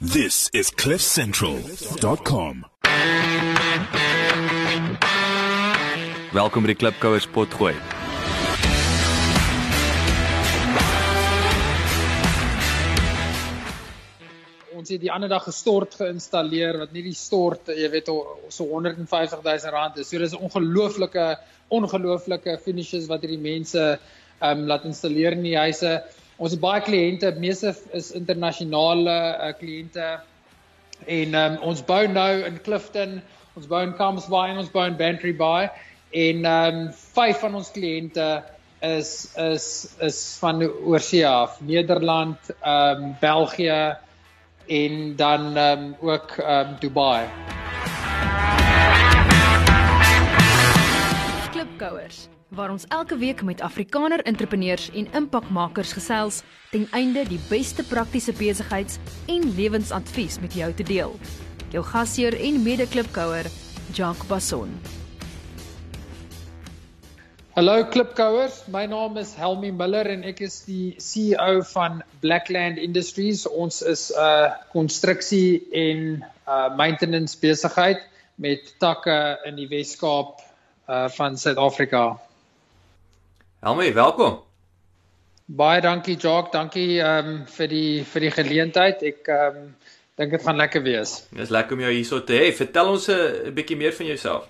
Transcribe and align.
This 0.00 0.48
is 0.52 0.70
cliffcentral.com. 0.70 2.64
Welkom 6.32 6.64
by 6.64 6.70
die 6.72 6.76
Klipkouers 6.80 7.26
potgooi. 7.28 7.74
ons 14.72 14.88
het 14.88 15.02
die 15.02 15.12
ander 15.12 15.28
dag 15.28 15.44
gestort 15.44 15.92
geïnstalleer 16.00 16.78
wat 16.80 16.94
nie 16.96 17.02
die 17.04 17.12
stort 17.12 17.68
jy 17.68 17.90
weet 17.92 18.08
so 18.08 18.70
150 18.70 19.44
000 19.44 19.74
rand 19.74 20.00
is. 20.00 20.08
So 20.08 20.16
dis 20.16 20.32
'n 20.32 20.40
ongelooflike 20.48 21.26
ongelooflike 21.68 22.56
finishes 22.64 23.04
wat 23.12 23.20
hierdie 23.20 23.44
mense 23.52 23.84
ehm 24.40 24.64
um, 24.64 24.64
laat 24.64 24.88
installeer 24.88 25.36
in 25.36 25.44
die 25.44 25.58
huise. 25.60 26.00
Ons 26.40 26.54
het 26.54 26.60
baie 26.62 26.80
kliënte, 26.80 27.34
meeste 27.36 27.74
is 27.92 28.06
internasionale 28.16 29.12
uh, 29.12 29.50
kliënte. 29.58 30.06
En 31.04 31.36
um, 31.36 31.58
ons 31.68 31.82
bou 31.84 32.00
nou 32.08 32.30
in 32.48 32.56
Clifton, 32.64 33.18
ons 33.60 33.66
bou 33.68 33.80
in 33.84 33.92
Camps 33.98 34.28
Bay 34.32 34.54
en 34.54 34.62
ons 34.62 34.70
bou 34.72 34.86
in 34.88 34.96
Bantry 34.96 35.34
Bay 35.36 35.68
en 36.16 36.48
um, 36.48 36.80
vyf 37.12 37.44
van 37.44 37.60
ons 37.60 37.68
kliënte 37.76 38.30
is 38.88 39.12
is 39.36 39.68
is 40.08 40.22
van 40.40 40.64
oorsee 40.64 41.28
af, 41.28 41.60
Nederland, 41.60 42.50
um, 42.64 43.12
België, 43.20 43.78
en 44.80 44.98
dan 45.20 45.46
um, 45.60 45.86
ook 46.00 46.36
um, 46.40 46.76
Dubai. 46.80 47.28
Klipkouers 51.52 52.28
waar 52.50 52.70
ons 52.70 52.84
elke 52.88 53.16
week 53.16 53.42
met 53.42 53.60
Afrikaner 53.60 54.22
entrepreneurs 54.26 54.90
en 54.90 55.06
impakmakers 55.14 55.92
gesels 55.94 56.42
ten 56.70 56.88
einde 56.90 57.22
die 57.28 57.38
beste 57.48 57.84
praktiese 57.86 58.32
besigheids- 58.32 58.98
en 59.30 59.54
lewensadvies 59.54 60.40
met 60.40 60.54
jou 60.54 60.72
te 60.74 60.82
deel. 60.82 61.14
Jou 61.70 61.84
gasheer 61.84 62.34
en 62.34 62.62
mede-klipkouer, 62.62 63.46
Jacques 63.94 64.26
Basson. 64.26 64.72
Hallo 67.54 67.84
klipkouers, 67.84 68.62
my 68.66 68.86
naam 68.86 69.18
is 69.18 69.34
Helmi 69.34 69.70
Miller 69.70 70.06
en 70.10 70.22
ek 70.26 70.40
is 70.46 70.62
die 70.66 70.94
CEO 70.98 71.62
van 71.74 72.02
Blackland 72.22 72.78
Industries. 72.78 73.46
Ons 73.46 73.82
is 73.82 74.10
'n 74.10 74.18
uh, 74.18 74.50
konstruksie 74.72 75.62
en 75.72 76.24
uh, 76.48 76.76
maintenance 76.76 77.38
besigheid 77.38 77.98
met 78.34 78.74
takke 78.78 79.38
in 79.44 79.56
die 79.56 79.68
Wes-Kaap 79.68 80.40
uh, 80.88 81.08
van 81.08 81.36
Suid-Afrika. 81.36 82.18
Helmi, 83.60 83.90
welkom. 83.92 84.38
Baie 85.44 85.80
dankie 85.84 86.14
Jacques, 86.16 86.48
dankie 86.54 86.96
um, 87.04 87.42
vir 87.44 87.68
die 87.68 88.04
vir 88.08 88.24
die 88.24 88.30
geleentheid. 88.32 89.02
Ek 89.04 89.26
um, 89.34 89.58
dink 90.16 90.32
dit 90.32 90.46
gaan 90.46 90.56
lekker 90.56 90.80
wees. 90.86 91.12
Dis 91.36 91.52
lekker 91.52 91.76
om 91.76 91.82
jou 91.84 91.90
hierso 91.92 92.22
te 92.24 92.38
hê. 92.40 92.46
Vertel 92.56 92.88
ons 92.94 93.10
'n 93.12 93.52
bietjie 93.58 93.76
meer 93.76 93.92
van 93.92 94.08
jouself. 94.08 94.46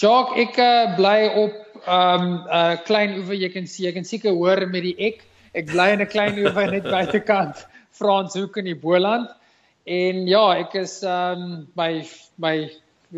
Jacques, 0.00 0.40
ek 0.46 0.56
uh, 0.64 0.94
bly 0.96 1.18
op 1.42 1.84
um 1.84 2.24
'n 2.24 2.40
uh, 2.48 2.78
klein 2.88 3.18
oewer 3.18 3.36
jy 3.36 3.52
kan 3.52 3.68
sien, 3.68 3.90
jy 3.90 3.92
kan 3.98 4.08
seker 4.08 4.32
hoor 4.32 4.64
met 4.64 4.88
die 4.88 4.96
ek. 5.10 5.20
Ek 5.52 5.68
bly 5.68 5.90
in 5.92 6.00
'n 6.00 6.12
klein 6.16 6.40
oewer 6.40 6.72
net 6.72 6.88
buitekant 6.96 7.66
Franshoek 7.92 8.56
in 8.64 8.72
die 8.72 8.80
Boland. 8.80 9.28
En 9.84 10.24
ja, 10.26 10.46
ek 10.56 10.80
is 10.86 11.02
um 11.04 11.68
my 11.76 12.00
my 12.40 12.56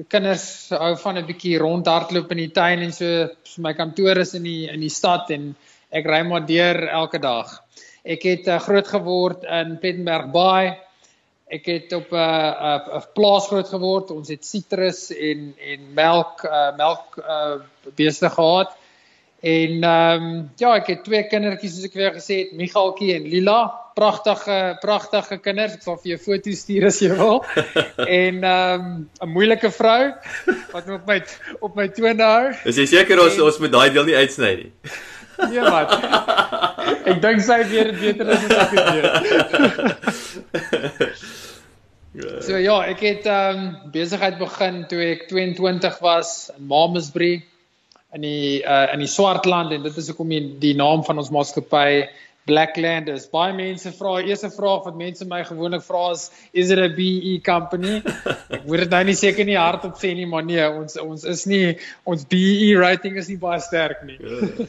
kinders 0.08 0.70
hou 0.70 0.94
van 0.96 1.18
'n 1.18 1.26
bietjie 1.26 1.58
rondhardloop 1.58 2.30
in 2.32 2.42
die 2.44 2.52
tuin 2.52 2.82
en 2.84 2.92
so, 2.92 3.28
so 3.42 3.62
my 3.62 3.72
kantoor 3.74 4.18
is 4.18 4.34
in 4.34 4.42
die 4.42 4.68
in 4.68 4.80
die 4.80 4.92
stad 4.92 5.30
en 5.30 5.54
ek 5.90 6.06
ry 6.06 6.22
maar 6.22 6.46
deur 6.46 6.88
elke 6.88 7.18
dag. 7.18 7.62
Ek 8.04 8.22
het 8.22 8.48
uh, 8.48 8.58
groot 8.60 8.88
geword 8.88 9.44
in 9.44 9.78
Plettenberg 9.80 10.30
Bay 10.32 10.76
ek 11.46 11.66
het 11.70 11.92
op 11.92 12.10
'n 12.12 12.16
uh, 12.16 12.86
'n 12.90 12.96
uh, 12.96 13.02
plaas 13.14 13.46
groot 13.46 13.68
geword. 13.68 14.10
Ons 14.10 14.28
het 14.28 14.44
sitrus 14.44 15.10
en 15.10 15.54
en 15.58 15.80
melk 15.94 16.44
uh, 16.44 16.76
melk 16.76 17.16
uh, 17.18 17.62
beeste 17.94 18.30
gehad. 18.30 18.74
En 19.40 19.82
ehm 19.82 20.22
um, 20.22 20.50
ja, 20.56 20.70
ek 20.78 20.86
het 20.88 21.02
twee 21.04 21.26
kindertjies 21.28 21.74
soos 21.76 21.88
ek 21.90 21.96
weer 21.98 22.14
gesê 22.14 22.38
het, 22.44 22.52
Michaltjie 22.56 23.14
en 23.18 23.26
Lila. 23.28 23.58
Pragtige 23.96 24.76
pragtige 24.80 25.38
kinders. 25.44 25.74
Ek 25.76 25.84
sal 25.84 25.98
vir 26.00 26.14
jou 26.14 26.20
foto's 26.20 26.62
stuur 26.64 26.86
as 26.88 27.00
jy 27.04 27.10
wil. 27.12 27.44
en 28.20 28.40
ehm 28.40 28.86
um, 28.86 29.10
'n 29.20 29.28
moeilike 29.34 29.70
vrou 29.76 30.12
wat 30.72 30.88
op 30.88 31.06
my 31.06 31.18
op 31.60 31.76
my 31.76 31.88
tone 31.88 32.22
hou. 32.22 32.54
Is 32.64 32.80
jy 32.80 32.86
seker 32.96 33.20
ons 33.20 33.36
en, 33.36 33.44
ons 33.50 33.60
moet 33.60 33.72
daai 33.72 33.90
deel 33.92 34.08
nie 34.08 34.16
uitsny 34.16 34.54
nie? 34.62 34.72
Nee, 35.36 35.60
wat? 35.60 35.90
ek 37.04 37.18
dink 37.20 37.42
sy 37.44 37.58
weet 37.68 37.90
dit 37.92 37.98
beter 38.00 38.30
as 38.32 38.40
ek 38.48 38.72
weet. 38.72 39.12
So 42.16 42.56
ja, 42.56 42.78
ek 42.88 43.02
het 43.04 43.26
ehm 43.28 43.58
um, 43.60 43.92
besigheid 43.92 44.38
begin 44.40 44.86
toe 44.88 45.02
ek 45.04 45.28
22 45.28 46.00
was 46.00 46.48
in 46.56 46.64
Mamasbury 46.70 47.44
in 48.14 48.22
die 48.22 48.62
uh, 48.62 48.92
in 48.92 49.02
die 49.02 49.10
Swartland 49.10 49.72
en 49.72 49.82
dit 49.82 49.96
is 49.96 50.08
hoekom 50.12 50.28
die, 50.28 50.44
die 50.62 50.76
naam 50.78 51.04
van 51.04 51.18
ons 51.18 51.32
maatskappy 51.34 52.06
Blackland 52.46 53.08
is. 53.10 53.26
Baie 53.26 53.52
mense 53.56 53.90
vra, 53.96 54.20
eerste 54.22 54.52
vraag 54.54 54.84
wat 54.86 54.98
mense 54.98 55.26
my 55.26 55.40
gewoonlik 55.44 55.82
vra 55.82 56.12
is, 56.14 56.28
is 56.52 56.70
it 56.70 56.78
a 56.78 56.86
BE 56.94 57.40
company? 57.44 57.98
Ek 58.54 58.62
word 58.68 58.84
dit 58.84 58.94
nou 58.94 59.02
nie 59.08 59.16
seker 59.18 59.48
nie 59.48 59.58
hardop 59.58 59.98
sê 59.98 60.12
nie, 60.14 60.28
maar 60.30 60.46
nee, 60.46 60.62
ons 60.62 60.94
ons 61.02 61.26
is 61.26 61.46
nie 61.50 61.62
ons 62.06 62.22
BE 62.30 62.70
rating 62.78 63.18
is 63.18 63.30
nie 63.32 63.40
baie 63.42 63.58
sterk 63.64 64.04
nie. 64.06 64.20
Ja. 64.22 64.68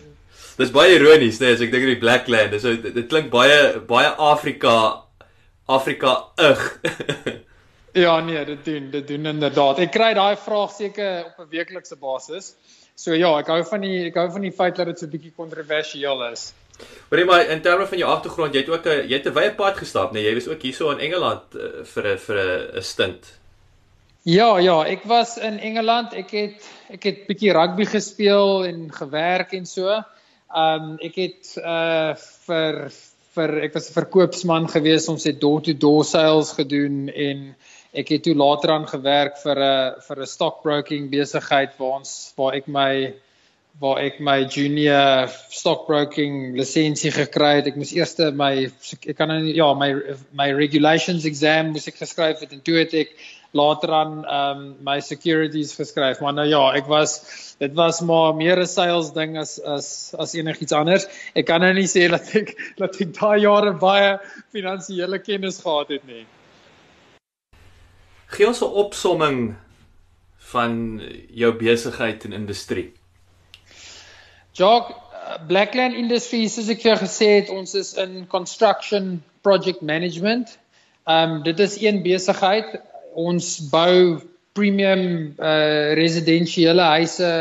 Dis 0.58 0.72
baie 0.74 0.96
ironies, 0.96 1.38
nee, 1.38 1.54
as 1.54 1.62
ek 1.62 1.70
dink 1.70 1.86
aan 1.86 1.94
die 1.94 2.02
Blackland, 2.02 2.50
dis 2.56 2.66
dit, 2.66 2.90
dit 2.96 3.06
klink 3.12 3.30
baie 3.30 3.78
baie 3.86 4.10
Afrika 4.10 5.04
Afrika-ig. 5.68 6.64
ja, 8.06 8.20
nee, 8.26 8.42
dit 8.48 8.66
doen, 8.66 8.90
dit 8.90 9.08
doen 9.12 9.34
inderdaad. 9.36 9.84
Ek 9.86 9.94
kry 9.94 10.14
daai 10.18 10.40
vraag 10.40 10.74
seker 10.74 11.28
op 11.28 11.46
'n 11.46 11.52
weeklikse 11.52 12.00
basis. 12.02 12.56
So 12.98 13.14
ja, 13.14 13.30
ek 13.38 13.50
hou 13.54 13.60
van 13.70 13.84
die 13.86 14.08
ek 14.08 14.16
hou 14.18 14.30
van 14.34 14.46
die 14.48 14.54
feit 14.60 14.80
dat 14.80 14.90
dit 14.90 15.00
so 15.00 15.06
'n 15.06 15.14
bietjie 15.14 15.34
kontroversieel 15.38 16.24
is. 16.32 16.54
Maar 17.10 17.26
maar 17.26 17.50
in 17.50 17.62
terme 17.62 17.86
van 17.86 17.98
jou 17.98 18.10
agtergrond, 18.10 18.54
jy 18.54 18.62
het 18.62 18.70
ook 18.70 18.86
'n 18.86 19.08
jy 19.10 19.18
het 19.18 19.28
'n 19.28 19.34
wye 19.34 19.52
pad 19.56 19.78
gestap, 19.78 20.12
nee, 20.12 20.24
jy 20.24 20.34
was 20.34 20.48
ook 20.48 20.62
hierso 20.62 20.90
in 20.92 21.00
Engeland 21.00 21.44
uh, 21.56 21.84
vir 21.84 22.08
'n 22.14 22.18
vir 22.18 22.38
'n 22.78 22.82
stint. 22.82 23.38
Ja, 24.24 24.58
ja, 24.58 24.84
ek 24.84 25.04
was 25.04 25.38
in 25.38 25.60
Engeland. 25.60 26.14
Ek 26.14 26.32
het 26.32 26.66
ek 26.90 27.04
het 27.04 27.28
bietjie 27.28 27.54
rugby 27.54 27.86
gespeel 27.86 28.66
en 28.66 28.92
gewerk 28.92 29.54
en 29.54 29.66
so. 29.66 30.02
Um, 30.56 30.98
ek 31.00 31.16
het 31.16 31.54
uh 31.62 32.16
vir 32.48 32.90
vir 33.36 33.62
ek 33.62 33.74
was 33.74 33.90
'n 33.90 33.94
verkoopsman 33.94 34.68
gewees. 34.68 35.08
Ons 35.08 35.24
het 35.24 35.40
door 35.40 35.62
to 35.62 35.74
door 35.74 36.04
sales 36.04 36.52
gedoen 36.52 37.10
en 37.14 37.56
ek 37.94 38.10
het 38.10 38.24
toe 38.24 38.36
later 38.36 38.72
aan 38.72 38.88
gewerk 38.88 39.38
vir 39.44 39.58
'n 39.60 40.02
vir 40.08 40.18
'n 40.22 40.34
stockbroking 40.36 41.10
besigheid 41.10 41.78
waar 41.80 42.00
ons 42.00 42.34
waar 42.38 42.56
ek 42.56 42.68
my 42.68 43.14
waar 43.80 44.00
ek 44.02 44.20
my 44.20 44.40
junior 44.50 45.30
stockbroking 45.54 46.56
lisensie 46.58 47.12
gekry 47.14 47.58
het. 47.60 47.68
Ek 47.68 47.76
moes 47.78 47.94
eers 47.94 48.18
my 48.34 48.52
ek 48.66 49.18
kan 49.18 49.30
nou 49.30 49.54
ja, 49.54 49.74
my 49.78 49.94
my 50.34 50.52
regulations 50.52 51.26
exam 51.26 51.74
moes 51.74 51.88
ek 51.88 52.00
geskryf 52.02 52.42
het 52.42 52.54
en 52.54 52.64
toe 52.66 52.80
het 52.80 52.94
ek 52.94 53.14
later 53.54 53.94
aan 53.94 54.26
um, 54.26 54.64
my 54.84 55.00
securities 55.00 55.76
geskryf. 55.78 56.20
Maar 56.22 56.34
nou 56.34 56.48
ja, 56.50 56.64
ek 56.78 56.90
was 56.90 57.20
dit 57.62 57.74
was 57.78 58.02
maar 58.02 58.34
meer 58.36 58.60
'n 58.60 58.68
sales 58.68 59.14
ding 59.14 59.38
as 59.38 59.60
as 59.60 60.14
as 60.18 60.34
enigiets 60.34 60.74
anders. 60.74 61.06
Ek 61.36 61.46
kan 61.46 61.62
nou 61.62 61.74
nie 61.74 61.88
sê 61.88 62.10
dat 62.10 62.34
ek 62.36 62.58
dat 62.82 62.98
ek 63.02 63.14
daai 63.14 63.42
jare 63.46 63.74
baie 63.74 64.18
finansiële 64.52 65.20
kennis 65.20 65.62
gehad 65.62 65.90
het 65.90 66.08
nie. 66.08 66.26
Gee 68.28 68.48
ons 68.48 68.62
'n 68.62 68.74
opsomming 68.84 69.56
van 70.52 71.02
jou 71.30 71.52
besigheid 71.56 72.24
en 72.24 72.34
industrie. 72.34 72.94
Jock 74.52 74.96
Blackland 75.48 75.96
Industries 75.96 76.56
soos 76.56 76.70
ek 76.70 76.82
vir 76.82 77.00
gesê 77.02 77.28
het, 77.42 77.50
ons 77.50 77.76
is 77.76 77.94
in 78.00 78.26
construction 78.32 79.24
project 79.42 79.82
management. 79.82 80.58
Ehm 81.08 81.38
um, 81.38 81.44
dit 81.44 81.60
is 81.60 81.78
een 81.82 82.02
besigheid 82.04 82.80
ons 83.18 83.58
bou 83.72 84.22
premium 84.58 85.34
uh 85.40 85.94
residensiële 85.98 86.82
huise 86.82 87.32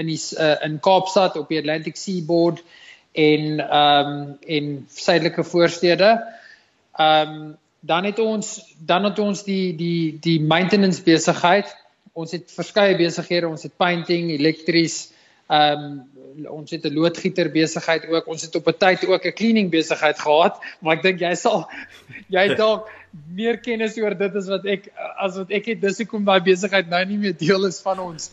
in 0.00 0.06
die 0.06 0.20
uh, 0.38 0.56
in 0.64 0.78
Kaapstad 0.80 1.36
op 1.36 1.48
die 1.48 1.58
Atlantic 1.58 1.96
Seaboard 1.96 2.62
en 3.12 3.60
ehm 3.60 4.12
um, 4.12 4.38
en 4.46 4.86
suidelike 4.88 5.44
voorstede. 5.44 6.12
Ehm 6.96 7.34
um, 7.34 7.58
dan 7.80 8.04
het 8.04 8.18
ons 8.18 8.74
dan 8.78 9.04
het 9.04 9.18
ons 9.18 9.44
die 9.44 9.76
die 9.76 10.18
die 10.20 10.40
maintenance 10.40 11.02
besigheid. 11.02 11.68
Ons 12.12 12.32
het 12.32 12.50
verskeie 12.52 12.96
besighede, 12.98 13.48
ons 13.48 13.62
het 13.62 13.76
painting, 13.76 14.30
elektries, 14.30 15.12
ehm 15.48 15.84
um, 15.84 16.00
ons 16.46 16.70
het 16.70 16.84
'n 16.84 16.94
loodgieter 16.94 17.50
besigheid 17.50 18.06
ook. 18.06 18.26
Ons 18.26 18.42
het 18.42 18.54
op 18.54 18.68
'n 18.68 18.78
tyd 18.78 19.06
ook 19.06 19.24
'n 19.24 19.32
cleaning 19.32 19.70
besigheid 19.70 20.18
gehad, 20.18 20.60
maar 20.80 20.96
ek 20.96 21.02
dink 21.02 21.20
jy 21.20 21.34
sal 21.34 21.68
jy 22.36 22.54
dalk 22.54 22.88
meer 23.34 23.58
kennis 23.58 23.96
oor 23.98 24.14
dit 24.14 24.36
as 24.36 24.46
wat 24.46 24.66
ek 24.66 24.92
as 25.18 25.36
wat 25.36 25.50
ek 25.50 25.66
het 25.66 25.80
dis 25.80 25.98
hoekom 25.98 26.24
daai 26.24 26.40
besigheid 26.40 26.88
nou 26.88 27.04
nie 27.04 27.18
meer 27.18 27.36
deel 27.36 27.66
is 27.66 27.80
van 27.80 27.98
ons 27.98 28.30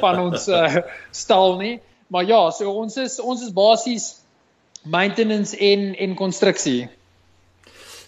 van 0.00 0.18
ons 0.18 0.48
uh, 0.48 0.76
stal 1.10 1.58
nie. 1.58 1.80
Maar 2.08 2.24
ja, 2.24 2.50
so 2.50 2.70
ons 2.70 2.96
is 2.96 3.20
ons 3.20 3.42
is 3.42 3.52
basies 3.52 4.20
maintenance 4.84 5.56
en 5.56 5.94
en 5.96 6.14
konstruksie. 6.14 6.88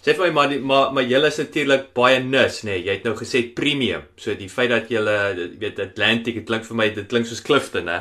Sê 0.01 0.15
vir 0.17 0.25
my 0.27 0.31
maar 0.33 0.53
maar 0.59 0.93
maar 0.93 1.03
julle 1.05 1.27
is 1.27 1.37
natuurlik 1.37 1.93
baie 1.93 2.19
nus, 2.23 2.63
nê. 2.63 2.71
Nee. 2.71 2.83
Jy 2.87 2.91
het 2.97 3.03
nou 3.05 3.13
gesê 3.15 3.43
premium. 3.53 4.01
So 4.17 4.33
die 4.35 4.49
feit 4.49 4.69
dat 4.69 4.89
julle 4.89 5.49
weet 5.59 5.79
Atlantic, 5.79 6.35
dit 6.35 6.45
klink 6.45 6.65
vir 6.65 6.75
my 6.75 6.89
dit 6.89 7.07
klink 7.07 7.25
soos 7.29 7.41
Clifton, 7.41 7.87
hè. 7.87 7.99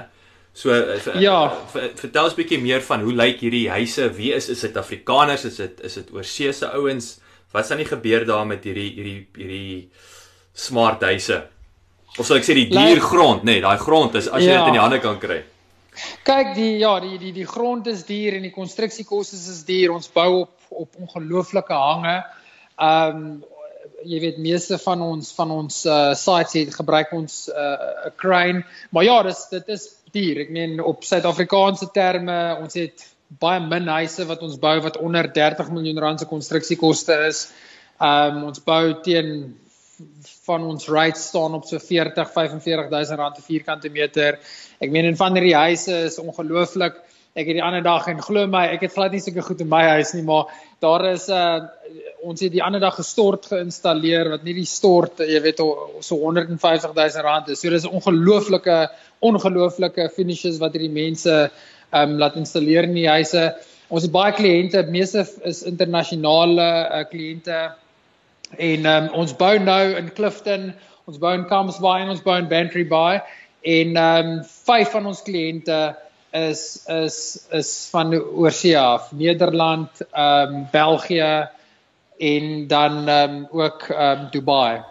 So 0.55 0.71
uh, 0.73 1.21
Ja. 1.21 1.51
ver- 1.73 1.93
vertel 1.95 2.25
ons 2.25 2.33
'n 2.35 2.37
bietjie 2.37 2.59
meer 2.61 2.81
van 2.81 3.01
hoe 3.03 3.13
lyk 3.13 3.41
hierdie 3.41 3.69
huise? 3.71 4.09
Wie 4.17 4.33
is 4.33 4.49
is 4.49 4.61
dit 4.61 4.77
Afrikaners? 4.77 5.45
Is 5.45 5.57
dit 5.57 5.81
is 5.85 5.95
dit 5.95 6.11
oorseese 6.13 6.73
ouens? 6.73 7.21
Wat 7.53 7.65
staan 7.65 7.79
nie 7.79 7.87
gebeur 7.87 8.25
daar 8.25 8.47
met 8.47 8.65
hierdie 8.65 8.91
hierdie 8.95 9.27
hierdie 9.37 9.89
smart 10.55 11.03
huise? 11.03 11.43
Of 12.19 12.27
sal 12.27 12.37
ek 12.39 12.45
sê 12.45 12.55
die 12.55 12.69
duur 12.71 13.01
grond, 13.01 13.43
nê, 13.45 13.53
nee, 13.53 13.61
daai 13.61 13.79
grond 13.79 14.15
is 14.15 14.27
as 14.29 14.43
jy 14.43 14.51
Ja. 14.51 14.59
dit 14.65 14.67
in 14.67 14.73
die 14.73 14.81
hande 14.81 14.99
kan 15.01 15.19
kry. 15.19 15.43
Kyk, 16.25 16.55
die 16.55 16.79
ja, 16.79 16.99
die 17.01 17.19
die 17.19 17.33
die 17.33 17.47
grond 17.47 17.87
is 17.87 18.05
duur 18.05 18.33
en 18.35 18.43
die 18.43 18.51
konstruksiekoste 18.55 19.37
is 19.37 19.65
duur. 19.65 19.93
Ons 19.93 20.09
bou 20.09 20.41
op 20.41 20.60
op 20.71 20.97
ongelooflike 20.99 21.73
hange. 21.73 22.19
Ehm 22.77 23.17
um, 23.17 23.33
jy 24.05 24.17
weet 24.21 24.39
meeste 24.41 24.79
van 24.81 25.03
ons 25.05 25.33
van 25.37 25.51
ons 25.53 25.83
uh 25.85 26.15
sites 26.17 26.55
het 26.57 26.75
gebruik 26.75 27.13
ons 27.13 27.49
'n 27.49 27.57
uh, 27.57 28.13
crane. 28.17 28.65
Maar 28.91 29.05
ja, 29.05 29.23
dis 29.23 29.47
dit 29.51 29.69
is 29.69 29.89
duur. 30.13 30.41
Ek 30.41 30.51
meen 30.51 30.81
op 30.83 31.05
Suid-Afrikaanse 31.05 31.91
terme, 31.93 32.57
ons 32.63 32.75
het 32.75 33.07
baie 33.39 33.61
min 33.61 33.87
huise 33.89 34.27
wat 34.27 34.43
ons 34.43 34.59
bou 34.59 34.81
wat 34.81 34.97
onder 34.97 35.33
30 35.33 35.71
miljoen 35.71 35.99
rand 35.99 36.21
se 36.21 36.27
konstruksiekoste 36.27 37.15
is. 37.29 37.51
Ehm 38.01 38.37
um, 38.37 38.45
ons 38.45 38.65
bou 38.65 39.01
teen 39.03 39.59
van 40.47 40.65
ons 40.65 40.89
rates 40.89 41.27
staan 41.29 41.55
op 41.55 41.65
so 41.69 41.79
40 41.79 42.33
45000 42.33 43.19
rand 43.19 43.35
per 43.35 43.45
vierkante 43.45 43.91
meter. 43.93 44.39
Ek 44.81 44.91
meen 44.91 45.05
en 45.05 45.17
van 45.17 45.37
hierdie 45.37 45.57
huise 45.57 46.05
is 46.09 46.19
ongelooflik. 46.19 46.97
Ek 47.41 47.49
het 47.51 47.59
die 47.59 47.65
ander 47.65 47.83
dag 47.85 48.07
en 48.13 48.21
glo 48.23 48.47
my, 48.51 48.67
ek 48.75 48.85
het 48.87 48.95
glad 48.97 49.15
nie 49.17 49.23
sulke 49.25 49.45
goed 49.47 49.63
in 49.65 49.71
my 49.73 49.83
huis 49.97 50.13
nie, 50.17 50.23
maar 50.27 50.53
daar 50.85 51.05
is 51.13 51.29
'n 51.29 51.33
uh, 51.33 51.69
ons 52.23 52.41
het 52.41 52.53
die 52.53 52.63
ander 52.63 52.81
dag 52.81 52.95
gestort 52.95 53.47
geïnstalleer 53.49 54.29
wat 54.29 54.45
nie 54.45 54.55
die 54.55 54.69
stort, 54.69 55.19
jy 55.25 55.41
weet 55.41 55.59
so 56.01 56.17
150000 56.21 57.25
rand 57.25 57.49
is. 57.49 57.61
So 57.61 57.71
dis 57.71 57.87
ongelooflike 57.89 58.89
ongelooflike 59.21 60.11
finishes 60.15 60.59
wat 60.61 60.73
hierdie 60.73 60.93
mense 60.93 61.51
ehm 61.91 62.11
um, 62.11 62.19
laat 62.19 62.37
installeer 62.37 62.85
in 62.85 62.95
die 62.95 63.09
huise. 63.09 63.55
Ons 63.89 64.03
het 64.03 64.13
baie 64.13 64.33
kliënte, 64.33 64.87
meeste 64.91 65.27
is 65.45 65.63
internasionale 65.63 66.69
uh, 66.93 67.05
kliënte 67.11 67.75
En 68.59 68.87
um, 68.87 69.09
ons 69.23 69.33
bou 69.37 69.53
nou 69.63 69.83
in 69.95 70.11
Clifton, 70.15 70.71
ons 71.07 71.19
bou 71.23 71.33
in 71.37 71.47
Camps 71.47 71.79
Bay 71.83 72.03
en 72.03 72.11
ons 72.11 72.23
bou 72.23 72.35
in 72.39 72.49
Bantry 72.51 72.87
Bay 72.89 73.21
en 73.61 73.97
ehm 73.97 74.31
um, 74.31 74.39
vyf 74.67 74.95
van 74.95 75.07
ons 75.07 75.23
kliënte 75.23 75.79
is 76.33 76.85
is 76.89 77.47
is 77.51 77.89
van 77.91 78.15
oorsee 78.15 78.79
af, 78.79 79.13
Nederland, 79.13 79.91
ehm 80.11 80.55
um, 80.55 80.69
België 80.71 81.49
en 82.19 82.67
dan 82.67 83.09
ehm 83.09 83.35
um, 83.35 83.49
ook 83.51 83.83
ehm 83.89 84.21
um, 84.21 84.29
Dubai. 84.31 84.83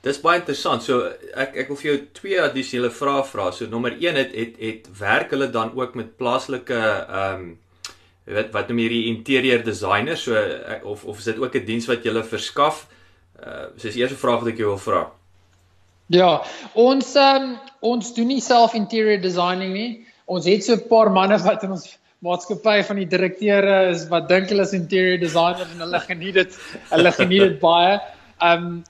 Dis 0.00 0.20
baie 0.20 0.38
interessant. 0.38 0.82
So 0.82 1.10
ek 1.34 1.56
ek 1.56 1.68
wil 1.68 1.76
vir 1.76 1.90
jou 1.90 2.00
twee 2.20 2.40
addisionele 2.42 2.90
vrae 2.94 3.24
vra. 3.26 3.50
So 3.52 3.66
nommer 3.66 3.96
1 3.98 4.20
het 4.20 4.34
het 4.34 4.60
het 4.62 4.86
werk 4.98 5.30
hulle 5.34 5.50
dan 5.50 5.74
ook 5.74 5.94
met 5.94 6.16
plaaslike 6.16 6.78
ehm 6.78 7.34
um, 7.34 7.58
jy 8.28 8.34
weet 8.36 8.50
wat 8.52 8.68
noem 8.68 8.82
hierdie 8.84 9.06
interieur 9.08 9.62
designer 9.64 10.16
so 10.16 10.36
of 10.84 11.04
of 11.04 11.18
is 11.18 11.24
dit 11.24 11.38
ook 11.38 11.54
'n 11.54 11.64
diens 11.64 11.86
wat 11.86 12.04
jy 12.04 12.22
verskaf? 12.22 12.86
Uh 13.42 13.68
so 13.76 13.88
is 13.88 13.94
die 13.94 14.02
eerste 14.02 14.18
vraag 14.18 14.40
wat 14.40 14.52
ek 14.52 14.58
jou 14.58 14.68
wil 14.68 14.84
vra. 14.88 15.10
Ja, 16.06 16.42
ons 16.74 17.14
ehm 17.14 17.42
um, 17.42 17.58
ons 17.80 18.14
doen 18.14 18.26
nie 18.26 18.40
self 18.40 18.74
interior 18.74 19.20
designing 19.20 19.72
nie. 19.72 20.06
Ons 20.28 20.46
het 20.46 20.64
so 20.64 20.76
'n 20.76 20.88
paar 20.88 21.10
manne 21.10 21.38
wat 21.44 21.64
in 21.64 21.72
ons 21.72 21.88
maatskappy 22.26 22.82
van 22.82 22.96
die 23.00 23.06
direkteure 23.06 23.90
is 23.94 24.08
wat 24.12 24.28
dink 24.28 24.50
hulle 24.52 24.66
is 24.66 24.74
interior 24.76 25.18
designers 25.18 25.72
en 25.72 25.84
hulle 25.86 26.00
geniet 26.04 26.34
dit. 26.34 26.58
Hulle 26.90 27.12
geniet 27.12 27.44
dit 27.46 27.58
baie. 27.60 27.98
Ehm 28.38 28.64
um, 28.66 28.84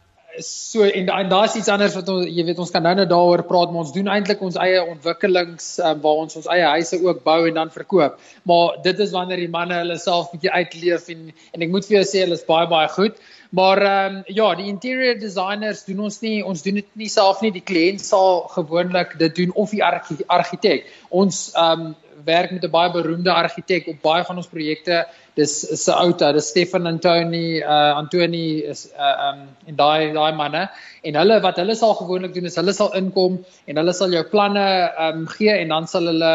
so 0.45 0.83
en, 0.83 1.09
en 1.09 1.29
daar's 1.29 1.55
iets 1.55 1.69
anders 1.69 1.95
wat 1.99 2.09
ons 2.13 2.27
jy 2.27 2.45
weet 2.47 2.59
ons 2.63 2.71
kan 2.75 2.85
nou 2.87 2.95
nou 2.99 3.07
daaroor 3.11 3.43
praat 3.49 3.73
maar 3.73 3.85
ons 3.85 3.95
doen 3.95 4.11
eintlik 4.13 4.43
ons 4.45 4.59
eie 4.63 4.81
ontwikkelings 4.83 5.71
um, 5.79 6.01
waar 6.05 6.23
ons 6.25 6.39
ons 6.41 6.49
eie 6.55 6.67
huise 6.75 7.01
ook 7.05 7.25
bou 7.25 7.39
en 7.49 7.59
dan 7.61 7.73
verkoop. 7.75 8.19
Maar 8.49 8.79
dit 8.85 9.03
is 9.05 9.15
wanneer 9.17 9.43
die 9.43 9.51
manne 9.53 9.81
hulle 9.81 9.99
self 9.99 10.31
bietjie 10.35 10.53
uitleef 10.53 11.09
en 11.15 11.29
en 11.55 11.67
ek 11.67 11.75
moet 11.75 11.89
vir 11.89 12.01
jou 12.01 12.07
sê 12.13 12.25
hulle 12.27 12.39
is 12.39 12.47
baie 12.49 12.69
baie 12.71 12.89
goed. 12.95 13.21
Maar 13.51 13.83
ehm 13.83 14.17
um, 14.17 14.23
ja, 14.27 14.55
die 14.55 14.69
interior 14.69 15.17
designers 15.19 15.85
doen 15.85 16.05
ons 16.09 16.21
nie 16.21 16.43
ons 16.45 16.63
doen 16.63 16.83
dit 16.83 16.91
nie 17.01 17.09
self 17.09 17.41
nie. 17.41 17.53
Die 17.55 17.65
kliënt 17.65 18.05
sal 18.05 18.45
gewoonlik 18.53 19.17
dit 19.19 19.37
doen 19.37 19.55
of 19.55 19.73
die 19.73 19.85
argitek. 19.85 20.93
Ons 21.09 21.49
ehm 21.55 21.89
um, 21.89 21.97
werk 22.29 22.53
met 22.55 22.65
'n 22.65 22.71
baie 22.71 22.93
beroemde 22.93 23.33
argitek 23.33 23.89
op 23.93 24.03
baie 24.03 24.25
van 24.25 24.37
ons 24.37 24.51
projekte. 24.53 25.07
Dis 25.35 25.55
se 25.85 25.93
outa, 25.93 26.33
dis 26.33 26.49
Stefan 26.53 26.87
Antoni, 26.87 27.61
uh 27.61 27.93
Antoni 28.01 28.47
is 28.73 28.87
uh 28.97 29.17
um 29.29 29.41
en 29.67 29.77
daai 29.77 30.13
daai 30.13 30.33
manne 30.41 30.69
en 31.03 31.21
hulle 31.21 31.41
wat 31.47 31.57
hulle 31.63 31.75
sal 31.75 31.95
gewoonlik 31.95 32.35
doen 32.35 32.51
is 32.51 32.57
hulle 32.61 32.73
sal 32.73 32.93
inkom 33.01 33.39
en 33.67 33.77
hulle 33.83 33.95
sal 34.01 34.11
jou 34.17 34.25
planne 34.35 34.67
um 35.09 35.27
gee 35.37 35.55
en 35.63 35.69
dan 35.75 35.87
sal 35.87 36.11
hulle 36.13 36.35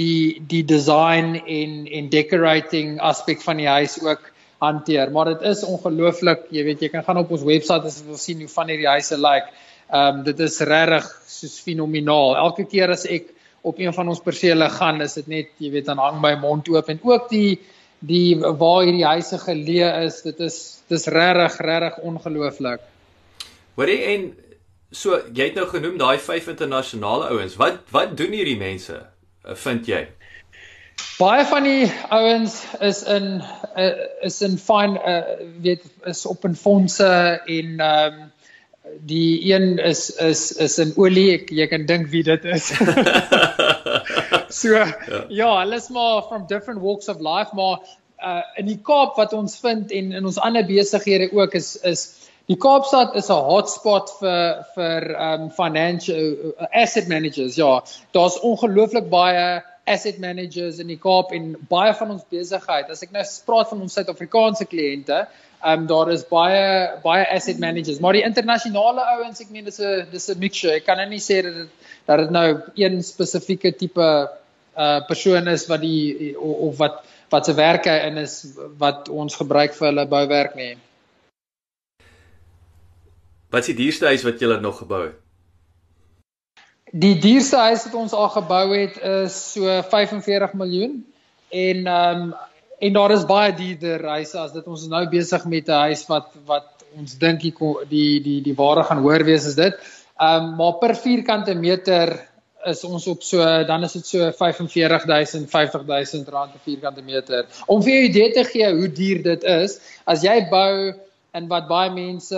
die 0.00 0.42
die 0.48 0.64
design 0.64 1.34
en 1.46 1.86
en 1.86 2.10
decorating 2.10 3.00
aspek 3.00 3.42
van 3.42 3.56
die 3.56 3.68
huis 3.68 3.98
ook 4.02 4.30
hanteer. 4.60 5.10
Maar 5.10 5.34
dit 5.34 5.42
is 5.50 5.64
ongelooflik, 5.64 6.46
jy 6.52 6.64
weet 6.64 6.82
jy 6.84 6.90
kan 6.92 7.04
gaan 7.04 7.22
op 7.22 7.30
ons 7.32 7.44
webwerf 7.48 7.88
as 7.88 8.00
jy 8.00 8.06
wil 8.06 8.20
sien 8.20 8.40
hoe 8.44 8.52
van 8.52 8.68
hierdie 8.72 8.88
huise 8.88 9.16
lyk. 9.16 9.48
Like. 9.48 9.68
Um 10.00 10.22
dit 10.26 10.40
is 10.46 10.60
regtig 10.60 11.06
soos 11.26 11.56
fenomenaal. 11.64 12.36
Elke 12.44 12.66
keer 12.70 12.92
as 12.94 13.06
ek 13.10 13.32
op 13.62 13.78
een 13.78 13.94
van 13.94 14.08
ons 14.08 14.22
persele 14.24 14.68
gaan, 14.70 15.00
is 15.04 15.14
dit 15.18 15.26
net 15.28 15.50
jy 15.58 15.70
weet 15.74 15.88
dan 15.90 16.00
hang 16.00 16.20
my 16.22 16.34
mond 16.40 16.68
oop 16.72 16.88
en 16.88 17.00
ook 17.02 17.28
die 17.32 17.60
die 18.00 18.38
waar 18.40 18.86
hierdie 18.86 19.04
huise 19.04 19.36
geleë 19.38 19.90
is, 20.06 20.22
dit 20.24 20.38
is 20.40 20.56
dis 20.88 21.04
regtig 21.12 21.58
regtig 21.60 21.98
ongelooflik. 22.08 22.80
Hoorie 23.76 24.00
en 24.14 24.30
so 24.90 25.20
jy 25.36 25.50
het 25.50 25.58
nou 25.60 25.66
genoem 25.68 25.98
daai 26.00 26.18
vyf 26.18 26.48
internasionale 26.48 27.28
ouens. 27.34 27.58
Wat 27.60 27.84
wat 27.92 28.16
doen 28.16 28.32
hierdie 28.34 28.58
mense? 28.60 28.96
uh, 29.44 29.54
Vind 29.54 29.88
jy? 29.88 30.06
Baie 31.20 31.44
van 31.48 31.64
die 31.68 31.92
ouens 32.08 32.62
is 32.80 33.02
in 33.04 33.42
uh, 33.76 33.92
is 34.24 34.40
in 34.44 34.56
fyn 34.60 34.96
uh, 34.96 35.22
weet 35.60 35.84
is 36.08 36.24
op 36.26 36.44
in 36.48 36.56
fondse 36.56 37.08
en 37.44 37.80
ehm 37.80 38.20
um, 38.20 38.28
die 39.06 39.52
een 39.52 39.78
is 39.78 40.10
is 40.10 40.52
is 40.52 40.78
in 40.78 40.92
olie. 40.96 41.30
Ek, 41.38 41.50
jy 41.50 41.66
kan 41.70 41.86
dink 41.86 42.10
wie 42.12 42.22
dit 42.26 42.44
is. 42.44 42.70
so 44.60 44.74
ja. 44.74 44.86
ja, 45.28 45.50
hulle 45.60 45.76
is 45.76 45.88
maar 45.88 46.22
from 46.28 46.46
different 46.46 46.80
walks 46.80 47.08
of 47.08 47.20
life, 47.20 47.54
maar 47.54 47.78
uh, 48.22 48.42
in 48.56 48.66
die 48.66 48.78
Kaap 48.84 49.16
wat 49.16 49.32
ons 49.36 49.58
vind 49.62 49.92
en 49.92 50.12
in 50.12 50.26
ons 50.26 50.38
ander 50.38 50.66
besighede 50.66 51.30
ook 51.32 51.54
is 51.58 51.76
is 51.88 52.06
die 52.50 52.58
Kaapstad 52.58 53.14
is 53.16 53.30
'n 53.30 53.46
hotspot 53.46 54.10
vir 54.20 54.64
vir 54.74 55.10
um 55.32 55.50
financial 55.50 56.54
uh, 56.58 56.66
asset 56.72 57.08
managers. 57.08 57.56
Ja, 57.56 57.82
daar's 58.12 58.40
ongelooflik 58.40 59.10
baie 59.10 59.62
asset 59.86 60.18
managers 60.18 60.78
in 60.78 60.90
die 60.90 60.98
Kaap 60.98 61.32
en 61.32 61.54
baie 61.68 61.94
van 61.94 62.10
ons 62.10 62.26
besigheid. 62.30 62.90
As 62.90 63.02
ek 63.02 63.14
nou 63.14 63.24
praat 63.46 63.70
van 63.70 63.80
ons 63.86 63.94
Suid-Afrikaanse 63.96 64.66
kliënte, 64.70 65.24
um 65.64 65.86
daar 65.86 66.10
is 66.12 66.24
baie 66.28 66.90
baie 67.02 67.26
asset 67.34 67.58
managers, 67.58 68.00
maar 68.00 68.16
die 68.16 68.24
internasionale 68.24 69.04
ouens, 69.16 69.40
ek 69.40 69.50
meen 69.50 69.64
dis 69.64 69.80
'n 69.80 70.06
dis 70.10 70.28
'n 70.28 70.38
mixture. 70.38 70.74
Ek 70.74 70.86
kan 70.86 70.96
nou 70.96 71.08
nie 71.08 71.20
sê 71.20 71.42
dat 71.42 71.54
dit 71.54 71.68
dat 72.06 72.18
dit 72.18 72.30
nou 72.30 72.60
een 72.74 73.02
spesifieke 73.02 73.76
tipe 73.76 74.28
uh 74.76 75.00
persoon 75.06 75.48
is 75.48 75.66
wat 75.66 75.80
die 75.80 76.36
of, 76.38 76.56
of 76.56 76.76
wat 76.78 77.04
wat 77.30 77.46
se 77.46 77.54
werk 77.54 77.84
hy 77.86 77.98
in 78.08 78.18
is 78.18 78.56
wat 78.78 79.08
ons 79.08 79.36
gebruik 79.36 79.74
vir 79.74 79.86
hulle 79.86 80.06
bouwerk 80.06 80.54
nie. 80.54 80.76
Wat 83.50 83.60
is 83.60 83.74
die 83.74 83.84
duurste 83.84 84.06
huis 84.06 84.22
wat 84.22 84.40
jy 84.40 84.56
nog 84.60 84.78
gebou 84.78 85.02
het? 85.04 85.18
Die 86.92 87.18
duurste 87.18 87.56
huis 87.56 87.84
wat 87.86 87.94
ons 87.94 88.12
al 88.12 88.28
gebou 88.28 88.66
het 88.74 88.96
is 88.98 89.52
so 89.52 89.82
45 89.90 90.54
miljoen 90.54 91.04
en 91.50 91.86
ehm 91.86 92.22
um, 92.22 92.34
en 92.80 92.92
daar 92.96 93.12
is 93.12 93.26
baie 93.28 93.52
duurder 93.56 94.04
huise 94.16 94.38
as 94.40 94.52
dit 94.56 94.66
ons 94.66 94.86
is 94.86 94.92
nou 94.92 95.04
besig 95.12 95.44
met 95.44 95.68
'n 95.68 95.80
huis 95.88 96.06
wat 96.08 96.32
wat 96.46 96.84
ons 96.98 97.18
dink 97.18 97.40
die 97.40 97.54
die 97.88 98.20
die 98.24 98.40
die 98.42 98.56
ware 98.56 98.84
gaan 98.84 99.02
hoor 99.04 99.24
wees 99.24 99.46
is 99.46 99.54
dit. 99.54 99.74
Ehm 100.20 100.44
um, 100.44 100.56
maar 100.56 100.78
per 100.80 100.96
vierkante 100.96 101.54
meter 101.54 102.16
is 102.66 102.84
ons 102.84 103.06
op 103.06 103.22
so 103.22 103.44
dan 103.64 103.84
is 103.84 103.92
dit 103.92 104.06
so 104.06 104.30
45000 104.32 105.48
50000 105.50 106.28
rand 106.28 106.52
per 106.52 106.60
vierkante 106.64 107.02
meter. 107.02 107.46
Om 107.66 107.82
vir 107.82 107.92
jou 107.92 108.02
idee 108.08 108.32
te 108.32 108.44
gee 108.44 108.72
hoe 108.72 108.88
duur 108.88 109.22
dit 109.22 109.44
is, 109.44 109.78
as 110.04 110.22
jy 110.22 110.48
bou 110.50 110.92
en 111.32 111.48
wat 111.48 111.68
baie 111.68 111.90
mense 111.94 112.36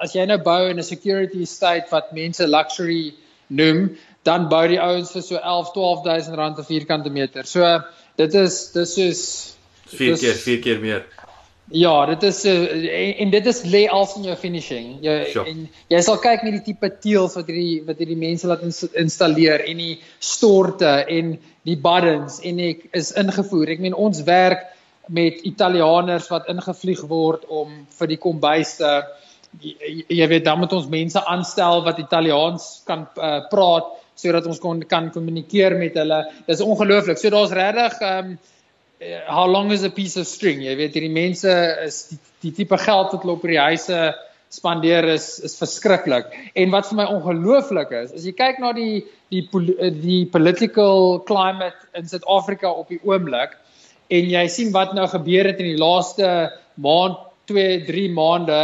as 0.00 0.14
jy 0.14 0.26
nou 0.26 0.38
bou 0.38 0.68
in 0.68 0.78
'n 0.78 0.82
security 0.82 1.42
estate 1.42 1.90
wat 1.90 2.12
mense 2.12 2.46
luxury 2.46 3.14
noem, 3.48 3.96
dan 4.24 4.48
bou 4.48 4.66
die 4.68 4.80
ouens 4.80 5.12
vir 5.12 5.22
so 5.22 5.36
11 5.36 5.72
12000 5.72 6.36
rand 6.36 6.56
per 6.56 6.64
vierkante 6.64 7.10
meter. 7.10 7.44
So 7.44 7.80
dit 8.16 8.34
is 8.34 8.72
dis 8.72 8.94
soos 8.94 9.22
4 9.98 10.18
keer, 10.18 10.34
4 10.46 10.64
keer 10.64 10.80
meer. 10.82 11.04
Ja, 11.72 12.06
dit 12.06 12.22
is 12.28 12.42
uh, 12.44 12.52
en, 12.92 13.14
en 13.24 13.30
dit 13.32 13.46
is 13.46 13.62
lê 13.72 13.86
als 13.88 14.16
in 14.18 14.26
jou 14.28 14.34
finishing. 14.36 14.98
Jy 15.04 15.14
Sure. 15.30 15.46
en 15.48 15.62
jy 15.88 16.00
sal 16.04 16.18
kyk 16.20 16.44
met 16.44 16.58
die 16.58 16.64
tipe 16.72 16.90
teëls 17.04 17.36
wat 17.38 17.48
hierdie 17.48 17.80
wat 17.86 18.02
hierdie 18.02 18.18
mense 18.18 18.50
laat 18.50 18.64
ins 18.66 18.82
installeer 18.98 19.64
en 19.64 19.80
die 19.80 19.94
storte 20.18 20.92
en 21.08 21.36
die 21.68 21.78
buttons 21.78 22.42
en 22.44 22.60
ek 22.60 22.84
is 22.98 23.12
ingevoer. 23.16 23.72
Ek 23.72 23.80
meen 23.80 23.96
ons 23.96 24.24
werk 24.28 24.68
met 25.08 25.40
Italianers 25.48 26.28
wat 26.30 26.50
ingevlieg 26.52 27.00
word 27.08 27.46
om 27.48 27.86
vir 27.98 28.12
die 28.12 28.20
kombuiste 28.20 28.92
jy, 29.60 30.04
jy 30.08 30.28
weet 30.28 30.46
dan 30.46 30.60
moet 30.62 30.72
ons 30.76 30.88
mense 30.92 31.20
aanstel 31.28 31.82
wat 31.86 32.00
Italiaans 32.02 32.68
kan 32.88 33.06
uh, 33.16 33.40
praat 33.52 33.90
sodat 34.18 34.46
ons 34.46 34.60
kon 34.60 34.82
kan 34.86 35.08
kommunikeer 35.10 35.74
met 35.80 35.96
hulle. 35.98 36.20
Dis 36.46 36.60
ongelooflik. 36.62 37.18
So 37.18 37.32
daar's 37.32 37.54
regtig 37.56 38.00
ehm 38.00 38.34
um, 38.34 38.40
how 39.26 39.46
long 39.46 39.72
is 39.72 39.82
a 39.84 39.90
piece 39.90 40.16
of 40.16 40.26
string? 40.26 40.62
Jy 40.62 40.74
weet 40.78 40.98
hierdie 40.98 41.14
mense 41.14 41.54
is 41.84 42.04
die, 42.10 42.18
die 42.46 42.52
tipe 42.60 42.78
geld 42.78 43.14
wat 43.14 43.24
hulle 43.24 43.36
op 43.38 43.46
die 43.48 43.58
huise 43.60 44.12
spandeer 44.52 45.06
is 45.14 45.38
is 45.40 45.56
verskriklik. 45.56 46.30
En 46.54 46.72
wat 46.74 46.90
vir 46.90 47.00
my 47.00 47.06
ongelooflik 47.14 47.92
is, 48.02 48.12
as 48.12 48.26
jy 48.28 48.34
kyk 48.36 48.60
na 48.62 48.74
die 48.76 49.04
die 49.32 49.42
die 50.02 50.22
political 50.28 51.20
climate 51.28 51.88
in 51.98 52.08
Suid-Afrika 52.08 52.70
op 52.70 52.92
die 52.92 53.00
oomblik 53.08 53.56
en 54.12 54.28
jy 54.28 54.46
sien 54.52 54.72
wat 54.74 54.92
nou 54.94 55.06
gebeur 55.08 55.48
het 55.48 55.60
in 55.62 55.72
die 55.72 55.80
laaste 55.80 56.28
maand, 56.84 57.16
2, 57.48 57.84
3 57.88 58.08
maande, 58.12 58.60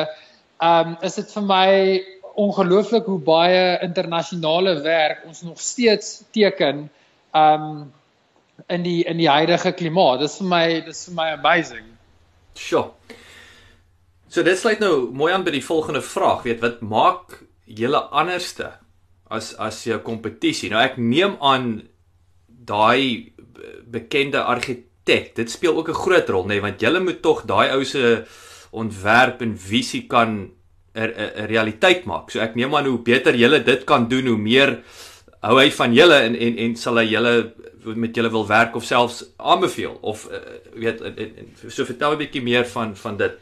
um 0.62 0.96
is 1.06 1.16
dit 1.18 1.32
vir 1.34 1.46
my 1.48 1.68
ongelooflik 2.38 3.08
hoe 3.10 3.18
baie 3.22 3.78
internasionale 3.82 4.76
werk 4.84 5.24
ons 5.26 5.42
nog 5.46 5.60
steeds 5.62 6.18
teken 6.36 6.86
um 7.34 7.88
in 8.66 8.82
die 8.82 9.04
in 9.04 9.20
die 9.20 9.28
huidige 9.28 9.72
klimaat. 9.72 10.20
Dis 10.20 10.38
vir 10.40 10.50
my 10.50 10.64
dis 10.86 11.04
vir 11.08 11.14
my 11.14 11.28
amazing. 11.36 11.86
Sjoe. 12.58 12.90
So 14.28 14.44
dit 14.44 14.58
sluit 14.58 14.82
nou 14.82 15.08
mooi 15.16 15.32
aan 15.32 15.44
by 15.46 15.54
die 15.54 15.64
volgende 15.64 16.02
vraag, 16.04 16.42
weet 16.44 16.60
wat 16.60 16.82
maak 16.84 17.38
julle 17.64 18.02
anderste 18.12 18.74
as 19.32 19.54
as 19.56 19.80
jou 19.86 19.98
kompetisie? 20.04 20.68
Nou 20.72 20.82
ek 20.82 20.98
neem 21.00 21.38
aan 21.40 21.70
daai 22.46 23.32
bekende 23.88 24.42
argitek, 24.44 25.32
dit 25.36 25.50
speel 25.50 25.76
ook 25.76 25.88
'n 25.88 26.02
groot 26.04 26.28
rol, 26.28 26.44
nê, 26.44 26.58
nee, 26.58 26.60
want 26.60 26.80
julle 26.80 27.00
moet 27.00 27.22
tog 27.22 27.46
daai 27.46 27.72
ou 27.72 27.84
se 27.84 28.24
ontwerp 28.70 29.42
en 29.42 29.56
visie 29.56 30.06
kan 30.06 30.50
'n 30.94 31.08
'n 31.08 31.46
realiteit 31.46 32.04
maak. 32.04 32.30
So 32.30 32.40
ek 32.40 32.54
neem 32.54 32.74
aan 32.74 32.86
hoe 32.86 32.98
beter 32.98 33.34
julle 33.34 33.62
dit 33.64 33.84
kan 33.84 34.08
doen, 34.08 34.26
hoe 34.26 34.36
meer 34.36 34.82
hou 35.46 35.58
hy 35.58 35.70
van 35.70 35.94
julle 35.94 36.20
en 36.26 36.36
en 36.36 36.58
en 36.66 36.76
sal 36.76 36.98
hy 36.98 37.08
julle 37.12 37.34
met 37.96 38.16
julle 38.16 38.30
wil 38.30 38.46
werk 38.46 38.76
of 38.76 38.84
selfs 38.84 39.22
aanbeveel 39.36 39.98
of 40.00 40.26
uh, 40.26 40.40
weet 40.74 41.00
en, 41.00 41.18
en, 41.24 41.52
so 41.68 41.84
vertel 41.84 42.16
'n 42.16 42.22
bietjie 42.24 42.42
meer 42.42 42.66
van 42.66 42.96
van 42.96 43.16
dit. 43.16 43.38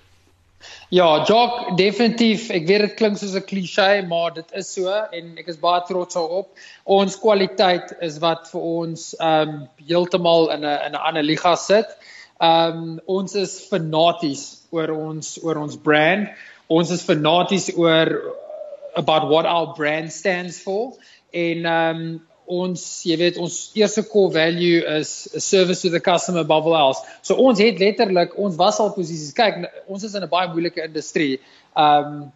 Ja, 0.89 1.25
Jock, 1.29 1.77
definitief. 1.77 2.49
Ek 2.51 2.67
weet 2.67 2.81
dit 2.81 2.95
klink 2.95 3.19
soos 3.19 3.35
'n 3.35 3.45
klise, 3.45 4.05
maar 4.09 4.35
dit 4.35 4.53
is 4.53 4.73
so 4.73 4.89
en 4.89 5.37
ek 5.39 5.49
is 5.49 5.59
baie 5.61 5.83
trots 5.89 6.15
daarop. 6.15 6.49
Ons 6.85 7.19
kwaliteit 7.19 7.97
is 8.01 8.19
wat 8.19 8.49
vir 8.53 8.61
ons 8.61 9.15
ehm 9.21 9.49
um, 9.49 9.69
heeltemal 9.89 10.51
in 10.51 10.65
'n 10.65 10.79
in 10.87 10.93
'n 10.93 11.05
ander 11.09 11.23
liga 11.23 11.57
sit. 11.57 11.87
Ehm 12.41 12.77
um, 12.77 13.01
ons 13.07 13.35
is 13.35 13.67
fanaties 13.71 14.67
oor 14.71 14.91
ons 14.91 15.39
oor 15.43 15.57
ons 15.57 15.77
brand. 15.77 16.29
Ons 16.69 16.91
is 16.91 17.03
fanaties 17.03 17.71
oor 17.77 18.37
about 18.97 19.29
what 19.29 19.47
our 19.47 19.75
brand 19.75 20.13
stands 20.13 20.61
for 20.61 20.93
en 21.45 21.69
ehm 21.73 22.01
um, 22.07 22.09
ons 22.47 22.83
jy 23.03 23.17
weet 23.19 23.39
ons 23.43 23.55
eerste 23.75 24.05
core 24.07 24.31
value 24.37 24.79
is 25.01 25.09
service 25.43 25.83
to 25.83 25.91
the 25.91 26.01
customer 26.01 26.45
above 26.45 26.69
all 26.71 26.77
else. 26.79 27.01
So 27.27 27.35
ons 27.43 27.59
het 27.59 27.81
letterlik 27.83 28.37
ons 28.39 28.55
was 28.61 28.79
al 28.79 28.93
posisies. 28.95 29.35
Kyk, 29.35 29.65
ons 29.91 30.05
is 30.07 30.15
in 30.15 30.23
'n 30.23 30.31
baie 30.31 30.53
moeilike 30.53 30.85
industrie. 30.85 31.41
Ehm 31.75 32.07
um, 32.07 32.27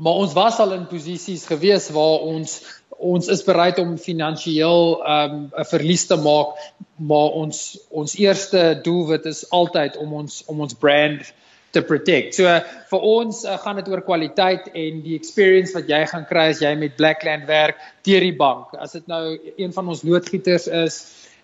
maar 0.00 0.16
ons 0.16 0.32
was 0.32 0.58
al 0.58 0.72
in 0.72 0.86
posisies 0.88 1.44
gewees 1.44 1.90
waar 1.92 2.22
ons 2.24 2.62
ons 3.00 3.28
is 3.32 3.42
bereid 3.44 3.78
om 3.80 3.98
finansiëel 3.98 4.80
ehm, 5.02 5.36
'n 5.36 5.52
um, 5.60 5.68
verlies 5.72 6.06
te 6.06 6.16
maak, 6.16 6.56
maar 6.96 7.36
ons 7.42 7.78
ons 7.90 8.16
eerste 8.16 8.80
doelwit 8.84 9.26
is 9.26 9.50
altyd 9.50 9.96
om 9.96 10.12
ons 10.22 10.42
om 10.46 10.60
ons 10.60 10.74
brand 10.74 11.32
te 11.72 11.82
protect. 11.86 12.34
So 12.34 12.48
uh, 12.50 12.60
vir 12.90 13.06
ons 13.06 13.44
uh, 13.46 13.56
gaan 13.62 13.78
dit 13.80 13.88
oor 13.92 14.02
kwaliteit 14.06 14.68
en 14.74 15.00
die 15.04 15.16
experience 15.18 15.74
wat 15.76 15.90
jy 15.90 16.02
gaan 16.10 16.26
kry 16.28 16.50
as 16.50 16.62
jy 16.64 16.74
met 16.78 16.96
Blackland 16.98 17.46
werk 17.50 17.80
deur 18.06 18.26
die 18.26 18.36
bank. 18.36 18.74
As 18.78 18.96
dit 18.98 19.06
nou 19.10 19.38
een 19.56 19.74
van 19.76 19.90
ons 19.92 20.02
loodgieters 20.06 20.66
is, 20.66 21.00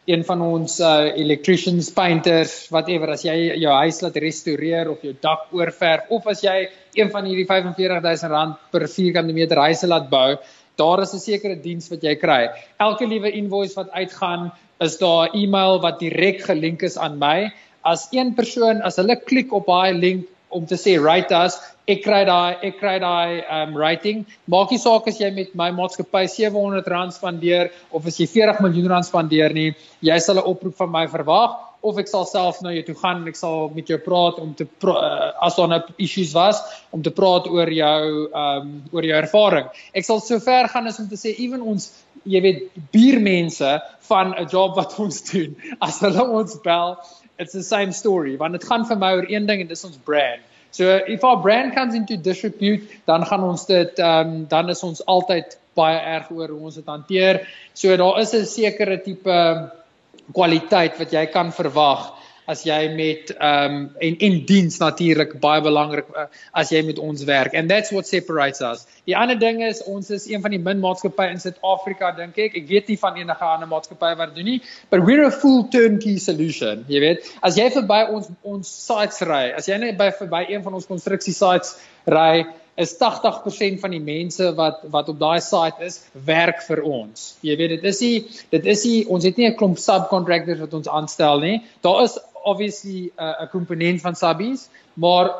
een 0.06 0.23
van 0.26 0.42
ons 0.42 0.78
uh, 0.80 1.09
electricians, 1.18 1.88
painters, 1.95 2.68
whatever 2.71 3.11
as 3.14 3.25
jy 3.26 3.35
jou 3.59 3.73
huis 3.83 3.99
laat 4.04 4.18
restoreer 4.23 4.90
of 4.92 5.02
jou 5.02 5.14
dak 5.23 5.49
oorverf 5.54 6.12
of 6.14 6.28
as 6.30 6.45
jy 6.47 6.68
een 6.95 7.11
van 7.11 7.26
hierdie 7.26 7.47
45000 7.49 8.30
rand 8.30 8.61
per 8.71 8.87
vierkante 8.90 9.35
meter 9.35 9.59
huise 9.66 9.90
laat 9.90 10.06
bou, 10.11 10.37
daar 10.78 11.02
is 11.02 11.14
'n 11.14 11.18
sekere 11.18 11.56
diens 11.56 11.88
wat 11.90 12.02
jy 12.02 12.14
kry. 12.14 12.50
Elke 12.78 13.06
liewe 13.06 13.30
invoice 13.30 13.75
wat 13.75 13.90
uitgaan, 13.90 14.52
is 14.80 14.99
daar 14.99 15.28
'n 15.28 15.42
e-mail 15.42 15.80
wat 15.80 15.99
direk 15.99 16.42
gelink 16.42 16.83
is 16.83 16.99
aan 16.99 17.18
my. 17.18 17.50
As 17.87 18.09
een 18.12 18.35
persoon 18.35 18.83
as 18.83 18.99
hulle 19.00 19.16
klik 19.28 19.55
op 19.55 19.71
daai 19.71 19.95
link 19.95 20.26
om 20.57 20.66
te 20.66 20.78
sê 20.78 20.97
write 21.02 21.35
us, 21.35 21.59
ek 21.90 22.02
kry 22.02 22.23
daai 22.26 22.59
ek 22.66 22.81
kry 22.81 22.97
daai 23.02 23.43
um 23.61 23.76
rating. 23.78 24.25
Maak 24.50 24.73
nie 24.75 24.81
saak 24.83 25.07
as 25.11 25.21
jy 25.23 25.31
met 25.35 25.55
my 25.59 25.71
maatskappy 25.75 26.25
R700 26.26 27.14
spandeer 27.14 27.71
of 27.95 28.07
as 28.11 28.19
jy 28.21 28.26
40 28.33 28.62
miljoen 28.64 28.90
rand 28.95 29.07
spandeer 29.07 29.55
nie, 29.55 29.71
jy 30.02 30.19
sal 30.23 30.43
'n 30.43 30.49
oproep 30.52 30.76
van 30.83 30.90
my 30.90 31.07
verwag 31.07 31.62
of 31.87 31.99
ek 32.02 32.09
sal 32.11 32.25
self 32.26 32.59
na 32.62 32.73
jou 32.75 32.83
toe 32.88 32.97
gaan 32.99 33.23
en 33.23 33.28
ek 33.31 33.38
sal 33.38 33.69
met 33.75 33.87
jou 33.87 33.99
praat 34.02 34.40
om 34.43 34.55
te 34.59 34.66
uh, 34.66 35.31
as 35.47 35.59
daar 35.59 35.69
'n 35.69 35.71
nou 35.76 35.83
issues 35.99 36.33
was 36.35 36.62
om 36.90 37.02
te 37.02 37.11
praat 37.11 37.47
oor 37.47 37.71
jou 37.71 38.31
um 38.33 38.83
oor 38.93 39.05
jou 39.05 39.16
ervaring. 39.19 39.69
Ek 39.95 40.05
sal 40.05 40.21
so 40.21 40.40
ver 40.40 40.69
gaan 40.69 40.87
as 40.87 40.99
om 40.99 41.09
te 41.09 41.21
sê 41.21 41.35
ewen 41.38 41.62
ons 41.62 41.93
jy 42.25 42.40
weet 42.43 42.62
buurmense 42.93 43.71
van 44.09 44.35
'n 44.35 44.49
job 44.50 44.75
wat 44.76 44.99
ons 44.99 45.23
doen 45.31 45.55
as 45.81 46.00
hulle 46.00 46.25
ons 46.40 46.59
bel 46.64 46.99
it's 47.38 47.52
the 47.52 47.62
same 47.62 47.93
story 47.93 48.37
want 48.37 48.52
dit 48.52 48.64
gaan 48.64 48.87
vir 48.87 48.99
my 48.99 49.12
oor 49.19 49.26
een 49.28 49.47
ding 49.47 49.61
en 49.61 49.69
dis 49.69 49.85
ons 49.85 49.97
brand. 50.05 50.43
So 50.71 50.99
if 51.09 51.25
our 51.25 51.40
brand 51.40 51.75
comes 51.75 51.95
into 51.95 52.16
disrepute 52.16 52.88
dan 53.07 53.25
gaan 53.26 53.45
ons 53.45 53.66
dit 53.66 53.99
um 53.99 54.45
dan 54.49 54.69
is 54.69 54.83
ons 54.83 55.05
altyd 55.07 55.59
baie 55.76 55.99
erg 56.16 56.31
oor 56.31 56.49
hoe 56.49 56.61
ons 56.71 56.75
dit 56.75 56.87
hanteer. 56.87 57.43
So 57.75 57.97
daar 57.97 58.21
is 58.21 58.35
'n 58.35 58.45
sekere 58.45 59.00
tipe 59.02 59.37
kwaliteit 60.33 60.99
wat 60.99 61.12
jy 61.12 61.26
kan 61.26 61.52
verwag 61.52 62.12
as 62.46 62.64
jy 62.66 62.80
met 62.94 63.32
ehm 63.36 63.76
um, 63.76 63.78
en 64.00 64.18
en 64.28 64.36
diens 64.46 64.78
natuurlik 64.78 65.36
baie 65.42 65.62
belangrik 65.62 66.10
uh, 66.14 66.26
as 66.52 66.70
jy 66.72 66.82
met 66.86 66.98
ons 66.98 67.24
werk 67.28 67.54
and 67.54 67.70
that's 67.70 67.92
what 67.92 68.06
separates 68.06 68.60
us. 68.60 68.86
Die 69.06 69.16
ander 69.16 69.38
ding 69.38 69.62
is 69.62 69.82
ons 69.84 70.10
is 70.10 70.28
een 70.30 70.42
van 70.42 70.54
die 70.54 70.62
min 70.62 70.80
maatskappye 70.82 71.30
in 71.34 71.42
Suid-Afrika 71.42 72.12
dink 72.16 72.38
ek. 72.38 72.56
Ek 72.62 72.68
weet 72.70 72.92
nie 72.92 72.98
van 73.00 73.18
enige 73.18 73.48
ander 73.48 73.70
maatskappye 73.70 74.18
wat 74.18 74.34
doen 74.36 74.50
nie, 74.50 74.60
but 74.90 75.04
we're 75.06 75.26
a 75.26 75.30
full 75.30 75.66
turnkey 75.72 76.18
solution. 76.22 76.84
Jy 76.88 77.02
weet, 77.02 77.32
as 77.42 77.58
jy 77.58 77.68
verby 77.74 78.02
ons 78.14 78.30
ons 78.42 78.76
sites 78.86 79.22
ry, 79.26 79.50
as 79.56 79.68
jy 79.70 79.80
net 79.82 79.98
by 79.98 80.12
verby 80.14 80.46
een 80.52 80.62
van 80.66 80.78
ons 80.78 80.88
konstruksie 80.90 81.34
sites 81.34 81.76
ry, 82.06 82.46
is 82.76 82.92
80% 83.00 83.80
van 83.80 83.94
die 83.94 84.02
mense 84.04 84.50
wat 84.56 84.82
wat 84.92 85.08
op 85.08 85.18
daai 85.20 85.40
site 85.40 85.86
is, 85.86 86.00
werk 86.26 86.60
vir 86.66 86.82
ons. 86.84 87.26
Jy 87.46 87.56
weet 87.56 87.76
dit 87.76 87.86
is 87.88 88.00
nie 88.04 88.16
dit 88.52 88.70
is 88.74 88.84
nie 88.84 88.98
ons 89.08 89.24
het 89.24 89.36
nie 89.40 89.48
'n 89.48 89.56
klomp 89.56 89.78
subcontractors 89.80 90.60
wat 90.60 90.74
ons 90.74 90.88
aanstel 90.88 91.40
nie. 91.40 91.62
Daar 91.82 92.04
is 92.04 92.18
obviously 92.46 93.10
'n 93.10 93.42
uh, 93.42 93.48
komponent 93.50 94.00
van 94.04 94.14
subbies, 94.14 94.68
maar 94.94 95.32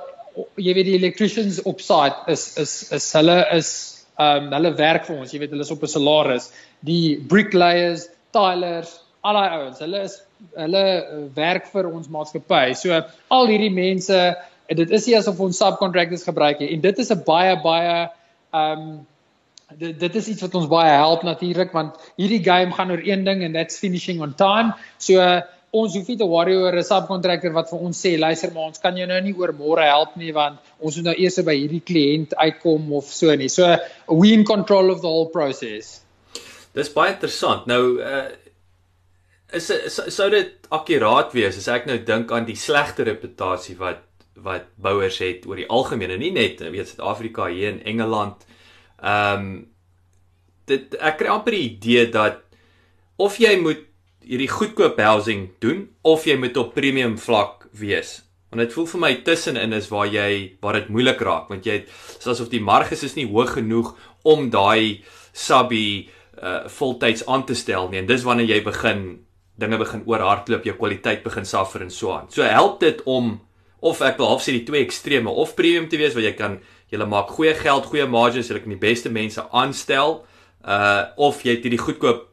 jy 0.60 0.75
weet 0.76 0.88
die 0.90 0.98
electricians 0.98 1.62
op 1.62 1.80
site 1.80 2.16
is 2.32 2.56
is 2.60 2.92
is 2.92 3.12
hulle 3.16 3.38
is 3.56 3.70
um, 4.18 4.50
hulle 4.52 4.75
werk 4.76 5.06
vir 5.06 5.16
ons. 5.16 5.32
Jy 5.32 5.40
weet 5.44 5.54
hulle 5.54 5.64
is 5.64 5.75
op 5.75 5.82
'n 5.82 5.94
salaris. 5.94 6.50
Die 6.80 7.16
bricklayers, 7.28 8.08
tilers, 8.36 9.00
al 9.22 9.34
daai 9.34 9.50
ouens, 9.58 9.78
hulle 9.78 10.02
is 10.02 10.20
hulle 10.54 10.84
werk 11.34 11.72
vir 11.72 11.88
ons 11.88 12.08
maatskappy. 12.08 12.75
So 12.75 13.00
al 13.30 13.48
hierdie 13.48 13.72
mense 13.72 14.36
En 14.66 14.78
dit 14.78 14.90
is 14.90 15.04
nie 15.06 15.16
asof 15.16 15.40
ons 15.42 15.58
subcontractors 15.60 16.25
gebruik 16.26 16.62
nie 16.62 16.72
en 16.75 16.80
dit 16.82 16.98
is 17.02 17.12
'n 17.12 17.22
baie 17.26 17.54
baie 17.62 18.08
um, 18.52 19.06
dit 19.78 19.98
dit 20.00 20.14
is 20.14 20.28
iets 20.28 20.42
wat 20.42 20.54
ons 20.54 20.68
baie 20.70 20.90
help 20.90 21.22
natuurlik 21.22 21.72
want 21.72 21.94
hierdie 22.16 22.42
game 22.42 22.72
gaan 22.72 22.90
oor 22.90 23.02
een 23.02 23.25
ding 23.25 23.44
and 23.44 23.54
that's 23.54 23.78
finishing 23.78 24.20
on 24.20 24.34
time. 24.34 24.75
So 24.98 25.20
uh, 25.20 25.42
ons 25.80 25.97
hoef 25.97 26.09
nie 26.09 26.18
te 26.21 26.28
worry 26.28 26.54
oor 26.56 26.76
'n 26.76 26.85
subcontractor 26.85 27.52
wat 27.52 27.71
vir 27.71 27.85
ons 27.88 28.00
sê 28.06 28.16
luister 28.18 28.52
maar 28.54 28.71
ons 28.71 28.83
kan 28.83 28.97
jou 28.97 29.06
nou 29.06 29.21
nie 29.21 29.35
oor 29.35 29.52
môre 29.52 29.85
help 29.85 30.16
nie 30.16 30.33
want 30.33 30.59
ons 30.78 30.97
moet 30.97 31.11
nou 31.11 31.14
eers 31.18 31.38
by 31.45 31.54
hierdie 31.54 31.85
kliënt 31.85 32.35
uitkom 32.35 32.92
of 32.92 33.12
so 33.12 33.35
nie. 33.35 33.49
So 33.49 33.76
we 34.09 34.33
in 34.33 34.45
control 34.45 34.90
of 34.90 35.00
the 35.00 35.09
whole 35.09 35.30
process. 35.30 36.02
Dis 36.75 36.92
baie 36.92 37.12
interessant. 37.12 37.66
Nou 37.66 38.00
uh 38.00 38.28
is 39.54 39.71
sou 40.11 40.26
dit 40.30 40.66
akkuraat 40.75 41.33
wees 41.33 41.56
as 41.56 41.68
ek 41.71 41.87
nou 41.87 41.97
dink 42.02 42.33
aan 42.35 42.49
die 42.49 42.59
slegte 42.59 43.04
reputasie 43.06 43.76
wat 43.78 44.02
wat 44.42 44.66
bouers 44.76 45.18
het 45.23 45.47
oor 45.47 45.56
die 45.56 45.68
algemeen 45.73 46.12
en 46.12 46.21
nie 46.21 46.33
net 46.35 46.61
weet 46.61 46.90
Suid-Afrika 46.90 47.47
hier 47.49 47.71
in 47.71 47.80
Engeland. 47.85 48.45
Ehm 49.00 49.47
um, 49.47 49.49
dit 50.66 50.97
ek 50.99 51.21
kry 51.21 51.30
amper 51.30 51.54
die 51.54 51.66
idee 51.71 52.09
dat 52.11 52.42
of 53.23 53.38
jy 53.38 53.54
moet 53.62 53.86
hierdie 54.26 54.50
goedkoop 54.50 54.99
housing 54.99 55.50
doen 55.62 55.87
of 56.02 56.26
jy 56.26 56.37
moet 56.40 56.56
op 56.59 56.75
premium 56.75 57.14
vlak 57.18 57.68
wees. 57.78 58.21
Want 58.50 58.64
dit 58.64 58.75
voel 58.75 58.88
vir 58.90 59.02
my 59.02 59.12
tussenin 59.26 59.75
is 59.76 59.88
waar 59.92 60.09
jy 60.11 60.59
waar 60.62 60.80
dit 60.80 60.90
moeilik 60.90 61.23
raak 61.23 61.50
want 61.52 61.66
jy 61.66 61.80
het 61.80 62.26
asof 62.26 62.50
die 62.50 62.62
marges 62.62 63.04
is 63.06 63.16
nie 63.18 63.26
hoog 63.30 63.54
genoeg 63.59 63.95
om 64.26 64.50
daai 64.50 65.02
subby 65.37 66.09
uh 66.37 66.66
voltyds 66.68 67.25
aan 67.33 67.47
te 67.49 67.54
stel 67.56 67.88
nie 67.90 68.02
en 68.02 68.09
dis 68.11 68.25
wanneer 68.26 68.50
jy 68.56 68.61
begin 68.64 69.04
dinge 69.56 69.78
begin 69.80 70.02
oorhardloop, 70.04 70.66
jou 70.68 70.76
kwaliteit 70.76 71.23
begin 71.25 71.47
suffer 71.49 71.83
en 71.83 71.90
so 71.90 72.12
aan. 72.12 72.26
So 72.28 72.45
help 72.45 72.80
dit 72.83 73.00
om 73.09 73.38
of 73.80 74.02
ek 74.04 74.18
wil 74.21 74.28
half 74.35 74.45
sê 74.45 74.52
die 74.56 74.66
twee 74.68 74.85
extreme 74.85 75.30
of 75.30 75.54
premium 75.56 75.88
te 75.88 76.00
wees 76.00 76.16
waar 76.16 76.26
jy 76.26 76.35
kan 76.37 76.59
jy 76.92 77.00
maak 77.02 77.33
goeie 77.35 77.54
geld, 77.56 77.88
goeie 77.90 78.06
margins, 78.06 78.50
jy 78.50 78.61
kan 78.61 78.75
die 78.75 78.83
beste 78.83 79.11
mense 79.11 79.42
aanstel, 79.50 80.21
uh 80.62 81.09
of 81.16 81.42
jy 81.45 81.56
het 81.56 81.66
hierdie 81.66 81.83
goedkoop 81.83 82.26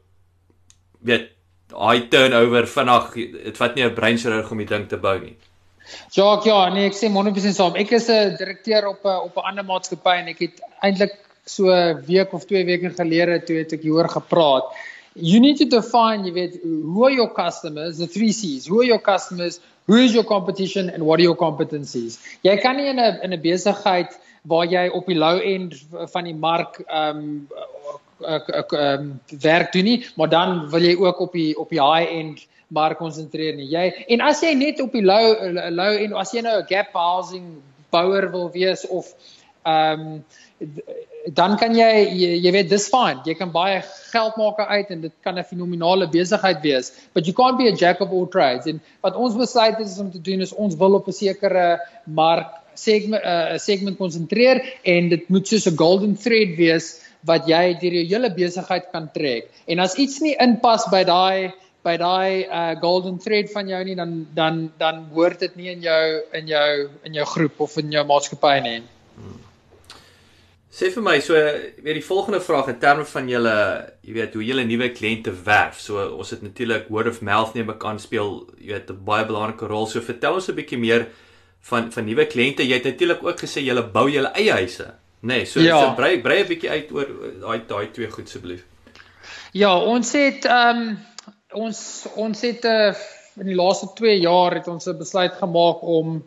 weet 1.04 1.33
high 1.76 2.08
turnover 2.10 2.66
vinnig 2.66 3.10
dit 3.14 3.56
vat 3.56 3.74
nie 3.74 3.84
'n 3.84 3.94
breinchirurg 3.94 4.50
om 4.50 4.58
die 4.58 4.66
ding 4.66 4.88
te 4.88 4.96
bou 4.96 5.18
nie. 5.18 5.36
Ja, 6.16 6.40
ja, 6.44 6.68
nee, 6.72 6.86
ek 6.86 6.96
sê 6.96 7.10
100% 7.12 7.54
saam. 7.54 7.76
Ek 7.76 7.92
is 7.92 8.08
'n 8.08 8.36
direkteur 8.38 8.88
op 8.88 9.04
'n 9.04 9.20
op 9.28 9.36
'n 9.36 9.46
ander 9.50 9.64
maatskappy 9.64 10.16
en 10.20 10.28
ek 10.28 10.38
het 10.38 10.60
eintlik 10.82 11.14
so 11.44 11.68
'n 11.68 12.02
week 12.06 12.32
of 12.32 12.46
2 12.46 12.64
weke 12.64 12.90
gelede 12.90 13.44
toe 13.44 13.56
het 13.56 13.72
ek 13.72 13.82
hieroor 13.82 14.08
gepraat. 14.08 14.64
You 15.14 15.40
need 15.40 15.58
to 15.58 15.64
define, 15.64 16.24
jy 16.24 16.32
weet, 16.32 16.60
who 16.62 17.04
are 17.04 17.14
your 17.14 17.32
customers, 17.32 17.98
the 17.98 18.08
3 18.08 18.32
C's. 18.32 18.66
Who 18.66 18.80
are 18.80 18.86
your 18.86 19.00
customers? 19.00 19.60
Who 19.86 19.96
is 19.96 20.12
your 20.12 20.24
competition 20.24 20.90
and 20.90 21.04
what 21.04 21.20
are 21.20 21.22
your 21.22 21.36
competencies? 21.36 22.18
Jy 22.42 22.56
kan 22.56 22.76
nie 22.76 22.88
in 22.88 22.98
'n 22.98 23.20
in 23.22 23.32
'n 23.32 23.40
besigheid 23.40 24.18
waar 24.42 24.66
jy 24.66 24.88
op 24.88 25.06
die 25.06 25.16
low 25.16 25.40
end 25.40 25.74
van 26.12 26.24
die 26.24 26.34
mark 26.34 26.80
ehm 26.86 27.18
um, 27.18 27.48
ehm 28.24 29.12
werk 29.40 29.72
doen 29.72 29.84
nie, 29.84 30.00
maar 30.16 30.28
dan 30.28 30.70
wil 30.70 30.82
jy 30.82 30.96
ook 30.96 31.20
op 31.20 31.32
die 31.32 31.52
op 31.58 31.70
die 31.70 31.82
high 31.82 32.10
end 32.10 32.46
mark 32.68 32.98
konsentreer 32.98 33.54
nie. 33.56 33.68
Jy 33.70 34.06
en 34.16 34.20
as 34.20 34.42
jy 34.42 34.54
net 34.54 34.80
op 34.80 34.92
die 34.92 35.04
low 35.04 35.36
low 35.70 35.92
end 35.94 36.14
as 36.14 36.32
jy 36.32 36.42
nou 36.42 36.58
'n 36.60 36.68
gap 36.68 36.92
housing 36.92 37.62
bouer 37.90 38.30
wil 38.30 38.50
wees 38.50 38.86
of 38.86 39.14
ehm 39.64 40.00
um, 40.00 40.22
dan 41.32 41.56
kan 41.56 41.72
jy 41.72 41.90
jy, 42.12 42.30
jy 42.44 42.50
weet 42.52 42.68
dis 42.68 42.88
fine. 42.92 43.22
Jy 43.24 43.34
kan 43.38 43.52
baie 43.52 43.78
geld 44.12 44.36
maak 44.36 44.58
uit 44.60 44.90
en 44.90 45.00
dit 45.00 45.12
kan 45.22 45.38
'n 45.38 45.44
fenominale 45.44 46.08
besigheid 46.08 46.60
wees, 46.62 46.92
but 47.14 47.26
you 47.26 47.32
can't 47.32 47.56
be 47.58 47.68
a 47.68 47.76
jack 47.76 48.00
of 48.00 48.10
all 48.10 48.26
trades. 48.26 48.66
En 48.66 48.80
wat 49.00 49.16
ons 49.16 49.36
besluit 49.36 49.80
is 49.80 49.98
om 49.98 50.10
te 50.10 50.20
doen 50.20 50.40
is 50.40 50.52
ons 50.52 50.76
wil 50.76 50.94
op 50.94 51.08
'n 51.08 51.12
sekere 51.12 51.80
mark 52.04 52.64
segment 52.74 53.22
'n 53.22 53.26
uh, 53.26 53.58
segment 53.58 53.96
konsentreer 53.96 54.62
en 54.82 55.08
dit 55.08 55.28
moet 55.28 55.48
soos 55.48 55.66
'n 55.66 55.76
golden 55.76 56.16
thread 56.16 56.56
wees 56.56 57.00
wat 57.28 57.48
jy 57.48 57.74
deur 57.80 57.98
jou 57.98 58.06
hele 58.12 58.30
besigheid 58.34 58.90
kan 58.92 59.08
trek. 59.14 59.50
En 59.66 59.80
as 59.84 59.96
iets 60.00 60.20
nie 60.24 60.36
inpas 60.40 60.88
by 60.92 61.04
daai 61.08 61.52
by 61.84 61.96
daai 62.00 62.48
uh 62.48 62.74
golden 62.80 63.18
thread 63.20 63.50
van 63.52 63.68
jou 63.68 63.80
nie 63.84 63.96
dan 63.96 64.26
dan 64.34 64.60
dan 64.80 65.04
hoort 65.12 65.40
dit 65.40 65.56
nie 65.56 65.70
in 65.72 65.82
jou 65.84 66.04
in 66.32 66.48
jou 66.48 66.68
in 67.04 67.18
jou 67.20 67.26
groep 67.34 67.60
of 67.66 67.76
in 67.82 67.92
jou 67.92 68.04
maatskappy 68.08 68.54
nie. 68.64 68.78
Hmm. 69.16 69.40
Sê 70.74 70.88
vir 70.94 71.04
my 71.06 71.18
so 71.22 71.34
weer 71.36 71.98
die 72.00 72.06
volgende 72.08 72.40
vraag 72.40 72.72
in 72.72 72.80
terme 72.82 73.04
van 73.10 73.28
julle 73.28 73.58
jy 74.02 74.16
weet 74.16 74.34
hoe 74.34 74.46
julle 74.48 74.64
nuwe 74.64 74.88
kliënte 74.96 75.34
werf. 75.44 75.80
So 75.80 76.08
ons 76.16 76.32
het 76.34 76.42
natuurlik 76.42 76.88
word 76.88 77.12
of 77.12 77.20
mouth 77.22 77.54
neem 77.54 77.70
ek 77.76 77.84
aan 77.84 78.00
speel 78.00 78.32
jy 78.58 78.72
weet 78.72 78.90
'n 78.90 79.04
baie 79.04 79.28
belangrike 79.28 79.68
rol. 79.68 79.86
So 79.86 80.00
vertel 80.00 80.40
ons 80.40 80.48
'n 80.48 80.56
bietjie 80.56 80.80
meer 80.80 81.08
van 81.70 81.92
van 81.92 82.04
nuwe 82.04 82.26
kliënte. 82.26 82.64
Jy 82.64 82.80
het 82.80 82.90
natuurlik 82.92 83.24
ook 83.24 83.40
gesê 83.44 83.60
julle 83.60 83.84
bou 83.84 84.08
julle 84.08 84.32
eie 84.34 84.52
huise. 84.52 84.94
Nee, 85.24 85.44
so 85.48 85.60
ja. 85.60 85.80
so 85.80 85.94
brei 85.96 86.20
brei 86.20 86.42
'n 86.42 86.48
bietjie 86.48 86.70
uit 86.70 86.92
oor 86.92 87.08
daai 87.40 87.58
daai 87.68 87.90
twee 87.96 88.10
goed 88.12 88.28
asseblief. 88.28 88.64
Ja, 89.56 89.72
ons 89.80 90.12
het 90.12 90.44
ehm 90.44 90.80
um, 90.80 90.98
ons 91.64 91.78
ons 92.14 92.40
het 92.44 92.64
uh, 92.68 92.92
in 93.40 93.48
die 93.48 93.56
laaste 93.56 93.88
2 93.96 94.18
jaar 94.20 94.54
het 94.58 94.68
ons 94.68 94.88
'n 94.88 94.98
besluit 94.98 95.32
gemaak 95.40 95.82
om 95.82 96.18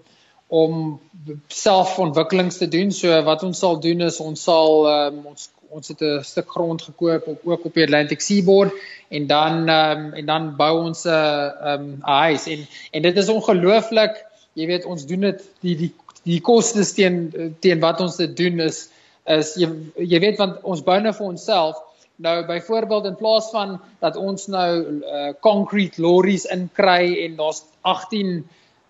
om 0.48 1.00
selfontwikkelings 1.48 2.58
te 2.58 2.68
doen. 2.68 2.92
So 2.92 3.22
wat 3.24 3.44
ons 3.44 3.60
sal 3.60 3.80
doen 3.84 4.02
is 4.02 4.20
ons 4.20 4.44
sal 4.44 4.88
um, 4.90 5.26
ons 5.34 5.50
ons 5.70 5.88
het 5.88 6.02
'n 6.02 6.24
stuk 6.24 6.50
grond 6.50 6.82
gekoop 6.82 7.28
op 7.28 7.40
ook 7.44 7.66
op 7.66 7.74
die 7.74 7.84
Atlantic 7.84 8.22
Seaboard 8.22 8.74
en 9.10 9.28
dan 9.28 9.70
um, 9.70 10.14
en 10.14 10.26
dan 10.26 10.56
bou 10.56 10.74
ons 10.88 11.06
'n 11.06 11.10
ehm 11.10 11.86
'n 12.02 12.02
huis 12.02 12.48
en 12.48 12.66
en 12.92 13.02
dit 13.02 13.18
is 13.18 13.30
ongelooflik. 13.30 14.26
Jy 14.54 14.66
weet 14.68 14.86
ons 14.86 15.06
doen 15.06 15.20
dit 15.20 15.44
die 15.62 15.76
die 15.76 15.94
die 16.28 16.42
kostes 16.44 16.94
teen 16.98 17.56
teen 17.64 17.82
wat 17.84 18.02
ons 18.04 18.20
dit 18.20 18.36
doen 18.38 18.60
is 18.68 18.88
is 19.28 19.56
jy 19.60 19.68
jy 20.00 20.20
weet 20.24 20.40
want 20.40 20.64
ons 20.64 20.84
bou 20.84 20.98
nou 21.04 21.14
vir 21.16 21.28
onsself. 21.28 21.80
Nou 22.24 22.38
byvoorbeeld 22.48 23.10
in 23.12 23.18
plaas 23.20 23.50
van 23.54 23.76
dat 24.02 24.16
ons 24.18 24.48
nou 24.50 24.70
uh, 24.80 25.34
concrete 25.46 26.02
lorries 26.02 26.48
inkry 26.54 27.18
en 27.26 27.36
daar's 27.42 27.64
18 27.82 28.38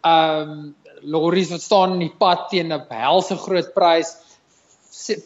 ehm 0.07 0.51
um, 0.51 0.75
lorries 1.01 1.51
wat 1.53 1.61
staan 1.61 1.91
in 1.93 2.07
die 2.07 2.15
pad 2.17 2.47
teen 2.49 2.73
'n 2.73 2.85
helse 2.89 3.35
groot 3.37 3.73
prys 3.73 4.15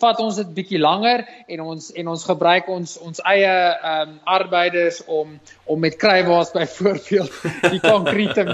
vat 0.01 0.19
ons 0.19 0.35
dit 0.35 0.53
bietjie 0.55 0.79
langer 0.81 1.23
en 1.47 1.61
ons 1.73 1.89
en 1.95 2.07
ons 2.13 2.23
gebruik 2.29 2.69
ons 2.69 2.97
ons 3.07 3.21
eie 3.33 3.51
ehm 3.51 4.09
um, 4.09 4.15
arbeiders 4.37 5.01
om 5.07 5.37
om 5.65 5.79
met 5.79 5.97
kruiwaas 6.01 6.51
byvoorbeeld 6.57 7.31
die 7.71 7.83
konkrete 7.83 8.45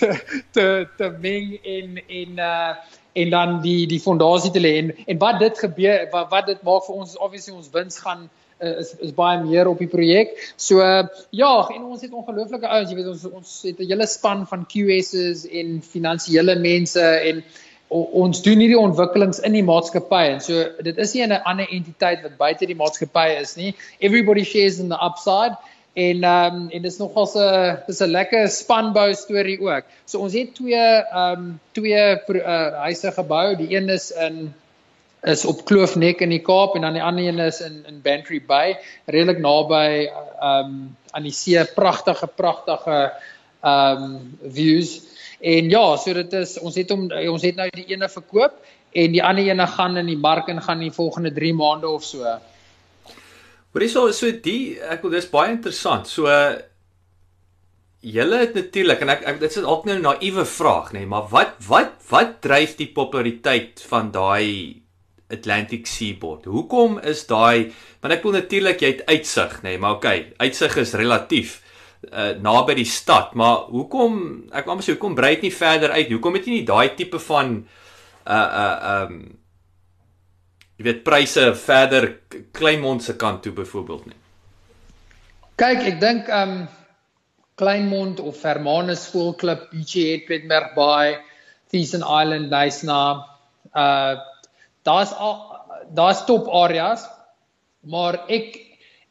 te 0.00 0.12
te 0.52 0.68
te 0.96 1.10
meng 1.20 1.58
en 1.62 2.00
en 2.06 2.46
uh 2.52 2.94
en 3.16 3.30
dan 3.32 3.60
die 3.62 3.86
die 3.88 4.00
fondasie 4.00 4.50
te 4.52 4.60
lê 4.60 4.74
en 4.78 4.90
en 5.06 5.18
wat 5.18 5.38
dit 5.40 5.58
gebeur 5.58 6.08
wat 6.12 6.26
wat 6.30 6.50
dit 6.52 6.66
maak 6.68 6.84
vir 6.88 6.98
ons 7.02 7.14
obviously 7.16 7.54
ons 7.56 7.70
wins 7.72 8.02
gaan 8.04 8.26
uh, 8.60 8.74
is 8.82 8.92
is 9.08 9.14
baie 9.16 9.38
meer 9.44 9.68
op 9.68 9.80
die 9.82 9.90
projek. 9.90 10.34
So 10.56 10.80
uh, 10.84 11.06
ja, 11.30 11.52
en 11.74 11.86
ons 11.92 12.04
het 12.04 12.12
ongelooflike 12.12 12.68
ouens, 12.68 12.90
jy 12.90 12.98
weet 12.98 13.12
ons 13.12 13.24
ons 13.30 13.54
het 13.68 13.80
'n 13.80 13.90
hele 13.90 14.06
span 14.06 14.46
van 14.52 14.66
QS's 14.72 15.46
en 15.46 15.80
finansiële 15.82 16.58
mense 16.60 17.06
en 17.30 17.44
ons 17.88 18.42
doen 18.42 18.58
hierdie 18.58 18.78
ontwikkelings 18.78 19.38
in 19.46 19.54
die 19.54 19.64
maatskappy 19.66 20.22
en 20.32 20.40
so 20.42 20.64
dit 20.82 20.98
is 20.98 21.14
nie 21.14 21.22
'n 21.26 21.42
ander 21.44 21.68
entiteit 21.70 22.22
wat 22.22 22.36
buite 22.36 22.66
die 22.66 22.74
maatskappy 22.74 23.38
is 23.40 23.56
nie. 23.56 23.74
Everybody 24.00 24.44
shares 24.44 24.78
in 24.78 24.88
the 24.88 24.98
upside 24.98 25.56
en 25.94 26.24
um, 26.24 26.68
en 26.70 26.82
dis 26.82 26.98
nogal 26.98 27.30
'n 27.34 27.78
dis 27.86 28.00
'n 28.00 28.10
lekker 28.10 28.48
spanbou 28.48 29.14
storie 29.14 29.60
ook. 29.60 29.84
So 30.04 30.18
ons 30.18 30.32
het 30.32 30.54
twee 30.54 30.74
ehm 30.74 31.32
um, 31.32 31.60
twee 31.72 32.18
uh, 32.28 32.72
huise 32.84 33.12
gebou. 33.12 33.56
Die 33.56 33.76
een 33.76 33.88
is 33.88 34.10
in 34.10 34.54
is 35.22 35.44
op 35.44 35.64
Kloofnek 35.64 36.20
in 36.20 36.30
die 36.30 36.42
Kaap 36.42 36.74
en 36.74 36.80
dan 36.80 36.92
die 36.92 37.02
ander 37.02 37.24
een 37.24 37.38
is 37.38 37.60
in 37.60 37.84
in 37.86 38.02
Bantry 38.02 38.42
Bay, 38.46 38.76
redelik 39.06 39.38
naby 39.38 40.10
ehm 40.40 40.64
um, 40.64 40.96
aan 41.10 41.22
die 41.22 41.32
see, 41.32 41.64
pragtige 41.64 42.26
pragtige 42.26 43.12
ehm 43.62 44.02
um, 44.02 44.38
views. 44.42 45.00
En 45.40 45.70
ja, 45.70 45.84
so 45.96 46.14
dit 46.16 46.32
is 46.32 46.56
ons 46.58 46.76
het 46.76 46.90
hom 46.90 47.08
ons 47.32 47.42
het 47.44 47.56
nou 47.56 47.68
die 47.74 47.88
ene 47.92 48.08
verkoop 48.08 48.56
en 48.96 49.12
die 49.12 49.22
ander 49.22 49.44
ene 49.44 49.66
gaan 49.68 49.96
in 50.00 50.08
die 50.08 50.20
mark 50.20 50.48
en 50.48 50.62
gaan 50.62 50.80
in 50.80 50.88
die 50.88 50.96
volgende 50.96 51.32
3 51.32 51.52
maande 51.54 51.88
of 51.88 52.04
so. 52.04 52.38
Dis 53.76 53.92
so 53.92 54.08
so 54.16 54.32
die 54.32 54.78
ek 54.80 55.04
wil 55.04 55.12
dis 55.12 55.28
baie 55.28 55.52
interessant. 55.52 56.08
So 56.08 56.30
julle 58.06 58.38
het 58.40 58.54
natuurlik 58.56 59.02
en 59.02 59.12
ek, 59.12 59.26
ek 59.28 59.40
dit 59.42 59.50
is 59.50 59.64
ook 59.64 59.84
nou 59.84 59.96
'n 59.98 60.06
naïewe 60.06 60.44
vraag 60.46 60.92
nê, 60.92 61.00
nee, 61.00 61.06
maar 61.06 61.28
wat 61.28 61.54
wat 61.68 61.92
wat 62.08 62.40
dryf 62.40 62.76
die 62.76 62.88
populariteit 62.88 63.82
van 63.88 64.10
daai 64.10 64.82
Atlantic 65.28 65.86
Seaboard? 65.86 66.44
Hoekom 66.44 66.98
is 66.98 67.26
daai 67.26 67.72
want 68.00 68.14
ek 68.14 68.22
wil 68.22 68.32
natuurlik 68.32 68.80
jy 68.80 68.86
het 68.86 69.06
uitsig 69.06 69.62
nê, 69.62 69.74
nee, 69.74 69.78
maar 69.78 69.96
okay, 69.96 70.32
uitsig 70.38 70.76
is 70.76 70.94
relatief 70.94 71.60
uh, 72.12 72.34
naby 72.42 72.76
die 72.78 72.88
stad, 72.88 73.34
maar 73.38 73.66
hoekom 73.72 74.18
ek 74.54 74.68
wou 74.68 74.78
sê 74.82 74.94
hoekom 74.94 75.16
brei 75.18 75.34
dit 75.36 75.48
nie 75.48 75.54
verder 75.54 75.94
uit? 75.96 76.12
Hoekom 76.12 76.38
het 76.38 76.46
jy 76.46 76.58
nie 76.58 76.68
daai 76.68 76.94
tipe 76.98 77.20
van 77.22 77.58
uh 78.26 78.46
uh 78.62 78.78
um 78.92 79.18
jy 80.76 80.84
weet 80.84 81.04
pryse 81.06 81.42
verder 81.56 82.08
Kleinmond 82.52 83.02
se 83.02 83.16
kant 83.16 83.42
toe 83.42 83.52
byvoorbeeld 83.56 84.10
nie? 84.10 84.18
Kyk, 85.56 85.86
ek 85.92 86.00
dink 86.02 86.28
um 86.28 86.66
Kleinmond 87.56 88.20
of 88.20 88.42
Hermanus 88.44 89.06
Skoolklub, 89.08 89.70
BG 89.72 90.10
Edwardberg 90.18 90.74
Bay, 90.76 91.16
Thiessen 91.72 92.04
Island, 92.04 92.50
Nysna, 92.52 93.02
uh 93.72 94.16
daar's 94.86 95.14
daar's 95.96 96.24
top 96.26 96.48
areas, 96.52 97.06
maar 97.82 98.20
ek 98.28 98.65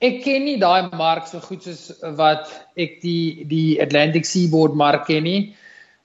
ek 0.06 0.22
ken 0.24 0.46
nie 0.48 0.58
daai 0.62 0.90
mark 0.98 1.28
so 1.30 1.42
goed 1.44 1.64
soos 1.66 1.92
wat 2.20 2.52
ek 2.78 3.00
die 3.04 3.46
die 3.50 3.78
Atlantic 3.84 4.28
Seaboard 4.30 4.76
mark 4.78 5.08
ken 5.10 5.26
nie. 5.28 5.40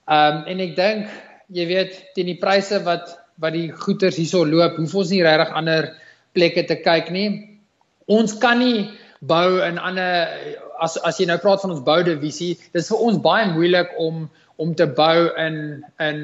Ehm 0.09 0.41
um, 0.41 0.47
en 0.51 0.63
ek 0.67 0.75
dink 0.79 1.11
jy 1.51 1.67
weet 1.67 1.97
teen 2.15 2.31
die 2.31 2.39
pryse 2.39 2.79
wat 2.87 3.17
wat 3.41 3.55
die 3.55 3.69
goederes 3.73 4.19
hierso 4.19 4.43
loop, 4.45 4.77
hoef 4.77 4.95
ons 5.01 5.11
nie 5.13 5.23
regtig 5.25 5.53
ander 5.57 5.87
plekke 6.37 6.63
te 6.69 6.77
kyk 6.83 7.09
nie. 7.13 7.29
Ons 8.11 8.35
kan 8.43 8.59
nie 8.61 8.89
bou 9.21 9.61
in 9.65 9.79
ander 9.81 10.29
as 10.81 10.97
as 11.05 11.19
jy 11.21 11.27
nou 11.29 11.37
praat 11.41 11.61
van 11.63 11.73
ons 11.75 11.83
boudivisie, 11.85 12.55
dis 12.73 12.89
vir 12.91 13.03
ons 13.07 13.19
baie 13.21 13.49
moeilik 13.53 13.93
om 14.01 14.25
om 14.61 14.73
te 14.77 14.85
bou 14.85 15.31
in 15.41 15.55
in 15.99 16.17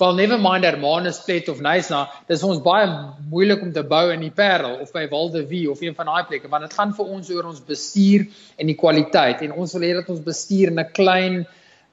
well 0.00 0.14
never 0.16 0.38
mind 0.40 0.64
Hermanus 0.64 1.20
Plet 1.26 1.48
of 1.52 1.60
Nysna 1.60 2.06
dis 2.28 2.42
ons 2.46 2.62
baie 2.64 2.86
moeilik 3.28 3.62
om 3.62 3.72
te 3.72 3.82
bou 3.84 4.06
in 4.14 4.22
die 4.24 4.32
Parel 4.32 4.78
of 4.80 4.92
by 4.94 5.04
Waldevie 5.10 5.66
of 5.70 5.82
een 5.84 5.96
van 5.98 6.08
daai 6.08 6.24
plekke 6.30 6.48
want 6.52 6.64
dit 6.64 6.76
gaan 6.78 6.94
vir 6.96 7.10
ons 7.16 7.32
oor 7.34 7.50
ons 7.50 7.60
bestuur 7.68 8.24
en 8.56 8.70
die 8.70 8.78
kwaliteit. 8.78 9.42
En 9.44 9.52
ons 9.52 9.74
wil 9.76 9.84
hê 9.84 9.92
dat 9.98 10.08
ons 10.12 10.24
bestuur 10.24 10.72
in 10.72 10.80
'n 10.80 10.92
klein 10.96 11.36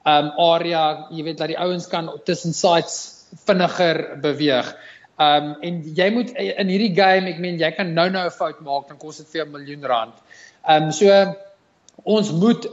um 0.08 0.32
area 0.46 0.84
jy 1.12 1.26
weet 1.28 1.42
dat 1.44 1.52
die 1.52 1.60
ouens 1.60 1.88
kan 1.92 2.10
tussen 2.26 2.54
sites 2.54 3.28
vinniger 3.46 4.22
beweeg. 4.24 4.72
Um 5.20 5.56
en 5.62 5.84
jy 5.84 6.10
moet 6.16 6.32
in 6.32 6.72
hierdie 6.72 6.96
game 6.96 7.28
ek 7.34 7.44
meen 7.44 7.60
jy 7.60 7.72
kan 7.76 7.94
nou 7.94 8.10
nou 8.10 8.26
'n 8.26 8.38
fout 8.40 8.62
maak 8.62 8.88
dan 8.88 8.98
kos 8.98 9.18
dit 9.18 9.28
vir 9.28 9.46
'n 9.46 9.52
miljoen 9.52 9.84
rand. 9.84 10.16
Um 10.64 10.92
so 10.92 11.36
ons 12.06 12.32
moet 12.32 12.66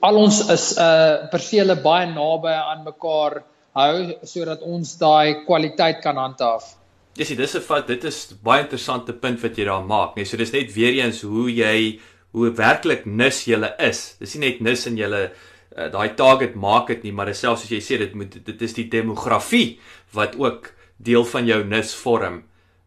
al 0.00 0.16
ons 0.16 0.40
is 0.54 0.66
uh 0.78 1.28
persele 1.32 1.76
baie 1.82 2.06
naby 2.10 2.52
aan 2.54 2.84
mekaar 2.86 3.42
hou 3.78 3.96
sodat 4.26 4.62
ons 4.62 4.96
daai 5.00 5.44
kwaliteit 5.46 6.02
kan 6.02 6.16
handhaaf. 6.16 6.74
Dis 7.18 7.34
dis 7.34 7.54
'n 7.54 7.60
fat 7.60 7.86
dit 7.86 8.04
is 8.04 8.34
baie 8.42 8.62
interessante 8.62 9.12
punt 9.12 9.42
wat 9.42 9.58
jy 9.58 9.64
daar 9.64 9.84
maak, 9.84 10.16
nee. 10.16 10.24
So 10.24 10.36
dis 10.36 10.52
net 10.52 10.72
weer 10.74 11.04
eens 11.04 11.22
hoe 11.22 11.50
jy 11.50 12.00
hoe 12.32 12.50
werklik 12.50 13.06
nis 13.06 13.44
jy 13.46 13.58
is. 13.78 14.16
Dis 14.20 14.34
nie 14.34 14.50
net 14.50 14.60
nis 14.60 14.86
in 14.86 14.96
julle 14.96 15.30
uh, 15.76 15.88
daai 15.90 16.14
target 16.16 16.54
market 16.54 17.02
nie, 17.02 17.12
maar 17.12 17.34
selfs 17.34 17.64
as 17.64 17.70
jy 17.70 17.80
sê 17.80 17.98
dit 17.98 18.14
moet 18.14 18.44
dit 18.44 18.62
is 18.62 18.74
die 18.74 18.88
demografie 18.88 19.78
wat 20.12 20.36
ook 20.36 20.72
deel 20.98 21.24
van 21.24 21.46
jou 21.46 21.64
nis 21.64 21.94
vorm 21.94 22.42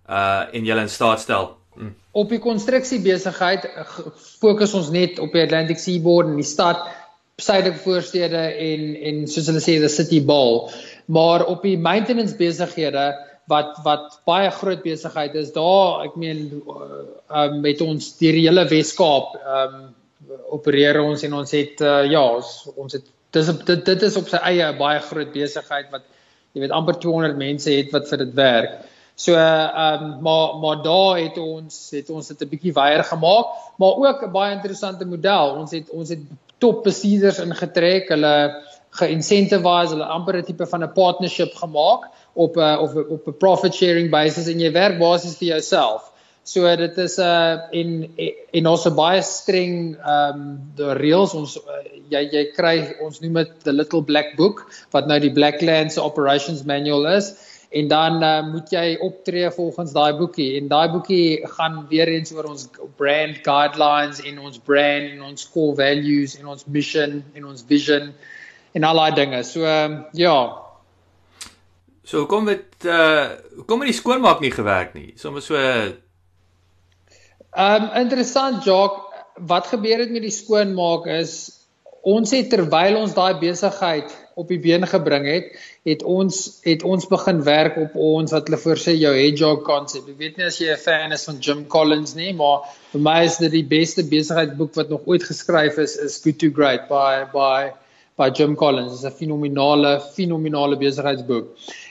uh 0.10 0.44
en 0.54 0.66
julle 0.66 0.82
in 0.82 0.90
staat 0.90 1.20
stel. 1.20 1.61
Mm. 1.76 1.94
Op 2.12 2.30
die 2.30 2.42
konstruksiebesigheid 2.44 3.68
fokus 4.42 4.74
ons 4.76 4.90
net 4.92 5.20
op 5.24 5.32
die 5.32 5.44
Atlantic 5.46 5.80
Seaboard 5.80 6.32
en 6.32 6.42
die 6.42 6.48
stad 6.48 6.84
suidelike 7.42 7.82
voorstede 7.82 8.42
en 8.68 8.84
en 9.10 9.22
soos 9.32 9.48
hulle 9.50 9.64
sê 9.64 9.78
the 9.82 9.90
city 9.90 10.22
ball. 10.26 10.68
Maar 11.06 11.46
op 11.46 11.64
die 11.66 11.78
maintenance 11.78 12.36
besighede 12.38 13.08
wat 13.52 13.80
wat 13.86 14.20
baie 14.28 14.52
groot 14.52 14.84
besigheid 14.84 15.36
is, 15.36 15.54
daar 15.56 16.06
ek 16.06 16.20
meen 16.20 16.46
uh, 16.62 17.02
um, 17.42 17.58
met 17.64 17.82
ons 17.82 18.14
die 18.20 18.36
hele 18.36 18.68
Wes-Kaap 18.70 19.36
ehm 19.40 19.82
um, 19.82 19.90
opereer 20.56 21.00
ons 21.02 21.24
en 21.26 21.34
ons 21.34 21.52
het 21.52 21.82
uh, 21.84 22.04
ja, 22.08 22.22
ons, 22.22 22.52
ons 22.80 22.94
het 22.94 23.08
dis 23.36 23.50
dit 23.66 23.86
dit 23.88 24.04
is 24.08 24.18
op 24.20 24.30
sy 24.30 24.40
eie 24.52 24.68
baie 24.80 25.00
groot 25.04 25.32
besigheid 25.34 25.90
wat 25.92 26.06
jy 26.54 26.64
weet 26.64 26.76
amper 26.76 27.00
200 27.00 27.40
mense 27.40 27.72
het 27.72 27.92
wat 27.96 28.08
vir 28.12 28.26
dit 28.26 28.34
werk. 28.38 28.80
So 29.22 29.34
ehm 29.38 30.04
um, 30.04 30.22
maar 30.26 30.56
maar 30.62 30.82
daar 30.82 31.20
het 31.20 31.38
ons 31.38 31.90
het 31.92 32.10
ons 32.10 32.28
dit 32.28 32.42
'n 32.42 32.50
bietjie 32.54 32.74
weier 32.74 33.04
gemaak, 33.04 33.46
maar 33.78 33.94
ook 34.06 34.24
'n 34.26 34.32
baie 34.32 34.56
interessante 34.56 35.06
model. 35.06 35.56
Ons 35.62 35.72
het 35.72 35.90
ons 35.90 36.10
het 36.10 36.24
top 36.58 36.84
besitters 36.84 37.40
ingetrek, 37.40 38.10
hulle 38.10 38.36
ge-incentivize, 38.90 39.94
hulle 39.94 40.06
amper 40.06 40.38
'n 40.38 40.44
tipe 40.44 40.66
van 40.66 40.84
'n 40.84 40.94
partnership 40.94 41.54
gemaak 41.54 42.10
op 42.34 42.58
'n 42.58 42.78
of 42.78 42.96
op 42.96 43.28
'n 43.28 43.38
profit 43.38 43.74
sharing 43.74 44.10
basis 44.10 44.48
en 44.48 44.60
jy 44.60 44.72
werk 44.72 44.98
basies 45.00 45.38
vir 45.38 45.48
jouself. 45.48 46.12
So 46.44 46.76
dit 46.76 46.98
is 46.98 47.18
'n 47.18 47.22
uh, 47.22 47.80
en 47.80 47.90
en 48.52 48.68
ons 48.68 48.84
het 48.84 48.96
baie 48.96 49.22
streng 49.22 49.98
ehm 49.98 50.40
um, 50.40 50.72
die 50.76 50.94
reëls 50.94 51.34
ons 51.34 51.58
uh, 51.58 51.62
jy 52.10 52.30
jy 52.32 52.46
kry 52.56 52.96
ons 53.02 53.20
noem 53.20 53.34
dit 53.34 53.52
the 53.64 53.74
little 53.74 54.02
black 54.02 54.36
book 54.36 54.66
wat 54.92 55.08
nou 55.08 55.20
die 55.20 55.32
Blacklands 55.32 55.98
operations 55.98 56.64
manual 56.64 57.06
is 57.06 57.36
en 57.72 57.88
dan 57.88 58.24
uh, 58.24 58.52
moet 58.52 58.72
jy 58.72 58.98
optree 59.00 59.52
volgens 59.56 59.94
daai 59.96 60.14
boekie 60.20 60.50
en 60.60 60.68
daai 60.72 60.90
boekie 60.92 61.40
gaan 61.56 61.86
weer 61.90 62.10
eens 62.12 62.34
oor 62.36 62.50
ons 62.52 62.68
brand 63.00 63.38
guidelines 63.46 64.20
en 64.28 64.42
ons 64.44 64.60
brand 64.68 65.08
en 65.08 65.22
ons 65.30 65.48
core 65.54 65.78
values 65.80 66.36
en 66.40 66.52
ons 66.52 66.66
mission 66.68 67.22
en 67.34 67.48
ons 67.54 67.64
vision 67.70 68.12
en 68.76 68.88
al 68.88 69.02
daai 69.04 69.16
dinge. 69.16 69.44
So 69.48 69.64
um, 69.68 70.02
ja. 70.20 70.36
So 72.04 72.26
kom 72.28 72.52
dit 72.52 72.88
uh 72.88 73.64
kom 73.68 73.88
dit 73.88 73.96
skoonmaak 73.96 74.44
nie 74.44 74.52
gewerk 74.52 74.96
nie. 74.98 75.14
Sommige 75.16 75.48
so 75.48 75.64
Ehm 77.52 77.84
um, 77.84 77.90
interessant 78.00 78.64
Jock, 78.64 79.12
wat 79.36 79.68
gebeur 79.68 80.00
het 80.00 80.12
met 80.12 80.24
die 80.24 80.32
skoonmaak 80.32 81.08
is 81.12 81.34
ons 82.02 82.32
het 82.32 82.48
terwyl 82.50 82.96
ons 83.02 83.14
daai 83.14 83.40
besigheid 83.42 84.14
op 84.40 84.48
die 84.48 84.60
been 84.60 84.88
gebring 84.88 85.28
het, 85.28 85.52
het 85.88 86.04
ons 86.06 86.38
het 86.62 86.84
ons 86.86 87.08
begin 87.10 87.40
werk 87.44 87.78
op 87.82 87.96
ons 87.98 88.34
wat 88.36 88.50
hulle 88.50 88.60
voorsê 88.62 88.94
jou 88.94 89.12
hedgehog 89.16 89.64
konsep. 89.66 90.06
Ek 90.12 90.20
weet 90.20 90.38
nie 90.38 90.46
as 90.46 90.60
jy 90.62 90.70
'n 90.74 90.78
fan 90.78 91.12
is 91.12 91.26
van 91.26 91.40
Jim 91.42 91.66
Collins 91.68 92.14
nie, 92.16 92.34
maar 92.34 92.70
vir 92.92 93.02
my 93.02 93.24
is 93.26 93.38
dit 93.38 93.52
die 93.52 93.66
beste 93.66 94.04
besigheidsboek 94.04 94.76
wat 94.76 94.90
nog 94.90 95.08
ooit 95.08 95.24
geskryf 95.24 95.78
is, 95.78 95.98
is 95.98 96.22
Good 96.22 96.40
to 96.40 96.52
Great 96.52 96.88
by 96.88 97.26
by 97.34 97.72
by 98.16 98.30
Jim 98.30 98.56
Collins. 98.56 98.92
Dit 98.92 99.00
is 99.00 99.06
'n 99.06 99.18
fenominale 99.18 100.02
fenominale 100.14 100.78
besigheidsboek. 100.78 101.48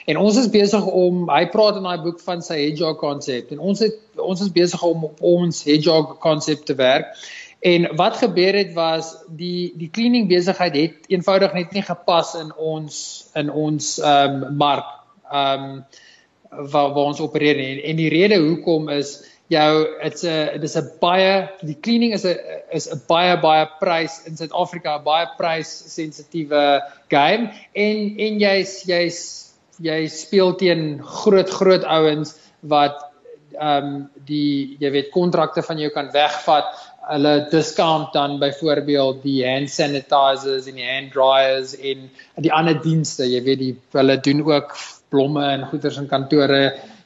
En 0.07 0.17
ons 0.17 0.37
is 0.37 0.49
besig 0.49 0.85
om 0.85 1.29
hy 1.29 1.45
praat 1.49 1.75
in 1.75 1.83
daai 1.83 2.01
boek 2.01 2.19
van 2.19 2.41
sy 2.41 2.59
hedgehog 2.63 2.97
konsep 2.97 3.51
en 3.51 3.59
ons 3.59 3.79
het 3.79 3.99
ons 4.17 4.41
is 4.41 4.51
besig 4.51 4.81
om 4.83 5.03
op 5.03 5.21
ons 5.21 5.63
hedgehog 5.63 6.17
konsep 6.19 6.63
te 6.65 6.75
werk. 6.75 7.05
En 7.61 7.95
wat 7.95 8.17
gebeur 8.17 8.55
het 8.57 8.73
was 8.73 9.11
die 9.29 9.73
die 9.77 9.89
cleaning 9.93 10.27
besigheid 10.27 10.75
het 10.75 11.11
eenvoudig 11.13 11.53
net 11.53 11.75
nie 11.77 11.83
gepas 11.85 12.33
in 12.39 12.49
ons 12.57 12.95
in 13.37 13.51
ons 13.51 13.97
ehm 14.01 14.43
um, 14.43 14.55
mark 14.57 14.87
ehm 15.29 15.67
um, 15.67 15.83
waar 16.49 16.89
waar 16.95 17.11
ons 17.11 17.21
opereer 17.21 17.59
en, 17.63 17.83
en 17.83 17.95
die 17.95 18.09
rede 18.09 18.41
hoekom 18.41 18.89
is 18.89 19.13
jou 19.51 19.85
it's 20.01 20.23
a 20.23 20.57
dis 20.57 20.75
'n 20.75 20.89
baie 20.99 21.49
die 21.61 21.77
cleaning 21.79 22.13
is 22.17 22.25
'n 22.25 22.37
is 22.71 22.89
'n 22.89 23.01
baie 23.07 23.37
baie 23.37 23.67
prys 23.79 24.25
in 24.25 24.37
Suid-Afrika 24.37 24.97
'n 24.97 25.03
baie 25.03 25.27
prys 25.37 25.69
sensitiewe 25.95 26.81
game. 27.09 27.51
En 27.73 27.97
en 28.25 28.39
jy's 28.39 28.83
jy's 28.89 29.19
jy 29.79 30.07
speel 30.07 30.55
teen 30.55 31.01
groot 31.03 31.49
groot 31.49 31.83
ouens 31.83 32.35
wat 32.61 32.97
ehm 33.53 33.85
um, 33.85 34.09
die 34.25 34.77
jy 34.79 34.91
weet 34.91 35.11
kontrakte 35.11 35.61
van 35.61 35.77
jou 35.77 35.91
kan 35.91 36.11
wegvat 36.11 36.65
hulle 37.09 37.47
discount 37.49 38.13
dan 38.13 38.37
byvoorbeeld 38.39 39.23
die 39.23 39.41
hand 39.45 39.69
sanitizers 39.73 40.67
en 40.69 40.77
die 40.77 40.87
hand 40.87 41.11
dryers 41.15 41.73
en 41.75 42.09
die 42.45 42.53
ander 42.53 42.77
dienste 42.81 43.25
jy 43.25 43.41
weet 43.47 43.61
die 43.63 43.75
hulle 43.97 44.19
doen 44.21 44.43
ook 44.45 44.75
blomme 45.09 45.45
en 45.53 45.65
goeders 45.71 45.97
in 45.97 46.09
kantore 46.11 46.61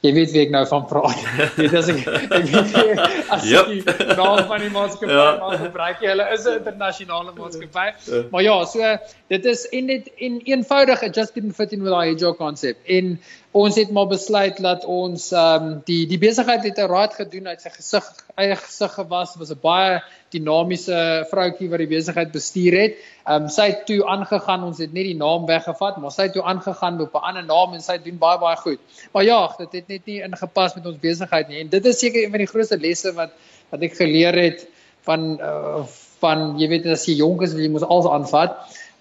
jy 0.05 0.11
weet 0.13 0.33
wie 0.35 0.41
ek 0.43 0.51
nou 0.53 0.61
van 0.69 0.83
praat. 0.89 1.21
Dit 1.57 1.73
is 1.73 1.89
ek 1.91 2.01
ek 2.05 2.49
weet 2.51 3.01
as 3.33 3.47
yep. 3.49 3.71
die 3.71 3.81
naam 4.17 4.43
van 4.49 4.61
die 4.61 4.71
maatskappy 4.73 5.15
ja. 5.17 5.27
maar 5.41 5.57
gebruik 5.63 6.03
jy 6.03 6.11
hulle 6.13 6.27
is 6.35 6.45
'n 6.49 6.59
internasionale 6.59 7.33
maatskappy. 7.37 7.87
Ja. 8.09 8.21
Maar 8.33 8.45
ja, 8.45 8.57
so 8.69 8.91
dit 9.33 9.49
is 9.53 9.65
en 9.79 9.89
dit 9.93 10.11
en 10.27 10.39
eenvoudig 10.51 11.01
it 11.09 11.15
just 11.15 11.33
didn't 11.33 11.55
fit 11.55 11.73
in 11.73 11.83
with 11.83 11.93
our 11.93 12.05
agile 12.05 12.35
concept. 12.35 12.85
En 12.85 13.17
ons 13.55 13.77
het 13.79 13.91
maar 13.95 14.07
besluit 14.11 14.57
dat 14.59 14.83
ons 14.91 15.29
ehm 15.31 15.65
um, 15.65 15.75
die 15.87 16.03
die 16.09 16.19
besigheid 16.19 16.63
het 16.67 16.79
'n 16.79 16.91
raad 16.91 17.13
gedoen 17.15 17.47
uit 17.47 17.61
sy 17.61 17.69
gesig 17.71 18.07
eie 18.35 18.55
gesig 18.55 18.91
gewas 18.99 19.35
was 19.39 19.51
'n 19.51 19.61
baie 19.61 20.01
dinamiese 20.35 20.97
vroutjie 21.31 21.69
wat 21.71 21.79
die 21.79 21.93
besigheid 21.93 22.31
bestuur 22.31 22.75
het. 22.81 22.97
Ehm 23.23 23.43
um, 23.43 23.49
sy 23.49 23.67
het 23.71 23.85
toe 23.85 24.01
aangegaan, 24.03 24.63
ons 24.63 24.77
het 24.83 24.93
net 24.93 25.07
die 25.07 25.15
naam 25.15 25.45
weggevat, 25.45 25.97
maar 25.97 26.11
sy 26.11 26.27
het 26.27 26.33
toe 26.33 26.43
aangegaan 26.43 27.01
op 27.01 27.15
'n 27.15 27.25
ander 27.29 27.45
naam 27.45 27.73
en 27.73 27.81
sy 27.81 27.97
doen 27.97 28.17
baie 28.17 28.39
baie 28.39 28.57
goed. 28.57 28.79
Maar 29.13 29.23
ja, 29.23 29.55
dit 29.57 29.71
het 29.71 29.87
net 29.87 30.05
nie 30.05 30.21
ingepas 30.21 30.75
met 30.75 30.85
ons 30.85 30.99
besigheid 30.99 31.47
nie. 31.47 31.59
En 31.59 31.69
dit 31.69 31.85
is 31.85 31.99
seker 31.99 32.23
een 32.23 32.29
van 32.29 32.43
die 32.43 32.51
grootste 32.53 32.77
lesse 32.77 33.13
wat 33.13 33.31
wat 33.69 33.81
ek 33.81 33.95
geleer 33.95 34.35
het 34.35 34.67
van 35.01 35.39
uh, 35.39 35.83
van 36.19 36.59
jy 36.59 36.67
weet 36.67 36.85
as 36.85 37.05
jy 37.05 37.15
jonk 37.15 37.41
is, 37.41 37.53
jy 37.53 37.69
moet 37.69 37.87
alles 37.87 38.11
aanvat. 38.11 38.51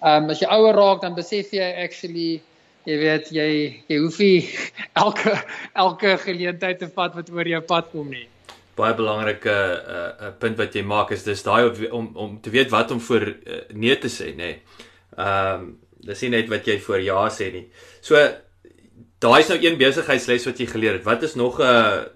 Ehm 0.02 0.24
um, 0.24 0.30
as 0.30 0.38
jy 0.38 0.46
ouer 0.46 0.74
raak, 0.74 1.00
dan 1.00 1.14
besef 1.14 1.50
jy 1.50 1.74
actually 1.82 2.42
jy 2.84 2.98
weet 3.00 3.32
jy 3.32 3.48
jy 3.88 3.98
hoef 3.98 4.18
nie 4.18 4.48
elke 5.04 5.34
elke 5.72 6.16
geleentheid 6.18 6.78
te 6.78 6.88
vat 6.88 7.14
wat 7.14 7.30
oor 7.30 7.48
jou 7.48 7.60
pad 7.60 7.90
kom 7.92 8.10
nie 8.10 8.28
baie 8.74 8.94
belangrike 8.94 9.50
'n 9.50 9.94
uh, 9.96 10.26
uh, 10.26 10.32
punt 10.38 10.58
wat 10.58 10.74
jy 10.74 10.82
maak 10.82 11.10
is 11.10 11.22
dis 11.22 11.42
daai 11.42 11.88
om 11.90 12.10
om 12.14 12.40
te 12.40 12.50
weet 12.50 12.70
wat 12.70 12.90
om 12.90 13.00
voor 13.00 13.26
uh, 13.26 13.60
nee 13.72 13.98
te 13.98 14.08
sê 14.08 14.34
nê. 14.34 14.36
Nee. 14.36 14.62
Ehm 15.16 15.60
um, 15.60 15.78
dis 16.04 16.20
nie 16.20 16.30
net 16.30 16.48
wat 16.48 16.66
jy 16.66 16.78
voor 16.80 17.00
ja 17.00 17.28
sê 17.30 17.52
nie. 17.52 17.68
So 18.00 18.18
daai 19.18 19.40
is 19.40 19.48
nou 19.48 19.58
een 19.62 19.78
besigheidsles 19.78 20.44
wat 20.44 20.58
jy 20.58 20.66
geleer 20.66 20.98
het. 20.98 21.04
Wat 21.04 21.22
is 21.22 21.34
nog 21.34 21.60
'n 21.60 22.06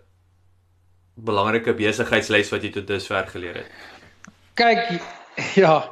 belangrike 1.14 1.74
besigheidsles 1.74 2.50
wat 2.50 2.62
jy 2.62 2.70
tot 2.70 2.86
dusver 2.86 3.26
geleer 3.26 3.54
het? 3.54 3.70
Kyk, 4.54 5.00
ja, 5.54 5.90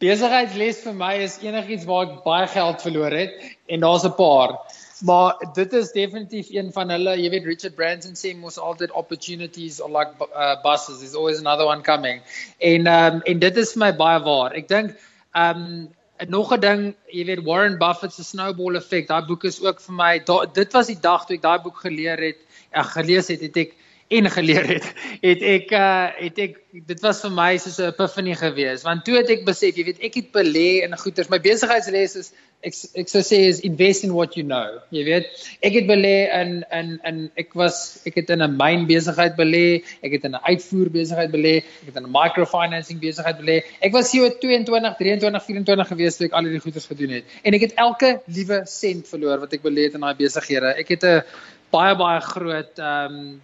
besigheidsles 0.00 0.80
vir 0.84 0.94
my 0.96 1.14
is 1.24 1.38
enigiets 1.44 1.84
waar 1.88 2.08
ek 2.08 2.22
baie 2.24 2.46
geld 2.48 2.82
verloor 2.84 3.12
het 3.12 3.34
en 3.68 3.84
daar's 3.84 4.06
'n 4.08 4.14
paar. 4.16 4.56
Maar 5.00 5.36
dit 5.54 5.72
is 5.72 5.92
definitief 5.92 6.50
een 6.50 6.72
van 6.72 6.90
hulle, 6.90 7.16
jy 7.16 7.30
weet 7.30 7.44
Richard 7.44 7.74
Branson 7.74 8.16
sê 8.16 8.34
mos 8.36 8.58
altyd 8.58 8.90
opportunities 8.92 9.80
or 9.80 9.88
like 9.88 10.12
uh, 10.34 10.56
buses 10.62 10.98
there's 11.00 11.14
always 11.14 11.38
another 11.38 11.66
one 11.66 11.82
coming. 11.82 12.20
En 12.58 12.86
ehm 12.86 13.14
um, 13.14 13.22
en 13.22 13.38
dit 13.38 13.56
is 13.56 13.72
vir 13.72 13.80
my 13.86 13.92
baie 13.96 14.20
waar. 14.20 14.52
Ek 14.52 14.68
dink 14.68 14.96
ehm 15.32 15.56
um, 15.56 15.88
nog 16.28 16.52
'n 16.52 16.60
ding, 16.60 16.94
jy 17.06 17.24
weet 17.24 17.44
Warren 17.44 17.78
Buffett 17.78 18.12
se 18.12 18.24
snowball 18.24 18.76
effek, 18.76 19.06
daai 19.08 19.24
boek 19.26 19.44
is 19.44 19.60
ook 19.60 19.80
vir 19.80 19.94
my 19.94 20.18
da, 20.18 20.44
dit 20.44 20.72
was 20.72 20.86
die 20.86 21.00
dag 21.00 21.26
toe 21.26 21.36
ek 21.36 21.42
daai 21.42 21.62
boek 21.62 21.76
geleer 21.76 22.20
het, 22.20 22.36
ek 22.70 22.92
gelees 22.96 23.28
het, 23.28 23.40
het 23.40 23.56
ek 23.56 23.76
en 24.10 24.30
geleer 24.30 24.66
het, 24.66 24.86
het 25.22 25.42
ek 25.46 25.72
uh 25.78 26.08
het 26.18 26.38
ek 26.42 26.54
dit 26.90 27.02
was 27.04 27.20
vir 27.22 27.30
my 27.34 27.50
soos 27.62 27.78
'n 27.78 27.92
epiphany 27.92 28.34
gewees 28.34 28.82
want 28.82 29.04
toe 29.06 29.16
het 29.16 29.30
ek 29.30 29.44
besef, 29.46 29.76
jy 29.78 29.84
weet 29.86 30.00
ek 30.02 30.14
het 30.18 30.30
belê 30.34 30.82
in 30.84 30.96
goederes. 30.98 31.30
My 31.30 31.38
besigheidsles 31.38 32.16
is 32.18 32.32
ek 32.66 32.74
ek 33.02 33.08
sou 33.08 33.22
sê 33.24 33.38
is 33.48 33.60
invest 33.64 34.04
in 34.04 34.12
what 34.12 34.34
you 34.36 34.42
know. 34.44 34.80
Jy 34.90 35.04
weet, 35.06 35.28
ek 35.62 35.76
het 35.78 35.86
belê 35.88 36.16
in 36.40 36.50
in 36.78 36.88
in 37.08 37.20
ek 37.40 37.54
was 37.54 38.00
ek 38.04 38.18
het 38.20 38.32
in 38.34 38.42
'n 38.42 38.56
myn 38.56 38.86
besigheid 38.88 39.36
belê, 39.38 39.82
ek 40.02 40.12
het 40.16 40.24
in 40.24 40.34
'n 40.34 40.42
uitvoer 40.42 40.90
besigheid 40.90 41.30
belê, 41.30 41.54
ek 41.82 41.86
het 41.92 41.96
in 41.96 42.06
'n 42.06 42.12
microfinancing 42.12 42.98
besigheid 43.00 43.38
belê. 43.38 43.62
Ek 43.80 43.92
was 43.92 44.10
hier 44.12 44.28
22, 44.42 44.96
23, 44.98 45.44
24 45.44 45.88
gewees 45.88 46.16
toe 46.16 46.26
ek 46.26 46.32
al 46.32 46.44
hierdie 46.44 46.64
goederes 46.66 46.86
gedoen 46.86 47.10
het. 47.10 47.24
En 47.44 47.54
ek 47.54 47.60
het 47.60 47.74
elke 47.76 48.20
liewe 48.26 48.62
sent 48.66 49.06
verloor 49.06 49.38
wat 49.38 49.52
ek 49.52 49.62
belê 49.62 49.86
het 49.86 49.94
in 49.94 50.00
daai 50.00 50.18
besighede. 50.18 50.74
Ek 50.76 50.88
het 50.88 51.04
'n 51.04 51.22
baie 51.70 51.94
baie 51.94 52.20
groot 52.20 52.78
ehm 52.78 53.14
um, 53.14 53.40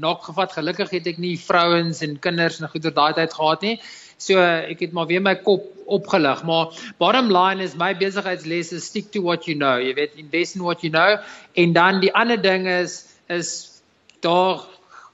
nok 0.00 0.28
gevat. 0.28 0.52
Gelukkig 0.56 0.92
het 0.96 1.06
ek 1.06 1.18
nie 1.22 1.36
vrouens 1.40 2.02
en 2.06 2.18
kinders 2.22 2.60
en 2.60 2.70
goeie 2.72 2.92
daai 2.94 3.12
tyd 3.16 3.34
gehad 3.34 3.66
nie. 3.66 3.76
So 4.18 4.42
ek 4.42 4.80
het 4.86 4.94
maar 4.96 5.06
weer 5.10 5.22
my 5.22 5.36
kop 5.42 5.66
opgelig, 5.88 6.42
maar 6.44 6.74
bottom 7.00 7.30
line 7.32 7.64
is 7.64 7.76
my 7.80 7.94
besigheidsles 7.96 8.72
is 8.76 8.88
stick 8.90 9.12
to 9.12 9.22
what 9.24 9.46
you 9.48 9.56
know. 9.56 9.78
Jy 9.80 9.94
weet 9.96 10.18
invest 10.20 10.58
in 10.58 10.66
what 10.66 10.82
you 10.84 10.90
know 10.92 11.16
en 11.54 11.72
dan 11.72 12.02
die 12.02 12.12
ander 12.14 12.40
ding 12.40 12.66
is 12.68 13.04
is 13.28 13.80
daar 14.20 14.64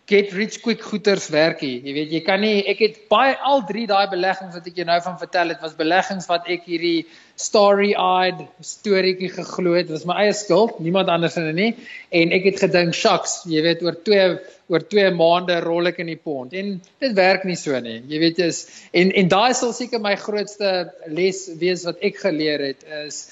get 0.06 0.32
rich 0.36 0.60
quick 0.60 0.82
goeders 0.84 1.30
werk 1.32 1.62
hier. 1.64 1.80
Jy 1.80 1.92
weet, 1.96 2.10
jy 2.12 2.20
kan 2.26 2.42
nie 2.44 2.58
ek 2.68 2.80
het 2.84 2.96
baie 3.08 3.32
al 3.40 3.62
drie 3.64 3.86
daai 3.88 4.04
beleggings 4.12 4.52
wat 4.52 4.66
ek 4.68 4.80
jou 4.80 4.84
nou 4.88 4.98
van 5.06 5.16
vertel 5.20 5.52
het, 5.54 5.62
was 5.64 5.76
beleggings 5.78 6.26
wat 6.28 6.50
ek 6.52 6.66
hierdie 6.68 7.06
story-eyed 7.40 8.42
storieetjie 8.64 9.30
geglo 9.32 9.72
het. 9.78 9.88
Dit 9.88 9.96
was 9.96 10.04
my 10.08 10.18
eie 10.26 10.34
skuld, 10.36 10.76
niemand 10.84 11.08
anders 11.08 11.38
en 11.40 11.48
nie. 11.56 11.70
En 12.12 12.34
ek 12.36 12.50
het 12.50 12.60
gedink, 12.66 12.92
"Shucks, 12.94 13.44
jy 13.48 13.62
weet, 13.64 13.82
oor 13.82 13.96
2 13.96 14.38
oor 14.68 14.80
2 14.80 15.10
maande 15.10 15.60
rol 15.64 15.86
ek 15.88 15.98
in 15.98 16.12
die 16.12 16.20
pond." 16.20 16.52
En 16.52 16.80
dit 17.00 17.12
werk 17.16 17.44
nie 17.44 17.56
so 17.56 17.80
nie. 17.80 18.02
Jy 18.06 18.18
weet, 18.18 18.38
is 18.38 18.68
en 18.92 19.10
en 19.10 19.28
daai 19.28 19.54
sal 19.54 19.72
seker 19.72 20.00
my 20.00 20.16
grootste 20.16 20.92
les 21.08 21.48
wees 21.58 21.84
wat 21.84 21.96
ek 22.02 22.16
geleer 22.16 22.60
het 22.60 22.84
is 23.06 23.30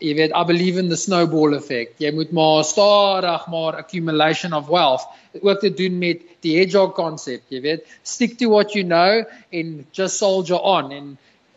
jy 0.00 0.14
weet 0.18 0.32
I 0.34 0.44
believe 0.44 0.78
in 0.78 0.88
the 0.88 0.96
snowball 0.96 1.54
effect. 1.54 2.00
Jy 2.02 2.12
moet 2.14 2.32
maar 2.32 2.64
stadig 2.64 3.46
maar 3.52 3.76
accumulation 3.80 4.54
of 4.54 4.66
wealth 4.72 5.06
ook 5.40 5.60
te 5.60 5.72
doen 5.74 5.98
met 5.98 6.22
die 6.46 6.56
hedgehog 6.58 6.94
konsep, 6.94 7.42
jy 7.50 7.60
weet, 7.64 7.86
stick 8.02 8.38
to 8.38 8.50
what 8.52 8.74
you 8.76 8.84
know 8.84 9.24
and 9.52 9.84
just 9.92 10.20
soldier 10.20 10.60
on 10.60 10.92
en 10.92 11.08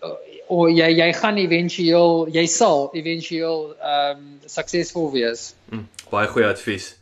uh, 0.04 0.14
of 0.48 0.70
jy 0.72 0.88
jy 0.98 1.10
gaan 1.14 1.40
éventueel 1.42 2.28
jy 2.34 2.46
sal 2.50 2.88
éventueel 2.96 3.74
um, 3.84 4.24
suksesvol 4.48 5.12
wees. 5.14 5.52
Mm, 5.72 5.88
baie 6.12 6.30
goeie 6.32 6.48
advies. 6.48 6.94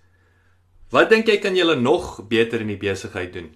Wat 0.94 1.10
dink 1.12 1.30
jy 1.30 1.38
kan 1.44 1.56
jy 1.58 1.68
nog 1.80 2.26
beter 2.30 2.62
in 2.62 2.74
die 2.74 2.82
besigheid 2.82 3.34
doen? 3.34 3.54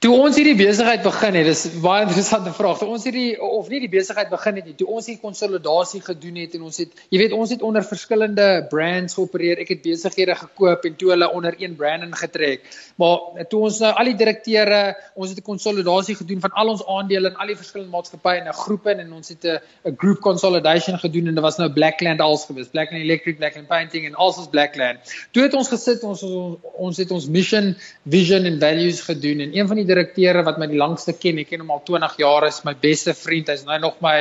Toe 0.00 0.10
ons 0.16 0.36
hierdie 0.38 0.56
besigheid 0.56 1.02
begin 1.04 1.36
het, 1.36 1.46
dis 1.48 1.62
baie 1.82 2.04
interessante 2.06 2.52
vraag. 2.56 2.78
Toe 2.80 2.88
ons 2.94 3.04
hierdie 3.04 3.36
of 3.44 3.68
nie 3.68 3.80
die 3.82 3.90
besigheid 3.92 4.30
begin 4.32 4.56
het 4.60 4.68
nie, 4.70 4.74
toe 4.78 4.88
ons 4.88 5.08
hierdie 5.08 5.20
konsolidasie 5.20 6.00
gedoen 6.04 6.38
het 6.40 6.54
en 6.56 6.64
ons 6.68 6.80
het 6.80 7.02
jy 7.12 7.20
weet 7.20 7.34
ons 7.36 7.52
het 7.52 7.64
onder 7.66 7.84
verskillende 7.84 8.46
brands 8.72 9.16
geopereer. 9.18 9.60
Ek 9.64 9.74
het 9.74 9.82
besighede 9.84 10.36
gekoop 10.38 10.86
en 10.88 10.96
toe 11.00 11.12
hulle 11.12 11.28
onder 11.36 11.56
een 11.60 11.76
brand 11.76 12.06
ingetrek. 12.06 12.64
Maar 13.00 13.44
toe 13.52 13.60
ons 13.68 13.80
nou 13.84 13.92
al 13.92 14.10
die 14.12 14.16
direkteure, 14.22 14.80
ons 15.14 15.34
het 15.34 15.42
'n 15.42 15.48
konsolidasie 15.50 16.16
gedoen 16.16 16.40
van 16.40 16.52
al 16.52 16.72
ons 16.74 16.86
aandele 16.86 17.28
in 17.28 17.36
al 17.36 17.52
die 17.52 17.58
verskillende 17.60 17.92
maatskappye 17.92 18.40
in 18.40 18.48
'n 18.48 18.58
groep 18.64 18.86
en 18.86 19.12
ons 19.12 19.28
het 19.28 19.44
'n 19.44 19.60
'n 19.84 19.96
group 19.96 20.20
consolidation 20.20 20.98
gedoen 20.98 21.28
en 21.28 21.34
dit 21.34 21.42
was 21.42 21.58
nou 21.58 21.70
Blackland 21.72 22.20
als 22.20 22.46
gewees, 22.46 22.68
Blackland 22.68 23.02
Electric, 23.04 23.36
Blackland 23.36 23.68
Painting 23.68 24.06
en 24.06 24.14
also 24.14 24.48
Blackland. 24.48 24.98
Toe 25.32 25.42
het 25.42 25.54
ons 25.54 25.68
gesit, 25.68 26.02
ons 26.02 26.22
ons, 26.22 26.56
ons 26.76 26.96
het 26.96 27.10
ons 27.10 27.28
mission, 27.28 27.76
vision 28.04 28.44
en 28.44 28.58
values 28.60 29.00
gedoen 29.00 29.40
en 29.40 29.57
een 29.58 29.68
van 29.68 29.76
die 29.80 29.88
direkteure 29.88 30.42
wat 30.46 30.58
my 30.60 30.66
die 30.70 30.80
langste 30.80 31.12
ken, 31.18 31.40
ek 31.42 31.48
ken 31.52 31.62
hom 31.64 31.74
al 31.74 31.82
20 31.86 32.14
jaar, 32.22 32.42
is 32.48 32.64
my 32.66 32.74
beste 32.78 33.12
vriend. 33.14 33.46
Hy's 33.52 33.66
nou 33.66 33.78
nog 33.82 33.96
my 34.04 34.18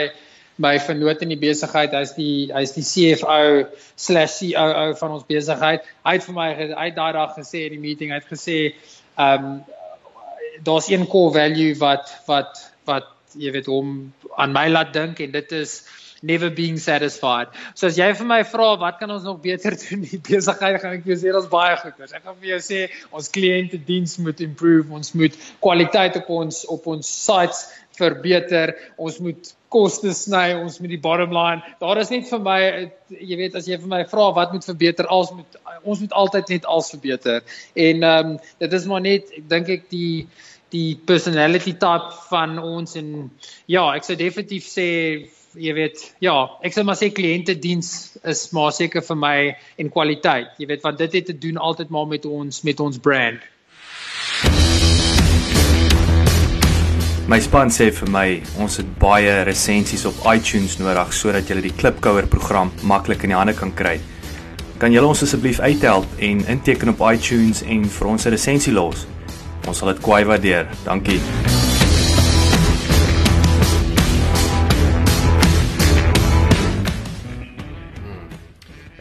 my 0.57 0.79
vernoot 0.81 1.21
in 1.21 1.29
die 1.29 1.37
besigheid. 1.37 1.91
Hy's 1.93 2.15
die 2.17 2.49
hy's 2.49 2.73
die 2.73 2.85
CFO/COO 2.85 4.85
van 4.97 5.11
ons 5.13 5.25
besigheid. 5.29 5.81
Hy 6.05 6.13
het 6.17 6.25
vir 6.25 6.35
my 6.37 6.47
hy 6.71 6.87
daai 6.95 7.13
dag 7.13 7.35
gesê 7.37 7.57
in 7.67 7.73
die 7.77 7.83
meeting, 7.83 8.09
hy 8.09 8.17
het 8.21 8.31
gesê, 8.31 8.57
ehm 9.17 9.45
um, 9.45 9.51
daar's 10.65 10.89
een 10.89 11.07
core 11.07 11.33
value 11.33 11.75
wat 11.77 12.09
wat 12.25 12.71
wat 12.89 13.05
jy 13.37 13.51
weet 13.53 13.67
hom 13.69 14.13
aan 14.41 14.53
my 14.55 14.67
laat 14.71 14.93
dink 14.93 15.19
en 15.21 15.31
dit 15.31 15.51
is 15.51 15.83
never 16.27 16.49
being 16.49 16.77
satisfied. 16.77 17.47
So 17.73 17.87
as 17.87 17.97
jy 17.99 18.11
vir 18.19 18.29
my 18.29 18.41
vra 18.51 18.69
wat 18.81 18.99
kan 19.01 19.11
ons 19.15 19.25
nog 19.27 19.41
beter 19.45 19.77
doen 19.83 20.05
in 20.05 20.23
besigheid, 20.27 20.79
gaan 20.83 20.97
ek 20.99 21.05
vir 21.07 21.15
jou 21.15 21.19
sê 21.23 21.33
daar's 21.35 21.49
baie 21.51 21.75
goeders. 21.81 22.15
Ek 22.17 22.27
gaan 22.27 22.39
vir 22.43 22.53
jou 22.55 22.61
sê 22.69 22.83
ons 23.11 23.33
kliënte 23.37 23.81
diens 23.89 24.17
moet 24.23 24.43
improve, 24.45 24.87
ons 24.99 25.13
moet 25.17 25.37
kwaliteit 25.63 26.19
op 26.21 26.33
ons 26.41 26.63
op 26.77 26.89
ons 26.95 27.13
sites 27.25 27.65
verbeter, 27.97 28.75
ons 29.01 29.15
moet 29.23 29.53
koste 29.73 30.13
sny, 30.15 30.51
ons 30.55 30.77
moet 30.79 30.93
die 30.93 31.01
bottom 31.01 31.33
line. 31.35 31.63
Daar 31.81 31.99
is 32.01 32.11
net 32.13 32.27
vir 32.29 32.43
my 32.43 32.59
jy 33.11 33.39
weet 33.39 33.57
as 33.57 33.67
jy 33.67 33.79
vir 33.81 33.91
my 33.91 34.03
vra 34.11 34.29
wat 34.37 34.53
moet 34.55 34.67
verbeter, 34.67 35.07
als 35.11 35.33
moet 35.35 35.57
ons 35.83 36.03
moet 36.03 36.13
altyd 36.21 36.53
net 36.55 36.67
als 36.77 36.91
verbeter. 36.93 37.41
En 37.75 38.05
ehm 38.11 38.35
um, 38.35 38.37
dit 38.63 38.77
is 38.79 38.85
maar 38.89 39.03
net 39.03 39.33
ek 39.39 39.49
dink 39.51 39.73
ek 39.79 39.89
die 39.93 40.27
die 40.75 40.97
personality 41.07 41.73
type 41.79 42.15
van 42.27 42.57
ons 42.59 42.97
en 42.99 43.11
ja, 43.71 43.85
ek 43.95 44.07
sou 44.07 44.17
definitief 44.19 44.67
sê 44.67 44.87
jy 45.59 45.73
weet, 45.73 46.01
ja, 46.23 46.35
ek 46.65 46.75
sê 46.75 46.83
maar 46.85 46.97
sê 46.99 47.09
kliëntediens 47.13 47.89
is 48.29 48.41
maar 48.55 48.73
seker 48.75 49.03
vir 49.05 49.19
my 49.19 49.35
en 49.81 49.91
kwaliteit. 49.93 50.53
Jy 50.61 50.69
weet 50.69 50.85
want 50.85 51.01
dit 51.01 51.19
het 51.19 51.29
te 51.29 51.37
doen 51.37 51.57
altyd 51.57 51.93
maar 51.93 52.07
met 52.09 52.25
ons 52.25 52.63
met 52.67 52.79
ons 52.83 52.99
brand. 53.01 53.41
My 57.27 57.41
span 57.43 57.67
sê 57.73 57.89
vir 57.91 58.11
my 58.13 58.27
ons 58.63 58.77
het 58.79 58.93
baie 59.01 59.33
resensies 59.43 60.05
op 60.07 60.21
iTunes 60.31 60.77
nodig 60.79 61.11
sodat 61.11 61.49
jy 61.51 61.59
die 61.65 61.73
Klipkouer 61.75 62.29
program 62.31 62.71
maklik 62.87 63.27
in 63.27 63.35
die 63.35 63.39
hande 63.39 63.57
kan 63.57 63.73
kry. 63.75 63.97
Kan 64.79 64.93
julle 64.95 65.09
ons 65.09 65.25
asseblief 65.25 65.59
uithelp 65.59 66.07
en 66.23 66.45
inteken 66.47 66.93
op 66.93 67.03
iTunes 67.11 67.65
en 67.65 67.83
vir 67.83 68.07
ons 68.07 68.25
'n 68.25 68.31
resensie 68.31 68.73
los? 68.73 69.07
Ons 69.67 69.77
sal 69.77 69.91
dit 69.93 70.01
kwai 70.01 70.23
waardeer. 70.23 70.67
Dankie. 70.85 71.19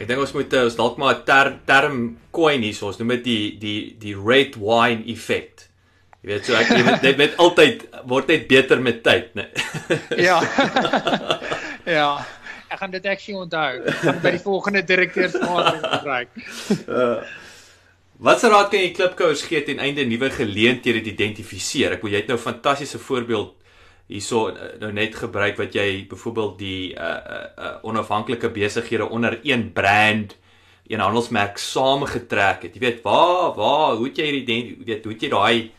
Ek 0.07 0.13
dink 0.13 0.23
ons 0.23 0.37
moet 0.37 0.53
eh, 0.55 0.61
ons 0.63 0.75
dalk 0.79 0.99
maar 1.01 1.17
'n 1.17 1.23
ter, 1.27 1.47
term 1.67 1.95
coin 2.31 2.61
hier, 2.63 2.77
ons 2.87 2.95
noem 2.95 3.09
dit 3.17 3.25
die 3.25 3.47
die 3.59 3.79
die 3.99 4.13
red 4.15 4.55
wine 4.55 5.03
effect. 5.11 5.65
Jy 6.23 6.29
weet 6.29 6.45
so 6.47 6.55
ek 6.55 6.71
jy 6.71 6.85
weet 6.87 7.01
dit 7.03 7.17
met 7.19 7.33
altyd 7.35 7.83
word 8.07 8.31
net 8.31 8.45
beter 8.47 8.79
met 8.79 9.01
tyd, 9.03 9.35
né? 9.35 9.49
ja. 10.29 10.37
ja. 11.97 12.07
Ek 12.71 12.79
gaan 12.79 12.95
dit 12.95 13.03
actually 13.03 13.35
onthou. 13.35 13.83
Ek 13.83 13.99
gaan 14.05 14.23
by 14.23 14.33
die 14.37 14.43
volgende 14.45 14.85
direkteur 14.87 15.27
vergadering 15.35 15.83
gebruik. 15.97 16.31
uh, 16.87 17.19
wat 18.23 18.39
se 18.39 18.47
raad 18.47 18.71
kan 18.71 18.79
jy 18.79 18.95
klipkouers 18.95 19.43
gee 19.43 19.59
ten 19.67 19.83
einde 19.83 20.07
nuwe 20.07 20.31
geleenthede 20.31 21.03
te 21.03 21.17
identifiseer? 21.17 21.99
Ek 21.99 22.07
wil 22.07 22.15
jy 22.15 22.23
het 22.23 22.31
nou 22.31 22.39
'n 22.39 22.47
fantastiese 22.47 23.03
voorbeeld 23.09 23.56
hierso 24.07 24.47
eh, 24.49 24.75
nou 24.81 24.91
net 24.95 25.15
gebruik 25.19 25.57
wat 25.59 25.75
jy 25.75 26.05
byvoorbeeld 26.09 26.57
die 26.59 26.93
uh 26.95 27.07
uh, 27.07 27.39
uh 27.57 27.73
onafhanklike 27.87 28.49
besighede 28.55 29.09
onder 29.09 29.39
een 29.43 29.71
brand 29.73 30.35
een 30.87 31.03
handelsmerk 31.03 31.57
saamgetrek 31.59 32.61
het. 32.63 32.75
Jy 32.75 32.79
weet, 32.79 33.01
waar 33.03 33.55
waar 33.55 33.95
hoe 33.99 34.07
het 34.07 34.17
jy 34.17 34.27
hierdie 34.31 34.77
weet 34.85 35.03
hoe 35.03 35.13
het 35.13 35.25
jy 35.25 35.31
daai 35.33 35.71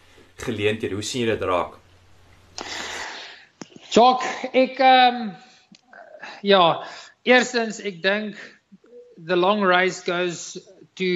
geleenthede, 0.45 0.95
hoe 0.95 1.05
sien 1.05 1.25
jy 1.25 1.31
dit 1.33 1.47
raak? 1.49 1.79
Jock, 3.95 4.27
ek 4.53 4.83
ehm 4.85 5.23
um, 5.23 5.31
ja, 6.45 6.65
eerstens 7.25 7.81
ek 7.81 8.03
dink 8.05 8.37
the 9.17 9.37
long 9.37 9.65
race 9.65 10.05
goes 10.05 10.59
to 11.01 11.09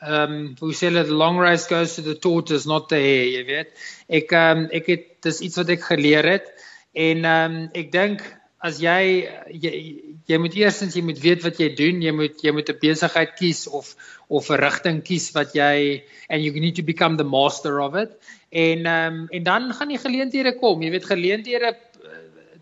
ehm 0.00 0.32
um, 0.32 0.40
hoe 0.62 0.72
sê 0.72 0.88
hulle 0.88 1.04
the 1.04 1.20
long 1.20 1.36
race 1.38 1.68
goes 1.68 1.98
to 1.98 2.02
the 2.02 2.16
tortoise 2.16 2.64
not 2.66 2.88
the 2.88 2.96
hare, 2.96 3.28
jy 3.36 3.44
weet. 3.52 3.76
Ek 4.08 4.32
ehm 4.32 4.64
um, 4.64 4.68
ek 4.80 4.92
het 4.94 5.09
dis 5.22 5.40
iets 5.40 5.56
wat 5.56 5.72
ek 5.76 5.82
geleer 5.82 6.26
het 6.36 6.52
en 6.92 7.24
ehm 7.24 7.56
um, 7.56 7.68
ek 7.74 7.92
dink 7.92 8.22
as 8.60 8.80
jy, 8.82 9.26
jy 9.56 9.72
jy 10.28 10.38
moet 10.38 10.54
eerstens 10.54 10.94
jy 10.94 11.02
moet 11.02 11.18
weet 11.18 11.42
wat 11.42 11.58
jy 11.58 11.70
doen, 11.74 12.02
jy 12.04 12.12
moet 12.12 12.42
jy 12.44 12.52
moet 12.52 12.68
'n 12.68 12.80
besigheid 12.80 13.32
kies 13.38 13.66
of 13.66 13.96
of 14.28 14.50
'n 14.50 14.60
rigting 14.60 15.02
kies 15.02 15.32
wat 15.32 15.54
jy 15.54 16.02
and 16.28 16.44
you 16.44 16.52
need 16.52 16.76
to 16.76 16.82
become 16.82 17.16
the 17.16 17.24
master 17.24 17.80
of 17.80 17.94
it. 17.94 18.10
En 18.50 18.86
ehm 18.86 19.14
um, 19.14 19.26
en 19.30 19.42
dan 19.42 19.72
gaan 19.72 19.88
die 19.88 19.98
geleenthede 19.98 20.58
kom. 20.58 20.82
Jy 20.82 20.90
weet 20.90 21.06
geleenthede 21.08 21.76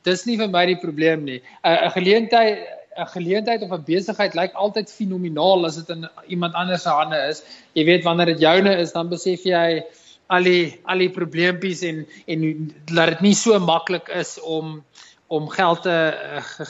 dis 0.05 0.25
nie 0.27 0.37
vir 0.39 0.49
my 0.49 0.67
die 0.67 0.81
probleem 0.81 1.25
nie. 1.25 1.41
'n 1.65 1.79
'n 1.87 1.91
geleentheid 1.91 2.59
'n 2.99 3.07
geleentheid 3.15 3.63
of 3.63 3.73
'n 3.73 3.85
besigheid 3.87 4.35
lyk 4.35 4.53
altyd 4.55 4.91
fenomenaal 4.91 5.67
as 5.67 5.77
dit 5.77 5.89
in 5.97 6.09
iemand 6.27 6.55
anders 6.55 6.83
se 6.83 6.89
hande 6.89 7.19
is. 7.29 7.43
Jy 7.75 7.85
weet 7.85 8.05
wanneer 8.05 8.27
dit 8.27 8.41
joune 8.41 8.77
is, 8.77 8.93
dan 8.93 9.09
besef 9.09 9.45
jy 9.45 9.83
al 10.29 10.45
die 10.45 10.81
al 10.85 10.99
die 11.05 11.13
probleempies 11.13 11.83
en 11.89 12.05
en 12.27 12.43
dat 12.93 13.15
dit 13.15 13.25
nie 13.29 13.35
so 13.37 13.59
maklik 13.61 14.09
is 14.13 14.37
om 14.41 14.83
om 15.29 15.49
geld 15.53 15.83
te 15.85 15.97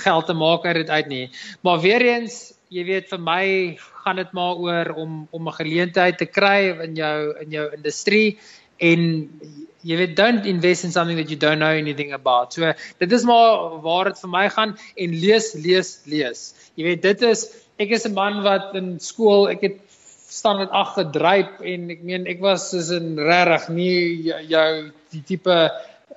geld 0.05 0.27
te 0.27 0.35
maak 0.35 0.64
uit 0.66 0.81
dit 0.83 0.90
uit 0.90 1.07
nie. 1.07 1.27
Maar 1.62 1.81
weer 1.81 2.03
eens, 2.03 2.38
jy 2.75 2.85
weet 2.85 3.09
vir 3.11 3.21
my 3.23 3.44
gaan 4.05 4.18
dit 4.18 4.33
maar 4.35 4.59
oor 4.59 4.92
om 4.94 5.27
om 5.31 5.49
'n 5.49 5.59
geleentheid 5.61 6.18
te 6.18 6.27
kry 6.27 6.75
in 6.85 6.94
jou 6.94 7.35
in 7.42 7.51
jou 7.51 7.66
industrie 7.75 8.38
en 8.79 9.31
jy 9.83 9.97
weet 9.97 10.16
don't 10.16 10.47
invest 10.47 10.85
in 10.85 10.92
something 10.92 11.16
that 11.18 11.31
you 11.31 11.38
don't 11.38 11.59
know 11.59 11.71
anything 11.71 12.12
about. 12.12 12.53
So 12.53 12.73
dit 12.99 13.12
is 13.12 13.25
maar 13.25 13.81
waar 13.83 14.11
dit 14.11 14.21
vir 14.21 14.31
my 14.31 14.49
gaan 14.49 14.77
en 14.97 15.21
lees 15.21 15.55
lees 15.55 16.01
lees. 16.07 16.55
Jy 16.75 16.85
weet 16.85 17.03
dit 17.03 17.23
is 17.23 17.47
ek 17.79 17.90
is 17.90 18.07
'n 18.07 18.14
man 18.14 18.42
wat 18.42 18.75
in 18.75 18.99
skool 18.99 19.49
ek 19.49 19.61
het 19.62 19.88
met 20.59 20.71
ag 20.71 20.95
gedryp 20.95 21.61
en 21.64 21.91
ek 21.91 22.03
meen 22.03 22.27
ek 22.27 22.41
was 22.41 22.71
soos 22.71 22.91
in 22.95 23.17
regtig 23.19 23.69
nie 23.69 24.33
jou 24.49 24.91
die 25.12 25.23
tipe 25.25 25.59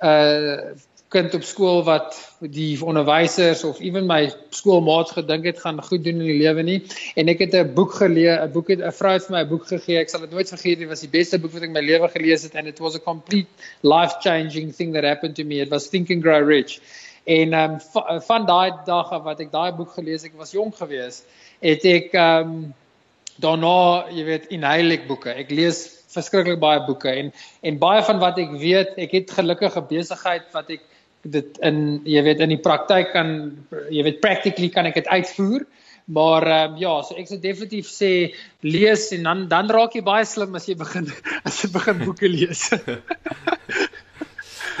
uh 0.02 0.72
kind 1.12 1.34
op 1.36 1.42
skool 1.44 1.82
wat 1.84 2.14
die 2.40 2.78
onderwysers 2.80 3.66
of 3.68 3.80
ewen 3.84 4.06
my 4.08 4.30
skoolmaats 4.56 5.12
gedink 5.12 5.44
het 5.44 5.58
gaan 5.60 5.82
goed 5.84 6.04
doen 6.06 6.22
in 6.22 6.30
die 6.30 6.38
lewe 6.40 6.64
nie. 6.64 6.78
En 7.20 7.28
ek 7.28 7.42
het 7.44 7.54
'n 7.54 7.74
boek 7.74 7.92
gelees 8.00 8.40
'n 8.40 8.52
boek 8.52 8.68
het 8.72 8.80
'n 8.80 8.92
vrou 8.92 9.12
het 9.12 9.26
vir 9.26 9.36
my 9.36 9.42
'n 9.42 9.48
boek 9.48 9.66
gegee. 9.66 9.98
Ek 10.00 10.08
sal 10.08 10.20
dit 10.20 10.30
nooit 10.30 10.48
vergeet 10.48 10.78
dit 10.78 10.88
was 10.88 11.04
die 11.04 11.12
beste 11.12 11.38
boek 11.38 11.52
wat 11.52 11.62
ek 11.62 11.68
in 11.68 11.74
my 11.74 11.84
lewe 11.84 12.08
gelees 12.08 12.42
het 12.42 12.54
and 12.56 12.66
it 12.66 12.80
was 12.80 12.94
a 12.94 12.98
complete 12.98 13.48
life 13.82 14.14
changing 14.22 14.72
thing 14.72 14.94
that 14.94 15.04
happened 15.04 15.36
to 15.36 15.44
me. 15.44 15.60
It 15.60 15.70
was 15.70 15.88
think 15.88 16.10
and 16.10 16.22
grow 16.22 16.48
rich. 16.48 16.80
En 17.24 17.52
um, 17.52 17.80
van 18.20 18.46
daai 18.46 18.72
dag 18.86 19.12
af 19.12 19.22
wat 19.22 19.40
ek 19.40 19.52
daai 19.52 19.72
boek 19.72 19.92
gelees 19.92 20.24
ek 20.24 20.32
was 20.36 20.52
jonk 20.52 20.76
geweest 20.76 21.24
het 21.60 21.84
ek 21.84 22.14
um, 22.14 22.74
daarna 23.40 24.08
jy 24.12 24.24
weet 24.26 24.48
inheilig 24.54 25.06
boeke. 25.08 25.32
Ek 25.32 25.50
lees 25.50 25.84
verskriklik 26.12 26.60
baie 26.60 26.82
boeke 26.86 27.10
en 27.10 27.30
en 27.62 27.78
baie 27.80 28.02
van 28.04 28.20
wat 28.22 28.40
ek 28.40 28.56
weet 28.60 28.98
ek 29.00 29.14
het 29.16 29.36
gelukkige 29.38 29.84
besigheid 29.88 30.48
wat 30.56 30.72
ek 30.74 30.82
dit 31.22 31.60
in 31.62 32.02
jy 32.08 32.24
weet 32.26 32.42
in 32.42 32.52
die 32.52 32.60
praktyk 32.60 33.12
kan 33.14 33.30
jy 33.90 34.04
weet 34.08 34.20
practically 34.24 34.68
kan 34.74 34.90
ek 34.90 35.00
dit 35.00 35.08
uitvoer. 35.08 35.64
Maar 36.12 36.48
um, 36.50 36.74
ja 36.82 36.96
so 37.06 37.16
ek 37.16 37.30
sou 37.30 37.38
definitief 37.40 37.88
sê 37.88 38.10
lees 38.66 39.08
en 39.16 39.28
dan 39.28 39.46
dan 39.52 39.70
raak 39.72 39.96
jy 39.96 40.04
baie 40.04 40.26
slim 40.28 40.58
as 40.58 40.68
jy 40.68 40.76
begin 40.80 41.08
as 41.48 41.62
jy 41.62 41.72
begin 41.72 42.04
boeke 42.04 42.28
lees. 42.28 42.68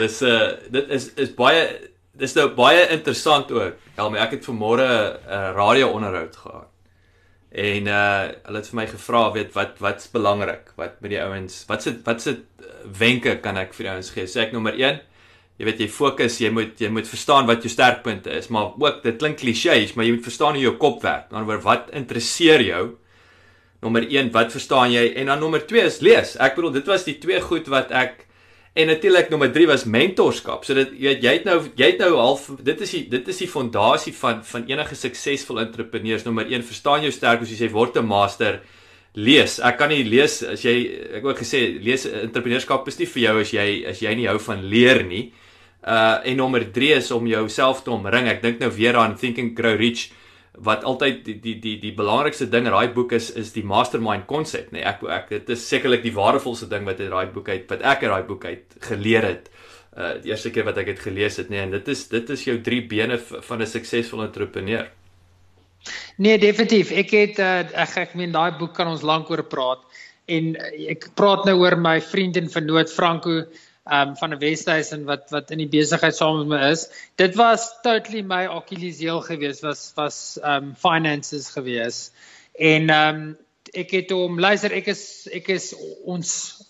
Dis 0.00 0.20
uh 0.26 0.58
dit 0.72 0.92
is 0.98 1.08
is 1.20 1.32
baie 1.36 1.64
dis 2.18 2.34
nou 2.36 2.50
baie 2.56 2.84
interessant 2.92 3.48
ook. 3.54 3.80
Elmy 4.00 4.20
ek 4.20 4.38
het 4.38 4.50
vanmôre 4.50 4.84
'n 4.84 5.30
uh, 5.30 5.48
radio 5.56 5.94
onderhoud 5.96 6.36
gehad 6.36 6.71
en 7.52 7.88
uh 7.92 8.32
hulle 8.46 8.60
het 8.62 8.68
vir 8.70 8.78
my 8.80 8.86
gevra 8.88 9.22
weet 9.34 9.54
wat 9.56 9.80
wat's 9.84 10.08
belangrik 10.12 10.72
wat 10.80 11.00
met 11.04 11.12
die 11.12 11.20
ouens 11.20 11.64
wat 11.68 11.84
se 11.84 11.92
wat 12.06 12.24
se 12.24 12.38
wenke 12.98 13.36
kan 13.44 13.60
ek 13.60 13.74
vir 13.76 13.88
die 13.88 13.92
ouens 13.92 14.12
gee 14.14 14.24
sê 14.30 14.46
ek 14.46 14.54
nommer 14.56 14.78
1 14.78 15.02
jy 15.62 15.68
weet 15.68 15.82
jy 15.84 15.88
fokus, 15.94 16.40
jy 16.42 16.50
moet 16.50 16.80
jy 16.82 16.88
moet 16.90 17.06
verstaan 17.06 17.46
wat 17.46 17.62
jou 17.62 17.70
sterkpunte 17.70 18.32
is, 18.34 18.48
maar 18.50 18.72
ook 18.80 19.02
dit 19.04 19.18
klink 19.20 19.38
klisjées, 19.38 19.92
maar 19.94 20.08
jy 20.08 20.16
moet 20.16 20.26
verstaan 20.26 20.56
hoe 20.58 20.64
jou 20.64 20.74
kop 20.80 21.04
werk. 21.04 21.28
Dan 21.30 21.46
oor 21.46 21.62
wat 21.62 21.92
interesseer 21.94 22.64
jou? 22.66 22.82
Nommer 23.82 24.06
1, 24.08 24.32
wat 24.34 24.50
verstaan 24.54 24.90
jy? 24.94 25.04
En 25.22 25.30
dan 25.30 25.42
nommer 25.42 25.62
2 25.66 25.84
is 25.86 26.00
lees. 26.02 26.34
Ek 26.42 26.56
bedoel 26.58 26.74
dit 26.80 26.90
was 26.90 27.06
die 27.06 27.14
twee 27.22 27.38
goed 27.42 27.70
wat 27.70 27.94
ek 27.94 28.24
en 28.72 28.86
natuurlik 28.86 29.28
nommer 29.28 29.50
3 29.52 29.66
was 29.68 29.84
mentorskap. 29.84 30.64
So 30.64 30.74
dit 30.74 30.94
jy 30.96 31.12
weet 31.12 31.24
jy 31.24 31.32
het 31.36 31.48
nou 31.48 31.58
jy 31.76 31.88
het 31.90 31.98
nou 32.00 32.12
half 32.16 32.46
dit 32.64 32.84
is 32.86 32.94
die 32.96 33.02
dit 33.12 33.28
is 33.28 33.42
die 33.44 33.50
fondasie 33.50 34.14
van 34.16 34.40
van 34.48 34.64
enige 34.70 34.96
suksesvolle 34.96 35.66
entrepreneurs. 35.66 36.24
Nommer 36.24 36.48
1, 36.48 36.64
verstaan 36.64 37.04
jou 37.04 37.12
sterk, 37.12 37.44
as 37.44 37.52
jy 37.52 37.58
sê 37.60 37.72
word 37.72 37.98
'n 38.00 38.06
master 38.06 38.62
lees. 39.14 39.58
Ek 39.60 39.76
kan 39.78 39.90
nie 39.92 40.04
lees 40.04 40.42
as 40.42 40.64
jy 40.64 40.76
ek 41.18 41.24
ook 41.24 41.38
gesê 41.44 41.82
lees 41.84 42.06
entrepreneurskap 42.06 42.88
is 42.88 42.98
nie 42.98 43.06
vir 43.06 43.22
jou 43.22 43.40
as 43.40 43.52
jy 43.52 43.84
as 43.86 44.00
jy 44.00 44.14
nie 44.14 44.28
hou 44.28 44.38
van 44.38 44.64
leer 44.64 45.04
nie. 45.04 45.32
Uh 45.84 46.20
en 46.24 46.36
nommer 46.36 46.64
3 46.72 46.92
is 46.96 47.10
om 47.10 47.26
jouself 47.26 47.82
te 47.82 47.90
omring. 47.90 48.28
Ek 48.28 48.42
dink 48.42 48.60
nou 48.60 48.70
weer 48.70 48.96
aan 48.96 49.16
Think 49.16 49.38
and 49.38 49.58
Grow 49.58 49.76
Rich 49.76 50.12
wat 50.52 50.84
altyd 50.84 51.24
die 51.24 51.38
die 51.40 51.54
die 51.60 51.78
die 51.80 51.94
belangrikste 51.96 52.46
ding 52.52 52.66
in 52.68 52.74
daai 52.74 52.92
boek 52.92 53.14
is 53.16 53.30
is 53.40 53.52
die 53.54 53.64
mastermind 53.64 54.26
konsep, 54.28 54.68
nê. 54.70 54.80
Nee, 54.80 54.84
ek 54.84 55.04
ek 55.08 55.28
dit 55.30 55.52
is 55.54 55.68
sekerlik 55.68 56.02
die 56.04 56.14
waardevolste 56.14 56.68
ding 56.68 56.84
wat 56.84 57.00
uit 57.00 57.10
daai 57.10 57.32
boek 57.32 57.48
uit 57.48 57.70
wat 57.70 57.84
ek 57.94 58.04
uit 58.04 58.12
daai 58.12 58.26
boek 58.28 58.44
uit 58.44 58.76
geleer 58.88 59.28
het. 59.30 59.48
Uh 59.96 60.14
die 60.20 60.32
eerste 60.32 60.52
keer 60.52 60.68
wat 60.68 60.78
ek 60.80 60.92
dit 60.92 61.00
gelees 61.00 61.38
het, 61.40 61.48
nê, 61.48 61.56
nee, 61.56 61.64
en 61.64 61.76
dit 61.78 61.88
is 61.88 62.04
dit 62.08 62.30
is 62.36 62.44
jou 62.44 62.58
drie 62.60 62.82
bene 62.88 63.18
van 63.18 63.62
'n 63.62 63.66
suksesvolle 63.66 64.28
entrepreneur. 64.28 64.90
Nee, 66.16 66.38
definitief. 66.38 66.92
Ek 66.92 67.10
het 67.10 67.38
uh, 67.38 67.64
ek 67.72 67.96
ek 67.96 68.14
meen 68.14 68.32
daai 68.32 68.52
boek 68.58 68.74
kan 68.76 68.88
ons 68.88 69.02
lank 69.02 69.30
oor 69.30 69.42
praat 69.42 69.80
en 70.28 70.54
uh, 70.54 70.90
ek 70.92 71.10
praat 71.18 71.46
nou 71.48 71.58
oor 71.64 71.76
my 71.76 72.00
vriend 72.00 72.36
en 72.36 72.50
vernoot 72.50 72.92
Franco 72.92 73.42
um 73.90 74.16
van 74.16 74.32
'n 74.34 74.38
Westhuizen 74.38 75.04
wat 75.04 75.30
wat 75.30 75.50
in 75.50 75.58
die 75.58 75.68
besigheid 75.68 76.16
saam 76.16 76.38
met 76.38 76.46
my 76.46 76.70
is. 76.70 76.88
Dit 77.16 77.34
was 77.34 77.80
totally 77.82 78.22
my 78.22 78.46
Achillesheel 78.46 79.20
geweest 79.20 79.60
was 79.60 79.92
was 79.94 80.38
um 80.42 80.74
finances 80.76 81.48
geweest. 81.48 82.12
En 82.54 82.90
um 82.90 83.36
ek 83.72 83.90
het 83.90 84.10
hom 84.10 84.40
luister 84.40 84.72
ek 84.72 84.86
is 84.86 85.28
ek 85.32 85.48
is 85.48 85.74
ons 86.04 86.62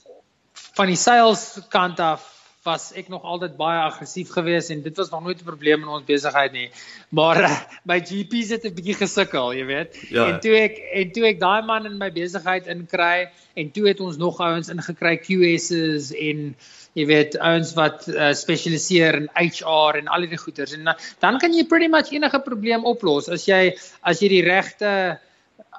van 0.55 0.87
die 0.87 0.96
sales 0.96 1.61
kant 1.68 2.01
af 2.01 2.32
was 2.62 2.92
ek 2.94 3.09
nog 3.11 3.25
altyd 3.27 3.57
baie 3.59 3.81
aggressief 3.83 4.31
geweest 4.31 4.70
en 4.70 4.83
dit 4.83 4.96
was 4.96 5.11
nog 5.11 5.22
nooit 5.22 5.40
'n 5.40 5.44
probleem 5.44 5.83
in 5.83 5.88
ons 5.88 6.05
besigheid 6.05 6.53
nie. 6.53 6.70
Maar 7.09 7.40
uh, 7.42 7.61
my 7.85 7.98
GP's 8.01 8.51
het 8.55 8.64
'n 8.64 8.75
bietjie 8.75 8.94
gesukkel, 8.94 9.53
jy 9.55 9.66
weet. 9.66 9.98
Ja. 10.11 10.27
En 10.27 10.40
toe 10.40 10.55
ek 10.55 10.79
en 10.79 11.12
toe 11.12 11.25
ek 11.27 11.40
daai 11.40 11.62
man 11.62 11.87
in 11.87 11.98
my 11.98 12.12
besigheid 12.12 12.66
inkry 12.66 13.31
en 13.55 13.70
toe 13.70 13.88
het 13.88 14.01
ons 14.01 14.16
nog 14.16 14.38
ouens 14.40 14.68
ingekry 14.68 15.16
QS's 15.18 16.12
en 16.12 16.55
jy 16.92 17.07
weet 17.07 17.38
ouens 17.38 17.75
wat 17.75 18.07
uh, 18.09 18.33
spesialiseer 18.33 19.14
in 19.14 19.29
HR 19.35 19.98
en 19.98 20.09
al 20.09 20.29
die 20.29 20.38
goeders 20.38 20.72
en 20.72 20.87
uh, 20.87 20.94
dan 21.18 21.38
kan 21.38 21.55
jy 21.55 21.64
pretty 21.66 21.88
much 21.88 22.12
enige 22.12 22.40
probleem 22.44 22.85
oplos 22.85 23.29
as 23.29 23.48
jy 23.48 23.75
as 24.03 24.20
jy 24.20 24.29
die 24.29 24.44
regte 24.44 25.18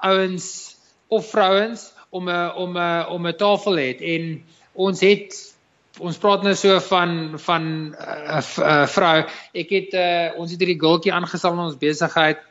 ouens 0.02 0.76
of 1.08 1.30
vrouens 1.30 1.93
om 2.10 2.30
'n 2.30 2.52
om 2.58 2.78
'n 2.78 3.06
om 3.08 3.28
'n 3.28 3.38
tafel 3.38 3.78
het 3.78 4.02
en 4.02 4.43
ons 4.74 5.00
het 5.00 5.53
ons 6.01 6.17
praat 6.17 6.41
nou 6.45 6.56
so 6.58 6.79
van 6.89 7.39
van 7.39 7.63
'n 7.63 7.95
uh, 7.99 8.41
uh, 8.58 8.88
vrou. 8.88 9.17
Ek 9.53 9.69
het 9.69 9.93
uh, 9.93 10.39
ons 10.39 10.51
het 10.51 10.60
hierdie 10.60 10.79
girltjie 10.79 11.13
aangestel 11.13 11.53
in 11.53 11.65
ons 11.67 11.77
besigheid 11.77 12.41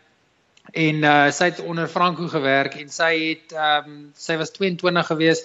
en 0.70 1.02
uh, 1.02 1.30
sy 1.30 1.50
het 1.50 1.60
onder 1.60 1.88
Franco 1.88 2.28
gewerk 2.28 2.74
en 2.78 2.88
sy 2.88 3.12
het 3.18 3.52
ehm 3.52 3.88
um, 3.88 4.10
sy 4.14 4.36
was 4.36 4.50
22 4.50 5.06
gewees. 5.06 5.42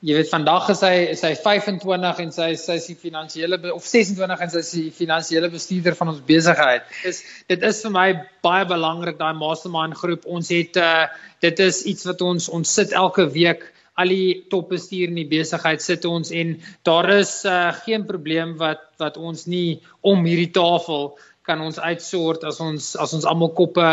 Jy 0.00 0.14
weet 0.14 0.28
vandag 0.30 0.68
is 0.70 0.78
sy 0.78 0.92
is 1.14 1.20
sy 1.24 1.32
25 1.34 2.20
en 2.22 2.32
sy 2.32 2.54
sy 2.54 2.76
is 2.78 2.86
die 2.86 2.96
finansiële 2.96 3.58
of 3.72 3.86
26 3.86 4.44
en 4.44 4.50
sy 4.50 4.58
is 4.58 4.70
die 4.70 4.92
finansiële 4.92 5.50
bestuurder 5.50 5.96
van 5.96 6.08
ons 6.08 6.20
besigheid. 6.26 6.84
Is 7.04 7.24
dit 7.48 7.62
is 7.62 7.82
vir 7.82 7.90
my 7.90 8.08
baie 8.42 8.68
belangrik 8.68 9.18
daai 9.18 9.34
mastermind 9.34 9.96
groep. 9.96 10.26
Ons 10.26 10.52
het 10.54 10.76
uh, 10.76 11.08
dit 11.40 11.58
is 11.58 11.82
iets 11.82 12.04
wat 12.04 12.22
ons 12.22 12.48
ons 12.48 12.74
sit 12.74 12.92
elke 12.92 13.26
week 13.32 13.64
al 13.98 14.12
die 14.14 14.44
topbestuur 14.52 15.10
in 15.10 15.18
die 15.18 15.28
besigheid 15.30 15.82
sit 15.82 16.06
ons 16.08 16.30
en 16.30 16.54
daar 16.86 17.10
is 17.18 17.32
uh, 17.48 17.72
geen 17.84 18.06
probleem 18.06 18.54
wat 18.60 18.84
wat 19.02 19.18
ons 19.18 19.46
nie 19.50 19.80
om 20.06 20.24
hierdie 20.26 20.52
tafel 20.54 21.12
kan 21.48 21.60
ons 21.64 21.78
uitsort 21.80 22.44
as 22.44 22.60
ons 22.60 22.94
as 23.00 23.14
ons 23.16 23.26
almal 23.28 23.54
koppe 23.56 23.86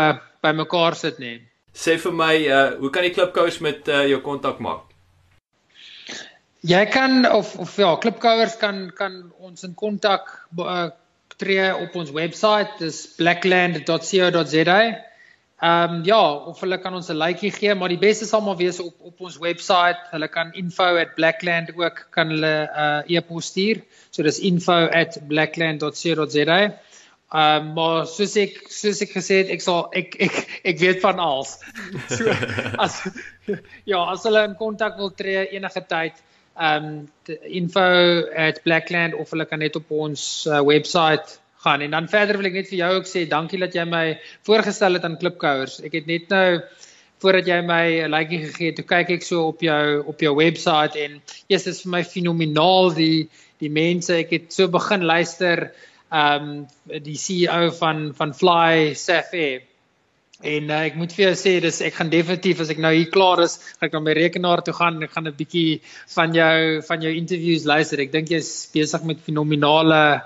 bymekaar 0.44 0.96
sit 0.98 1.18
nie. 1.22 1.38
Sê 1.76 1.96
vir 2.00 2.14
my, 2.16 2.34
uh, 2.48 2.68
hoe 2.80 2.90
kan 2.92 3.04
die 3.04 3.12
klipkouers 3.12 3.58
met 3.64 3.88
uh, 3.92 4.04
jou 4.08 4.20
kontak 4.24 4.60
maak? 4.64 4.86
Jy 6.66 6.82
kan 6.90 7.26
of 7.30 7.52
of 7.62 7.74
ja, 7.78 7.94
klipkouers 8.02 8.56
kan 8.60 8.86
kan 8.96 9.18
ons 9.38 9.66
in 9.66 9.74
kontak 9.78 10.30
uh, 10.58 10.88
tree 11.36 11.68
op 11.74 11.96
ons 12.00 12.12
webwerf, 12.16 12.78
dis 12.80 13.02
blackland.co.za. 13.18 14.80
Ehm 15.56 15.94
um, 15.94 16.02
ja, 16.04 16.20
of 16.50 16.58
hulle 16.60 16.76
kan 16.78 16.94
ons 16.94 17.08
'n 17.08 17.16
likeie 17.16 17.50
gee, 17.50 17.74
maar 17.74 17.88
die 17.88 17.98
beste 17.98 18.26
sal 18.28 18.40
maar 18.44 18.56
wees 18.56 18.80
op 18.80 18.94
op 19.00 19.20
ons 19.20 19.38
webwerf. 19.40 19.96
Hulle 20.10 20.28
kan 20.28 20.52
info@blackland 20.52 21.76
ook 21.76 22.06
kan 22.10 22.28
hulle 22.28 22.68
'n 22.68 23.04
uh, 23.08 23.16
e-pos 23.16 23.46
stuur. 23.46 23.80
So 24.10 24.22
dis 24.22 24.38
info@blackland.co.za. 24.38 26.60
Ehm 26.60 26.80
um, 27.56 27.72
maar 27.72 28.06
soos 28.06 28.36
ek 28.36 28.66
soos 28.68 29.00
ek 29.00 29.10
gesê 29.16 29.34
het, 29.40 29.48
ek 29.48 29.60
sal 29.60 29.88
ek 29.92 30.16
ek 30.20 30.60
ek 30.62 30.78
weet 30.78 31.00
van 31.00 31.18
alles. 31.18 31.58
So 32.16 32.24
as 32.78 33.08
ja, 33.92 34.04
as 34.12 34.22
hulle 34.28 34.44
in 34.44 34.56
kontak 34.60 34.96
wil 34.96 35.14
tree 35.14 35.48
enige 35.56 35.80
tyd, 35.88 36.12
ehm 36.60 36.84
um, 36.84 37.10
info@blackland 37.48 39.14
of 39.14 39.30
hulle 39.30 39.46
kan 39.46 39.58
net 39.58 39.76
op 39.76 39.90
ons 39.90 40.46
uh, 40.46 40.60
webwerf 40.60 41.40
gaan. 41.66 41.84
En 41.84 41.94
dan 41.96 42.08
verder 42.12 42.38
wil 42.40 42.50
ek 42.50 42.58
net 42.60 42.70
vir 42.72 42.80
jou 42.80 42.90
ook 42.96 43.10
sê 43.10 43.26
dankie 43.30 43.60
dat 43.62 43.74
jy 43.76 43.84
my 43.90 44.04
voorgestel 44.48 44.98
het 44.98 45.06
aan 45.08 45.18
Klipkouers. 45.20 45.80
Ek 45.86 45.98
het 45.98 46.08
net 46.10 46.30
nou 46.32 46.60
voordat 47.22 47.48
jy 47.48 47.60
my 47.64 47.84
'n 48.04 48.12
likeie 48.12 48.46
gegee 48.46 48.72
het, 48.72 48.86
kyk 48.86 49.10
ek 49.18 49.22
so 49.26 49.48
op 49.52 49.60
jou 49.64 50.02
op 50.06 50.20
jou 50.20 50.34
webwerf 50.36 50.96
en 50.96 51.20
eers 51.48 51.66
is 51.66 51.82
vir 51.82 51.90
my 51.98 52.02
fenomenaal 52.04 52.94
die 52.94 53.28
die 53.60 53.72
mense. 53.72 54.12
Ek 54.14 54.30
het 54.30 54.52
so 54.52 54.68
begin 54.68 55.02
luister 55.02 55.70
ehm 56.12 56.42
um, 56.42 56.66
die 57.02 57.16
CEO 57.18 57.70
van 57.80 58.12
van 58.14 58.34
Fly 58.34 58.94
Safair 58.94 59.64
En 60.44 60.68
uh, 60.68 60.82
ek 60.84 60.98
moet 61.00 61.12
vir 61.16 61.30
jou 61.30 61.36
sê 61.40 61.52
dis 61.64 61.78
ek 61.80 61.94
gaan 61.96 62.10
definitief 62.12 62.58
as 62.60 62.68
ek 62.68 62.80
nou 62.84 62.90
hier 62.92 63.08
klaar 63.08 63.40
is, 63.40 63.56
gaan 63.78 63.88
ek 63.88 63.94
na 63.96 64.00
my 64.04 64.14
rekenaar 64.18 64.60
toe 64.64 64.74
gaan 64.76 64.98
en 64.98 65.06
ek 65.06 65.14
gaan 65.14 65.28
'n 65.30 65.36
bietjie 65.38 65.80
van 66.12 66.34
jou 66.36 66.82
van 66.84 67.00
jou 67.00 67.12
interviews 67.16 67.64
luister. 67.64 68.00
Ek 68.04 68.12
dink 68.12 68.28
jy's 68.28 68.68
besig 68.74 69.04
met 69.08 69.22
fenominale 69.24 70.20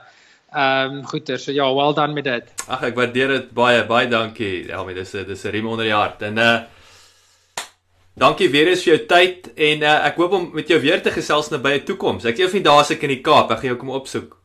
Ehm 0.51 0.99
um, 0.99 1.07
goeie, 1.07 1.39
so 1.39 1.53
ja, 1.53 1.75
well 1.75 1.95
done 1.95 2.13
met 2.13 2.25
dit. 2.25 2.53
Ag 2.67 2.83
ek 2.91 2.97
waardeer 2.99 3.29
dit 3.29 3.51
baie, 3.55 3.85
baie 3.87 4.09
dankie. 4.11 4.67
Elmi, 4.71 4.95
dis 4.95 5.11
dis 5.11 5.45
'n 5.45 5.51
riem 5.51 5.67
onder 5.67 5.85
die 5.85 5.95
hart. 5.95 6.23
En 6.23 6.39
uh 6.39 6.59
Dankie 8.21 8.51
weer 8.51 8.69
eens 8.69 8.83
vir 8.85 8.97
jou 8.97 9.07
tyd 9.07 9.47
en 9.55 9.83
uh, 9.87 9.93
ek 10.05 10.19
hoop 10.21 10.33
om 10.37 10.51
met 10.53 10.69
jou 10.69 10.77
weer 10.83 11.01
te 11.01 11.13
gesels 11.15 11.49
nou 11.51 11.61
by 11.63 11.79
'n 11.79 11.87
toekoms. 11.89 12.25
Ek 12.25 12.37
sien 12.37 12.47
of 12.47 12.53
jy 12.53 12.63
daar 12.63 12.85
seker 12.85 13.09
in 13.09 13.17
die 13.17 13.23
Kaap, 13.25 13.51
ek 13.51 13.63
gaan 13.63 13.71
jou 13.71 13.79
kom 13.81 13.91
opsoek. 13.97 14.40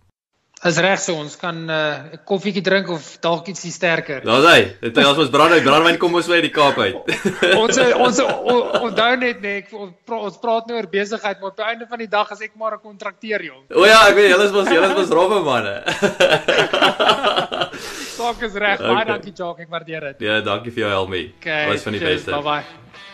Is 0.64 0.78
reg 0.80 1.00
so 1.04 1.18
ons 1.20 1.36
kan 1.36 1.54
'n 1.54 1.70
uh, 1.70 2.18
koffietjie 2.26 2.64
drink 2.64 2.88
of 2.90 3.20
dalk 3.22 3.48
ietsie 3.52 3.72
sterker. 3.72 4.22
Daar's 4.24 4.46
hy. 4.48 4.62
Dit 4.82 4.98
is 4.98 5.06
ons 5.06 5.30
brandwyn, 5.30 5.64
brandwyn 5.64 5.98
kom 6.00 6.16
ons 6.16 6.28
by 6.32 6.40
die 6.42 6.50
Kaap 6.50 6.80
uit. 6.80 6.96
ons 7.62 7.78
ons 7.78 8.20
onthou 8.24 9.16
net 9.20 9.42
net 9.42 9.74
ons, 9.74 9.92
ons 10.08 10.38
praat 10.40 10.68
nou 10.68 10.78
oor 10.80 10.88
besigheid, 10.90 11.42
maar 11.42 11.52
op 11.52 11.58
die 11.60 11.68
einde 11.68 11.86
van 11.90 12.00
die 12.00 12.08
dag 12.08 12.32
is 12.32 12.42
ek 12.48 12.56
maar 12.56 12.80
'n 12.80 12.82
kontrakteur 12.82 13.44
jong. 13.44 13.64
O 13.76 13.86
ja, 13.86 14.08
ek 14.08 14.16
weet 14.16 14.32
julle 14.32 14.46
is 14.46 14.56
mos 14.56 14.72
julle 14.72 14.88
is 14.88 14.96
mos 14.96 15.12
rowwe 15.12 15.44
manne. 15.44 15.76
Saak 18.18 18.42
is 18.42 18.56
reg. 18.56 18.80
Okay. 18.80 18.96
Baie 18.96 19.06
dankie 19.06 19.36
Jacques, 19.36 19.68
ek 19.68 19.70
waardeer 19.70 20.02
dit. 20.14 20.24
Ja, 20.24 20.40
dankie 20.42 20.72
vir 20.72 20.88
jou 20.88 20.92
Helmie. 20.96 21.34
Okay, 21.38 21.68
Was 21.68 21.84
van 21.84 22.00
die 22.00 22.02
beste. 22.02 22.32
Bye 22.32 22.42
bye. 22.42 23.14